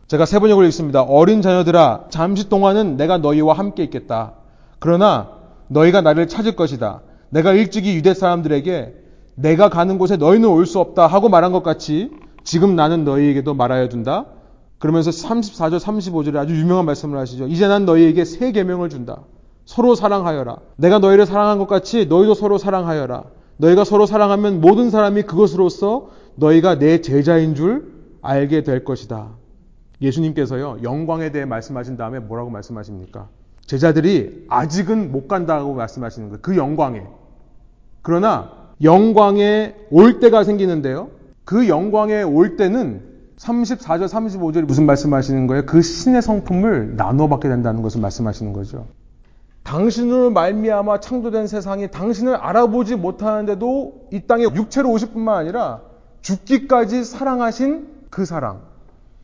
제가 0.07 0.25
세 0.25 0.39
번역을 0.39 0.65
읽습니다. 0.67 1.01
어린 1.01 1.41
자녀들아, 1.41 2.05
잠시 2.09 2.49
동안은 2.49 2.97
내가 2.97 3.17
너희와 3.17 3.53
함께 3.53 3.83
있겠다. 3.83 4.33
그러나 4.79 5.29
너희가 5.69 6.01
나를 6.01 6.27
찾을 6.27 6.55
것이다. 6.55 7.01
내가 7.29 7.53
일찍이 7.53 7.95
유대 7.95 8.13
사람들에게 8.13 8.93
내가 9.35 9.69
가는 9.69 9.97
곳에 9.97 10.17
너희는 10.17 10.47
올 10.49 10.65
수 10.67 10.79
없다 10.79 11.07
하고 11.07 11.29
말한 11.29 11.51
것 11.51 11.63
같이 11.63 12.11
지금 12.43 12.75
나는 12.75 13.05
너희에게도 13.05 13.53
말하여 13.55 13.89
둔다. 13.89 14.25
그러면서 14.77 15.09
34절 15.09 15.79
35절에 15.79 16.35
아주 16.35 16.55
유명한 16.55 16.85
말씀을 16.85 17.17
하시죠. 17.17 17.47
이제 17.47 17.67
난 17.67 17.85
너희에게 17.85 18.25
새 18.25 18.51
계명을 18.51 18.89
준다. 18.89 19.21
서로 19.65 19.95
사랑하여라. 19.95 20.57
내가 20.75 20.99
너희를 20.99 21.25
사랑한 21.25 21.57
것 21.57 21.67
같이 21.67 22.05
너희도 22.05 22.33
서로 22.35 22.57
사랑하여라. 22.57 23.23
너희가 23.63 23.85
서로 23.85 24.05
사랑하면 24.05 24.59
모든 24.59 24.89
사람이 24.89 25.23
그것으로서 25.23 26.09
너희가 26.35 26.79
내 26.79 26.99
제자인 27.01 27.55
줄 27.55 27.93
알게 28.21 28.63
될 28.63 28.83
것이다. 28.83 29.29
예수님께서요, 30.01 30.79
영광에 30.83 31.31
대해 31.31 31.45
말씀하신 31.45 31.95
다음에 31.95 32.19
뭐라고 32.19 32.49
말씀하십니까? 32.49 33.29
제자들이 33.65 34.45
아직은 34.49 35.13
못 35.13 35.29
간다고 35.29 35.73
말씀하시는 35.73 36.29
거예요. 36.29 36.39
그 36.41 36.57
영광에. 36.57 37.03
그러나 38.01 38.51
영광에 38.81 39.75
올 39.89 40.19
때가 40.19 40.43
생기는데요. 40.43 41.09
그 41.45 41.69
영광에 41.69 42.23
올 42.23 42.57
때는 42.57 43.01
34절, 43.37 44.07
35절이 44.07 44.63
무슨 44.65 44.85
말씀하시는 44.85 45.47
거예요? 45.47 45.65
그 45.65 45.81
신의 45.81 46.21
성품을 46.21 46.97
나눠 46.97 47.29
받게 47.29 47.47
된다는 47.47 47.81
것을 47.81 48.01
말씀하시는 48.01 48.51
거죠. 48.51 48.87
당신으로 49.63 50.29
말미암아 50.31 50.99
창조된 50.99 51.47
세상이 51.47 51.89
당신을 51.89 52.35
알아보지 52.35 52.95
못하는데도 52.95 54.09
이 54.11 54.21
땅에 54.27 54.43
육체로 54.43 54.91
오실 54.91 55.11
뿐만 55.11 55.37
아니라 55.37 55.81
죽기까지 56.21 57.03
사랑하신 57.03 57.87
그 58.09 58.25
사랑. 58.25 58.61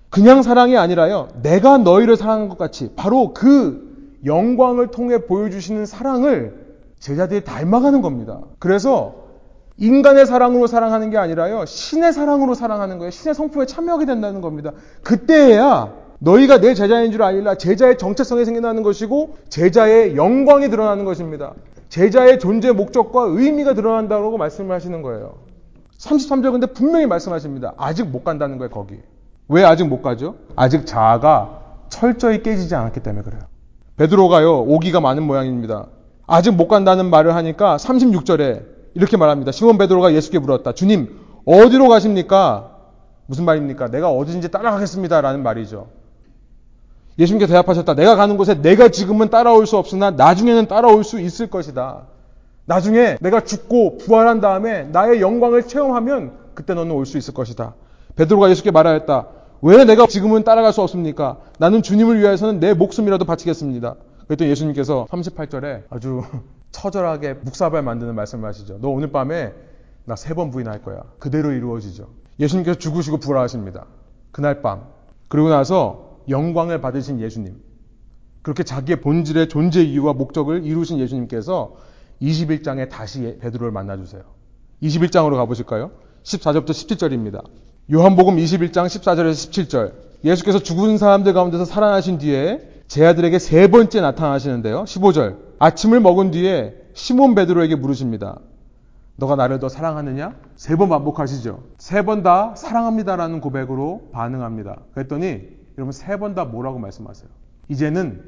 그냥 0.09 0.41
사랑이 0.41 0.77
아니라요. 0.77 1.27
내가 1.41 1.77
너희를 1.77 2.17
사랑한 2.17 2.49
것 2.49 2.57
같이 2.57 2.91
바로 2.95 3.33
그 3.33 4.17
영광을 4.25 4.87
통해 4.87 5.25
보여주시는 5.25 5.85
사랑을 5.85 6.67
제자들이 6.99 7.43
닮아가는 7.43 8.01
겁니다. 8.01 8.39
그래서 8.57 9.15
인간의 9.77 10.25
사랑으로 10.25 10.67
사랑하는 10.67 11.09
게 11.09 11.17
아니라요. 11.17 11.65
신의 11.65 12.11
사랑으로 12.11 12.53
사랑하는 12.53 12.97
거예요. 12.97 13.11
신의 13.11 13.33
성품에 13.33 13.65
참여하게 13.65 14.05
된다는 14.05 14.41
겁니다. 14.41 14.71
그때야 15.03 15.93
너희가 16.19 16.59
내 16.59 16.73
제자인 16.73 17.11
줄 17.11 17.23
아니라 17.23 17.55
제자의 17.55 17.97
정체성이 17.97 18.45
생겨나는 18.45 18.83
것이고 18.83 19.37
제자의 19.49 20.15
영광이 20.15 20.69
드러나는 20.69 21.05
것입니다. 21.05 21.53
제자의 21.87 22.39
존재 22.39 22.71
목적과 22.71 23.23
의미가 23.23 23.73
드러난다고 23.73 24.37
말씀을 24.37 24.75
하시는 24.75 25.01
거예요. 25.01 25.35
33절 25.97 26.51
근데 26.51 26.67
분명히 26.67 27.05
말씀하십니다. 27.07 27.73
아직 27.77 28.07
못 28.07 28.23
간다는 28.23 28.57
거예요, 28.57 28.69
거기. 28.69 28.99
왜 29.47 29.63
아직 29.63 29.85
못 29.85 30.01
가죠? 30.01 30.35
아직 30.55 30.85
자아가 30.85 31.61
철저히 31.89 32.43
깨지지 32.43 32.75
않았기 32.75 32.99
때문에 33.01 33.23
그래요. 33.23 33.41
베드로가요, 33.97 34.61
오기가 34.61 35.01
많은 35.01 35.23
모양입니다. 35.23 35.87
아직 36.27 36.51
못 36.51 36.67
간다는 36.67 37.09
말을 37.09 37.33
하니까 37.35 37.77
36절에 37.77 38.63
이렇게 38.93 39.17
말합니다. 39.17 39.51
시몬 39.51 39.77
베드로가 39.77 40.13
예수께 40.13 40.39
물었다. 40.39 40.73
주님, 40.73 41.17
어디로 41.45 41.89
가십니까? 41.89 42.75
무슨 43.25 43.45
말입니까? 43.45 43.89
내가 43.89 44.11
어디든지 44.11 44.51
따라가겠습니다. 44.51 45.21
라는 45.21 45.43
말이죠. 45.43 45.87
예수님께 47.19 47.47
대답하셨다. 47.47 47.95
내가 47.95 48.15
가는 48.15 48.37
곳에 48.37 48.61
내가 48.61 48.87
지금은 48.89 49.29
따라올 49.29 49.67
수 49.67 49.77
없으나 49.77 50.11
나중에는 50.11 50.67
따라올 50.67 51.03
수 51.03 51.19
있을 51.19 51.47
것이다. 51.49 52.03
나중에 52.65 53.17
내가 53.19 53.41
죽고 53.43 53.97
부활한 53.97 54.41
다음에 54.41 54.83
나의 54.83 55.21
영광을 55.21 55.67
체험하면 55.67 56.31
그때 56.53 56.73
너는 56.73 56.91
올 56.93 57.05
수 57.05 57.17
있을 57.17 57.33
것이다. 57.33 57.73
베드로가 58.15 58.49
예수께 58.49 58.71
말하였다. 58.71 59.27
왜 59.61 59.83
내가 59.83 60.05
지금은 60.07 60.43
따라갈 60.43 60.71
수 60.71 60.81
없습니까? 60.81 61.37
나는 61.57 61.81
주님을 61.81 62.19
위해서는 62.19 62.59
내 62.61 62.73
목숨이라도 62.73 63.25
바치겠습니다. 63.25 63.95
그랬더니 64.27 64.49
예수님께서 64.51 65.07
38절에 65.09 65.83
아주 65.89 66.21
처절하게 66.71 67.33
묵사발 67.41 67.81
만드는 67.81 68.15
말씀을 68.15 68.47
하시죠. 68.47 68.77
너 68.79 68.89
오늘 68.89 69.11
밤에 69.11 69.51
나 70.05 70.15
세 70.15 70.33
번 70.33 70.49
부인할 70.51 70.81
거야. 70.83 71.01
그대로 71.19 71.51
이루어지죠. 71.51 72.07
예수님께서 72.39 72.79
죽으시고 72.79 73.17
부활하십니다. 73.17 73.85
그날 74.31 74.61
밤. 74.61 74.83
그리고 75.27 75.49
나서 75.49 76.08
영광을 76.29 76.81
받으신 76.81 77.19
예수님. 77.19 77.55
그렇게 78.41 78.63
자기의 78.63 79.01
본질의 79.01 79.49
존재 79.49 79.83
이유와 79.83 80.13
목적을 80.13 80.63
이루신 80.65 80.99
예수님께서 80.99 81.75
21장에 82.21 82.89
다시 82.89 83.37
베드로를 83.41 83.71
만나주세요. 83.71 84.23
21장으로 84.81 85.35
가보실까요? 85.35 85.91
14절부터 86.23 86.69
17절입니다. 86.69 87.43
요한복음 87.91 88.37
21장 88.37 88.85
14절에서 88.85 89.31
17절. 89.33 89.93
예수께서 90.23 90.59
죽은 90.59 90.97
사람들 90.97 91.33
가운데서 91.33 91.65
살아나신 91.65 92.17
뒤에 92.17 92.61
제자들에게 92.87 93.39
세 93.39 93.67
번째 93.67 94.01
나타나시는데요. 94.01 94.83
15절. 94.83 95.37
아침을 95.59 95.99
먹은 95.99 96.31
뒤에 96.31 96.75
시몬 96.93 97.35
베드로에게 97.35 97.75
물으십니다. 97.75 98.39
너가 99.17 99.35
나를 99.35 99.59
더 99.59 99.67
사랑하느냐? 99.69 100.35
세 100.55 100.75
번 100.77 100.89
반복하시죠. 100.89 101.63
세 101.77 102.03
번 102.03 102.23
다 102.23 102.55
사랑합니다라는 102.55 103.41
고백으로 103.41 104.09
반응합니다. 104.13 104.77
그랬더니 104.93 105.58
여러분 105.79 105.93
세 105.93 106.17
번 106.17 106.35
다 106.35 106.43
뭐라고 106.43 106.77
말씀하세요? 106.77 107.29
이제는 107.69 108.21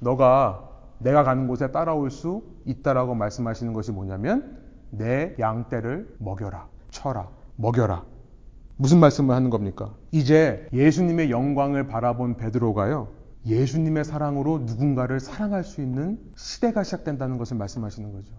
너가 0.00 0.70
내가 1.00 1.24
가는 1.24 1.48
곳에 1.48 1.72
따라올 1.72 2.08
수 2.12 2.42
있다라고 2.66 3.16
말씀하시는 3.16 3.72
것이 3.72 3.90
뭐냐면 3.90 4.58
내 4.90 5.34
양떼를 5.40 6.14
먹여라, 6.18 6.68
쳐라, 6.90 7.28
먹여라. 7.56 8.04
무슨 8.76 9.00
말씀을 9.00 9.34
하는 9.34 9.50
겁니까? 9.50 9.92
이제 10.12 10.68
예수님의 10.72 11.30
영광을 11.32 11.88
바라본 11.88 12.36
베드로가요. 12.36 13.08
예수님의 13.44 14.04
사랑으로 14.04 14.60
누군가를 14.60 15.18
사랑할 15.18 15.64
수 15.64 15.80
있는 15.82 16.20
시대가 16.36 16.84
시작된다는 16.84 17.38
것을 17.38 17.56
말씀하시는 17.56 18.12
거죠. 18.12 18.32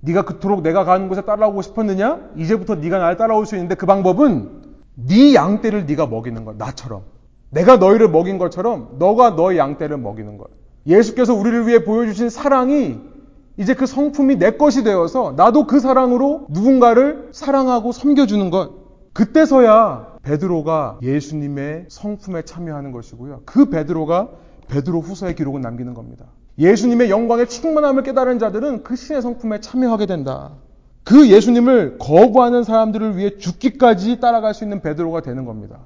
네가 0.00 0.24
그토록 0.24 0.62
내가 0.62 0.84
가는 0.84 1.08
곳에 1.08 1.22
따라오고 1.24 1.62
싶었느냐? 1.62 2.32
이제부터 2.36 2.74
네가 2.74 2.98
나를 2.98 3.16
따라올 3.16 3.46
수 3.46 3.54
있는데 3.54 3.76
그 3.76 3.86
방법은 3.86 4.62
네 4.96 5.34
양떼를 5.34 5.86
네가 5.86 6.08
먹이는 6.08 6.44
것, 6.44 6.56
나처럼. 6.56 7.04
내가 7.52 7.76
너희를 7.76 8.08
먹인 8.08 8.38
것처럼 8.38 8.96
너가 8.98 9.30
너의 9.30 9.58
양떼를 9.58 9.98
먹이는 9.98 10.38
것. 10.38 10.48
예수께서 10.86 11.34
우리를 11.34 11.66
위해 11.66 11.84
보여주신 11.84 12.30
사랑이 12.30 12.98
이제 13.58 13.74
그 13.74 13.84
성품이 13.84 14.36
내 14.36 14.52
것이 14.52 14.82
되어서 14.82 15.34
나도 15.36 15.66
그 15.66 15.78
사랑으로 15.78 16.46
누군가를 16.48 17.28
사랑하고 17.32 17.92
섬겨주는 17.92 18.50
것. 18.50 18.70
그때서야 19.12 20.16
베드로가 20.22 20.98
예수님의 21.02 21.86
성품에 21.88 22.42
참여하는 22.42 22.90
것이고요. 22.90 23.42
그 23.44 23.66
베드로가 23.68 24.30
베드로 24.68 25.00
후서의 25.00 25.34
기록을 25.34 25.60
남기는 25.60 25.92
겁니다. 25.92 26.24
예수님의 26.58 27.10
영광의 27.10 27.48
충만함을 27.48 28.02
깨달은 28.02 28.38
자들은 28.38 28.82
그 28.82 28.96
신의 28.96 29.20
성품에 29.20 29.60
참여하게 29.60 30.06
된다. 30.06 30.52
그 31.04 31.28
예수님을 31.28 31.98
거부하는 31.98 32.64
사람들을 32.64 33.18
위해 33.18 33.36
죽기까지 33.36 34.20
따라갈 34.20 34.54
수 34.54 34.64
있는 34.64 34.80
베드로가 34.80 35.20
되는 35.20 35.44
겁니다. 35.44 35.80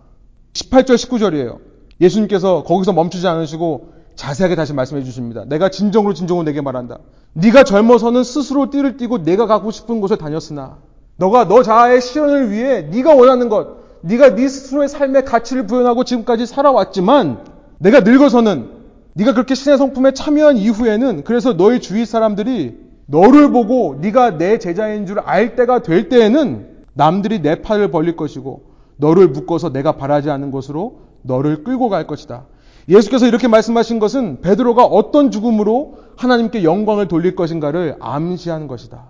18절 0.56 0.94
19절이에요. 0.94 1.58
예수님께서 2.00 2.62
거기서 2.64 2.92
멈추지 2.92 3.26
않으시고 3.26 3.92
자세하게 4.16 4.54
다시 4.54 4.72
말씀해 4.72 5.02
주십니다. 5.04 5.44
내가 5.46 5.68
진정으로 5.68 6.14
진정으로 6.14 6.44
내게 6.44 6.60
말한다. 6.60 6.98
네가 7.34 7.64
젊어서는 7.64 8.24
스스로 8.24 8.70
띠를 8.70 8.96
띠고 8.96 9.22
내가 9.24 9.46
가고 9.46 9.70
싶은 9.70 10.00
곳에 10.00 10.16
다녔으나 10.16 10.78
너가 11.16 11.48
너 11.48 11.62
자아의 11.62 12.00
실현을 12.00 12.50
위해 12.50 12.82
네가 12.82 13.14
원하는 13.14 13.48
것, 13.48 13.76
네가 14.02 14.34
네 14.34 14.48
스스로의 14.48 14.88
삶의 14.88 15.24
가치를 15.24 15.66
구현하고 15.66 16.04
지금까지 16.04 16.46
살아왔지만 16.46 17.44
내가 17.78 18.00
늙어서는 18.00 18.70
네가 19.14 19.32
그렇게 19.32 19.54
신의 19.54 19.78
성품에 19.78 20.12
참여한 20.12 20.56
이후에는 20.56 21.24
그래서 21.24 21.56
너희 21.56 21.80
주위 21.80 22.04
사람들이 22.06 22.78
너를 23.06 23.50
보고 23.50 23.96
네가 24.00 24.38
내 24.38 24.58
제자인 24.58 25.06
줄 25.06 25.18
알 25.24 25.56
때가 25.56 25.82
될 25.82 26.08
때에는 26.08 26.68
남들이 26.94 27.40
내 27.40 27.60
팔을 27.62 27.90
벌릴 27.90 28.16
것이고 28.16 28.75
너를 28.96 29.28
묶어서 29.28 29.72
내가 29.72 29.92
바라지 29.92 30.30
않는 30.30 30.50
곳으로 30.50 31.00
너를 31.22 31.64
끌고 31.64 31.88
갈 31.88 32.06
것이다. 32.06 32.46
예수께서 32.88 33.26
이렇게 33.26 33.48
말씀하신 33.48 33.98
것은 33.98 34.40
베드로가 34.40 34.84
어떤 34.84 35.30
죽음으로 35.30 35.98
하나님께 36.16 36.62
영광을 36.62 37.08
돌릴 37.08 37.34
것인가를 37.34 37.96
암시하는 38.00 38.68
것이다. 38.68 39.04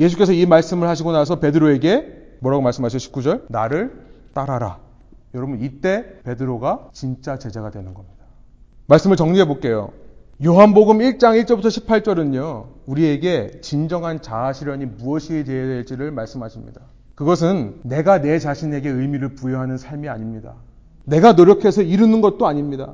예수께서 0.00 0.32
이 0.32 0.46
말씀을 0.46 0.88
하시고 0.88 1.12
나서 1.12 1.38
베드로에게 1.38 2.36
뭐라고 2.40 2.62
말씀하셔요? 2.62 2.98
19절. 2.98 3.42
나를 3.48 4.06
따라라. 4.32 4.78
여러분 5.34 5.60
이때 5.60 6.20
베드로가 6.24 6.88
진짜 6.92 7.38
제자가 7.38 7.70
되는 7.70 7.92
겁니다. 7.92 8.24
말씀을 8.86 9.16
정리해 9.16 9.44
볼게요. 9.44 9.90
요한복음 10.44 10.98
1장 10.98 11.42
1절부터 11.44 11.66
18절은요. 11.66 12.66
우리에게 12.86 13.60
진정한 13.60 14.22
자아 14.22 14.52
실현이 14.52 14.86
무엇이 14.86 15.44
되어야 15.44 15.66
될지를 15.66 16.12
말씀하십니다. 16.12 16.80
그것은 17.18 17.80
내가 17.82 18.20
내 18.20 18.38
자신에게 18.38 18.88
의미를 18.88 19.34
부여하는 19.34 19.76
삶이 19.76 20.08
아닙니다. 20.08 20.54
내가 21.04 21.32
노력해서 21.32 21.82
이루는 21.82 22.20
것도 22.20 22.46
아닙니다. 22.46 22.92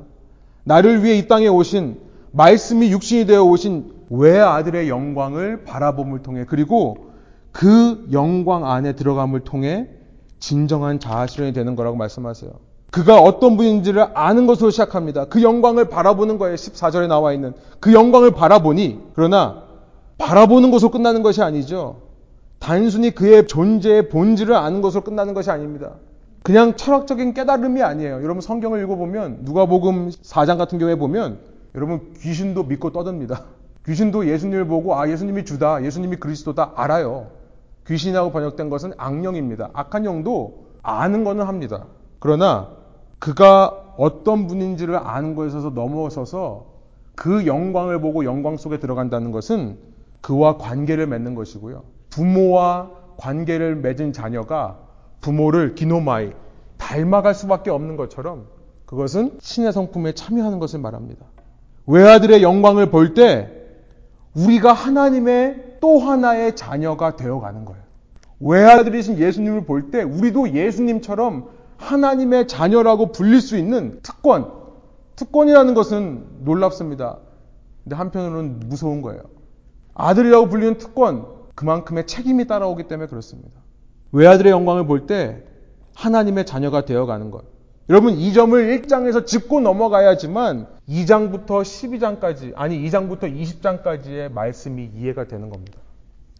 나를 0.63 1.03
위해 1.03 1.15
이 1.15 1.27
땅에 1.27 1.47
오신 1.47 1.99
말씀이 2.31 2.91
육신이 2.91 3.27
되어 3.27 3.43
오신 3.43 3.93
외아들의 4.09 4.89
영광을 4.89 5.63
바라봄을 5.63 6.23
통해 6.23 6.43
그리고 6.47 7.11
그 7.51 8.07
영광 8.13 8.65
안에 8.65 8.93
들어감을 8.93 9.41
통해 9.41 9.89
진정한 10.39 10.99
자아 10.99 11.27
실현이 11.27 11.53
되는 11.53 11.75
거라고 11.75 11.95
말씀하세요. 11.95 12.49
그가 12.89 13.21
어떤 13.21 13.57
분인지를 13.57 14.07
아는 14.15 14.47
것으로 14.47 14.71
시작합니다. 14.71 15.25
그 15.25 15.43
영광을 15.43 15.87
바라보는 15.87 16.39
거예요. 16.39 16.55
14절에 16.55 17.05
나와 17.05 17.31
있는. 17.31 17.53
그 17.79 17.93
영광을 17.93 18.31
바라보니, 18.31 19.01
그러나 19.13 19.65
바라보는 20.17 20.71
것으로 20.71 20.89
끝나는 20.89 21.21
것이 21.21 21.43
아니죠. 21.43 22.04
단순히 22.59 23.11
그의 23.11 23.47
존재의 23.47 24.09
본질을 24.09 24.55
아는 24.55 24.81
것으로 24.81 25.03
끝나는 25.03 25.33
것이 25.33 25.51
아닙니다. 25.51 25.93
그냥 26.43 26.75
철학적인 26.75 27.33
깨달음이 27.33 27.81
아니에요. 27.81 28.23
여러분 28.23 28.39
성경을 28.41 28.81
읽어보면 28.83 29.39
누가복음 29.41 30.09
4장 30.09 30.57
같은 30.57 30.77
경우에 30.77 30.95
보면 30.95 31.39
여러분 31.73 32.13
귀신도 32.19 32.63
믿고 32.63 32.91
떠듭니다. 32.91 33.43
귀신도 33.85 34.27
예수님을 34.27 34.65
보고 34.65 34.95
아 34.95 35.09
예수님이 35.09 35.45
주다, 35.45 35.83
예수님이 35.83 36.17
그리스도다 36.17 36.73
알아요. 36.75 37.27
귀신이라고 37.87 38.31
번역된 38.31 38.69
것은 38.69 38.93
악령입니다. 38.97 39.69
악한 39.73 40.05
영도 40.05 40.65
아는 40.81 41.23
거는 41.23 41.47
합니다. 41.47 41.85
그러나 42.19 42.69
그가 43.19 43.93
어떤 43.97 44.47
분인지를 44.47 44.95
아는 44.95 45.35
것에 45.35 45.49
있어서 45.49 45.69
넘어서서 45.69 46.65
그 47.15 47.47
영광을 47.47 48.01
보고 48.01 48.25
영광 48.25 48.57
속에 48.57 48.79
들어간다는 48.79 49.31
것은 49.31 49.77
그와 50.21 50.57
관계를 50.57 51.07
맺는 51.07 51.35
것이고요. 51.35 51.83
부모와 52.15 52.91
관계를 53.17 53.75
맺은 53.75 54.13
자녀가 54.13 54.77
부모를 55.19 55.75
기노마이 55.75 56.31
닮아갈 56.77 57.35
수밖에 57.35 57.69
없는 57.69 57.97
것처럼 57.97 58.47
그것은 58.85 59.37
신의 59.41 59.73
성품에 59.73 60.13
참여하는 60.13 60.59
것을 60.59 60.79
말합니다. 60.79 61.25
외아들의 61.87 62.41
영광을 62.41 62.89
볼 62.89 63.13
때 63.15 63.51
우리가 64.33 64.71
하나님의 64.71 65.77
또 65.81 65.99
하나의 65.99 66.55
자녀가 66.55 67.17
되어가는 67.17 67.65
거예요. 67.65 67.81
외아들이신 68.39 69.17
예수님을 69.17 69.65
볼 69.65 69.91
때 69.91 70.01
우리도 70.01 70.51
예수님처럼 70.51 71.49
하나님의 71.77 72.47
자녀라고 72.47 73.11
불릴 73.11 73.41
수 73.41 73.57
있는 73.57 73.99
특권, 74.03 74.51
특권이라는 75.17 75.73
것은 75.73 76.25
놀랍습니다. 76.45 77.17
근데 77.83 77.95
한편으로는 77.97 78.59
무서운 78.67 79.01
거예요. 79.01 79.21
아들이라고 79.93 80.47
불리는 80.49 80.77
특권, 80.77 81.34
그만큼의 81.55 82.05
책임이 82.07 82.47
따라오기 82.47 82.83
때문에 82.83 83.07
그렇습니다. 83.07 83.61
외아들의 84.11 84.51
영광을 84.51 84.85
볼 84.85 85.07
때 85.07 85.43
하나님의 85.95 86.45
자녀가 86.45 86.85
되어가는 86.85 87.31
것. 87.31 87.43
여러분 87.89 88.15
이 88.15 88.33
점을 88.33 88.59
1장에서 88.81 89.25
짚고 89.25 89.61
넘어가야지만 89.61 90.67
2장부터 90.89 91.61
12장까지 91.61 92.53
아니 92.55 92.79
2장부터 92.89 93.21
20장까지의 93.23 94.31
말씀이 94.33 94.89
이해가 94.95 95.27
되는 95.27 95.49
겁니다. 95.49 95.79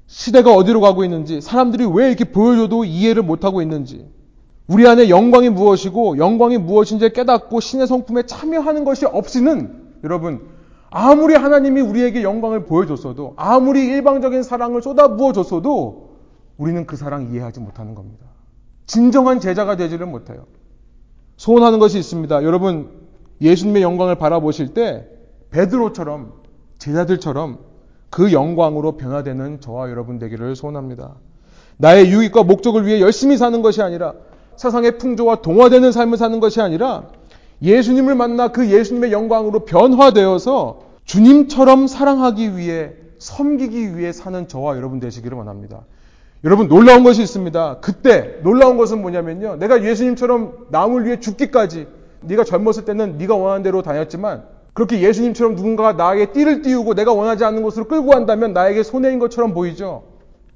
시대가 0.07 0.53
어디로 0.53 0.81
가고 0.81 1.03
있는지 1.03 1.41
사람들이 1.41 1.85
왜 1.85 2.07
이렇게 2.07 2.25
보여줘도 2.25 2.83
이해를 2.83 3.23
못하고 3.23 3.61
있는지 3.61 4.07
우리 4.67 4.87
안에 4.87 5.09
영광이 5.09 5.49
무엇이고 5.49 6.17
영광이 6.17 6.57
무엇인지 6.57 7.11
깨닫고 7.13 7.59
신의 7.59 7.87
성품에 7.87 8.23
참여하는 8.23 8.83
것이 8.83 9.05
없이는 9.05 9.93
여러분 10.03 10.47
아무리 10.89 11.35
하나님이 11.35 11.81
우리에게 11.81 12.23
영광을 12.23 12.65
보여줬어도 12.65 13.33
아무리 13.35 13.85
일방적인 13.85 14.43
사랑을 14.43 14.81
쏟아부어 14.81 15.33
줬어도 15.33 16.15
우리는 16.57 16.85
그 16.85 16.95
사랑 16.95 17.31
이해하지 17.31 17.59
못하는 17.59 17.95
겁니다. 17.95 18.25
진정한 18.85 19.39
제자가 19.39 19.75
되지를 19.75 20.05
못해요. 20.05 20.45
소원하는 21.37 21.79
것이 21.79 21.97
있습니다. 21.99 22.43
여러분 22.43 22.89
예수님의 23.41 23.81
영광을 23.81 24.15
바라보실 24.15 24.73
때 24.73 25.07
베드로처럼 25.51 26.33
제자들처럼 26.77 27.59
그 28.09 28.31
영광으로 28.31 28.93
변화되는 28.93 29.59
저와 29.59 29.89
여러분 29.89 30.19
되기를 30.19 30.55
소원합니다. 30.55 31.15
나의 31.77 32.09
유익과 32.09 32.43
목적을 32.43 32.85
위해 32.85 33.01
열심히 33.01 33.37
사는 33.37 33.61
것이 33.61 33.81
아니라 33.81 34.13
세상의 34.55 34.97
풍조와 34.97 35.41
동화되는 35.41 35.91
삶을 35.91 36.17
사는 36.17 36.39
것이 36.39 36.61
아니라 36.61 37.09
예수님을 37.61 38.15
만나 38.15 38.49
그 38.49 38.69
예수님의 38.69 39.11
영광으로 39.11 39.65
변화되어서 39.65 40.81
주님처럼 41.05 41.87
사랑하기 41.87 42.57
위해 42.57 42.93
섬기기 43.19 43.97
위해 43.97 44.11
사는 44.11 44.47
저와 44.47 44.75
여러분 44.77 44.99
되시기를 44.99 45.37
원합니다. 45.37 45.81
여러분 46.43 46.67
놀라운 46.67 47.03
것이 47.03 47.23
있습니다. 47.23 47.79
그때 47.79 48.39
놀라운 48.43 48.77
것은 48.77 49.01
뭐냐면요. 49.01 49.55
내가 49.55 49.83
예수님처럼 49.83 50.67
남을 50.69 51.05
위해 51.05 51.19
죽기까지 51.19 51.87
네가 52.21 52.43
젊었을 52.43 52.85
때는 52.85 53.17
네가 53.17 53.35
원하는 53.35 53.63
대로 53.63 53.81
다녔지만 53.81 54.43
그렇게 54.73 55.01
예수님처럼 55.01 55.55
누군가가 55.55 55.93
나에게 55.93 56.33
띠를 56.33 56.61
띄우고 56.61 56.95
내가 56.95 57.13
원하지 57.13 57.45
않는 57.45 57.63
곳으로 57.63 57.87
끌고 57.87 58.09
간다면 58.09 58.53
나에게 58.53 58.83
손해인 58.83 59.19
것처럼 59.19 59.53
보이죠. 59.53 60.03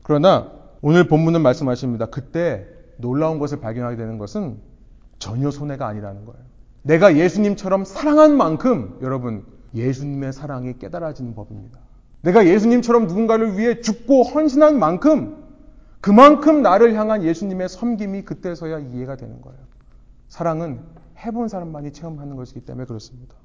그러나 0.03 0.51
오늘 0.81 1.07
본문은 1.07 1.41
말씀하십니다. 1.41 2.07
그때 2.07 2.67
놀라운 2.97 3.39
것을 3.39 3.59
발견하게 3.59 3.95
되는 3.95 4.17
것은 4.17 4.57
전혀 5.19 5.51
손해가 5.51 5.87
아니라는 5.87 6.25
거예요. 6.25 6.39
내가 6.83 7.17
예수님처럼 7.17 7.85
사랑한 7.85 8.35
만큼 8.37 8.97
여러분 9.01 9.45
예수님의 9.75 10.33
사랑이 10.33 10.77
깨달아지는 10.79 11.35
법입니다. 11.35 11.79
내가 12.21 12.45
예수님처럼 12.47 13.07
누군가를 13.07 13.57
위해 13.57 13.81
죽고 13.81 14.23
헌신한 14.23 14.79
만큼 14.79 15.37
그만큼 16.01 16.61
나를 16.61 16.95
향한 16.95 17.23
예수님의 17.23 17.69
섬김이 17.69 18.23
그때서야 18.23 18.79
이해가 18.79 19.17
되는 19.17 19.41
거예요. 19.41 19.59
사랑은 20.27 20.79
해본 21.17 21.49
사람만이 21.49 21.91
체험하는 21.91 22.35
것이기 22.35 22.61
때문에 22.61 22.85
그렇습니다. 22.85 23.35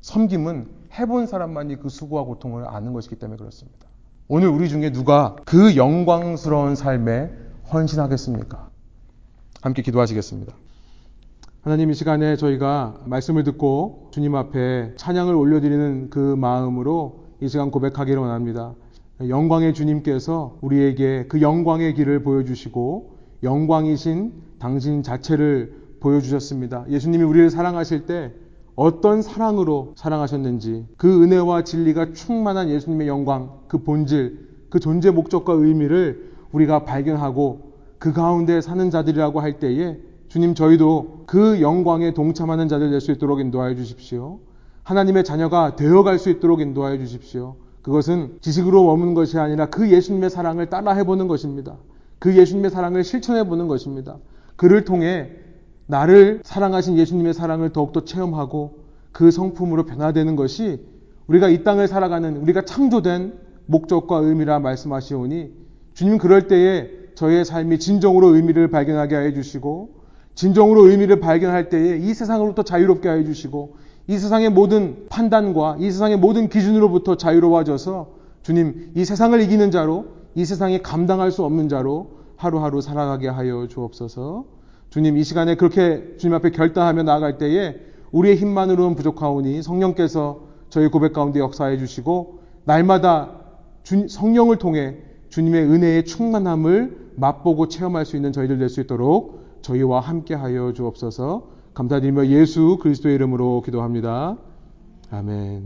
섬김은 0.00 0.68
해본 0.92 1.26
사람만이 1.26 1.76
그 1.76 1.88
수고와 1.88 2.24
고통을 2.24 2.66
아는 2.66 2.92
것이기 2.92 3.16
때문에 3.16 3.36
그렇습니다. 3.36 3.86
오늘 4.28 4.48
우리 4.48 4.68
중에 4.68 4.92
누가 4.92 5.36
그 5.44 5.76
영광스러운 5.76 6.76
삶에 6.76 7.30
헌신하겠습니까? 7.72 8.70
함께 9.62 9.82
기도하시겠습니다. 9.82 10.54
하나님 11.68 11.90
이 11.90 11.94
시간에 11.94 12.34
저희가 12.36 12.94
말씀을 13.04 13.44
듣고 13.44 14.08
주님 14.10 14.34
앞에 14.34 14.94
찬양을 14.96 15.34
올려드리는 15.34 16.08
그 16.08 16.34
마음으로 16.34 17.24
이 17.42 17.48
시간 17.48 17.70
고백하기를 17.70 18.18
원합니다. 18.18 18.72
영광의 19.28 19.74
주님께서 19.74 20.56
우리에게 20.62 21.26
그 21.28 21.42
영광의 21.42 21.92
길을 21.92 22.22
보여주시고 22.22 23.18
영광이신 23.42 24.32
당신 24.58 25.02
자체를 25.02 25.98
보여주셨습니다. 26.00 26.86
예수님이 26.88 27.24
우리를 27.24 27.50
사랑하실 27.50 28.06
때 28.06 28.32
어떤 28.74 29.20
사랑으로 29.20 29.92
사랑하셨는지 29.94 30.86
그 30.96 31.22
은혜와 31.22 31.64
진리가 31.64 32.14
충만한 32.14 32.70
예수님의 32.70 33.08
영광, 33.08 33.50
그 33.68 33.82
본질, 33.82 34.38
그 34.70 34.80
존재 34.80 35.10
목적과 35.10 35.52
의미를 35.52 36.32
우리가 36.50 36.86
발견하고 36.86 37.74
그 37.98 38.14
가운데 38.14 38.62
사는 38.62 38.88
자들이라고 38.90 39.40
할 39.40 39.58
때에 39.58 40.07
주님 40.28 40.54
저희도 40.54 41.24
그 41.26 41.60
영광에 41.60 42.12
동참하는 42.14 42.68
자들 42.68 42.90
될 42.90 43.00
수 43.00 43.12
있도록 43.12 43.40
인도하여 43.40 43.74
주십시오. 43.74 44.40
하나님의 44.82 45.24
자녀가 45.24 45.76
되어갈 45.76 46.18
수 46.18 46.30
있도록 46.30 46.60
인도하여 46.60 46.98
주십시오. 46.98 47.56
그것은 47.82 48.38
지식으로 48.40 48.84
머무는 48.84 49.14
것이 49.14 49.38
아니라 49.38 49.66
그 49.66 49.90
예수님의 49.90 50.30
사랑을 50.30 50.68
따라 50.68 50.92
해보는 50.92 51.28
것입니다. 51.28 51.76
그 52.18 52.36
예수님의 52.36 52.70
사랑을 52.70 53.04
실천해 53.04 53.44
보는 53.44 53.68
것입니다. 53.68 54.18
그를 54.56 54.84
통해 54.84 55.30
나를 55.86 56.40
사랑하신 56.44 56.98
예수님의 56.98 57.32
사랑을 57.32 57.72
더욱더 57.72 58.04
체험하고 58.04 58.80
그 59.12 59.30
성품으로 59.30 59.86
변화되는 59.86 60.36
것이 60.36 60.84
우리가 61.28 61.48
이 61.48 61.64
땅을 61.64 61.88
살아가는 61.88 62.36
우리가 62.36 62.62
창조된 62.62 63.34
목적과 63.66 64.18
의미라 64.18 64.58
말씀하시오니 64.58 65.52
주님 65.94 66.18
그럴 66.18 66.48
때에 66.48 66.90
저의 67.14 67.44
삶이 67.44 67.78
진정으로 67.78 68.34
의미를 68.34 68.70
발견하게 68.70 69.16
해 69.16 69.32
주시고 69.32 69.97
진정으로 70.38 70.88
의미를 70.88 71.18
발견할 71.18 71.68
때에 71.68 71.96
이 71.96 72.14
세상으로부터 72.14 72.62
자유롭게 72.62 73.08
해 73.08 73.24
주시고 73.24 73.74
이 74.06 74.18
세상의 74.18 74.50
모든 74.50 75.08
판단과 75.08 75.78
이 75.80 75.90
세상의 75.90 76.16
모든 76.16 76.48
기준으로부터 76.48 77.16
자유로워져서 77.16 78.10
주님 78.42 78.92
이 78.94 79.04
세상을 79.04 79.40
이기는 79.40 79.72
자로 79.72 80.06
이 80.36 80.44
세상에 80.44 80.78
감당할 80.78 81.32
수 81.32 81.44
없는 81.44 81.68
자로 81.68 82.12
하루하루 82.36 82.80
살아가게 82.80 83.26
하여 83.26 83.66
주옵소서. 83.66 84.44
주님 84.90 85.16
이 85.18 85.24
시간에 85.24 85.56
그렇게 85.56 86.14
주님 86.18 86.34
앞에 86.36 86.50
결단하며 86.52 87.02
나아갈 87.02 87.38
때에 87.38 87.74
우리의 88.12 88.36
힘만으로는 88.36 88.94
부족하오니 88.94 89.64
성령께서 89.64 90.42
저희 90.68 90.86
고백 90.86 91.12
가운데 91.12 91.40
역사해 91.40 91.78
주시고 91.78 92.38
날마다 92.64 93.32
주, 93.82 94.06
성령을 94.06 94.58
통해 94.58 94.98
주님의 95.30 95.64
은혜의 95.64 96.04
충만함을 96.04 97.08
맛보고 97.16 97.66
체험할 97.66 98.06
수 98.06 98.14
있는 98.14 98.32
저희들 98.32 98.58
될 98.58 98.68
수 98.68 98.80
있도록 98.80 99.37
저희와 99.68 100.00
함께 100.00 100.34
하여 100.34 100.72
주옵소서 100.72 101.46
감사드리며 101.74 102.26
예수 102.28 102.78
그리스도의 102.80 103.14
이름으로 103.16 103.62
기도합니다. 103.62 104.36
아멘. 105.10 105.56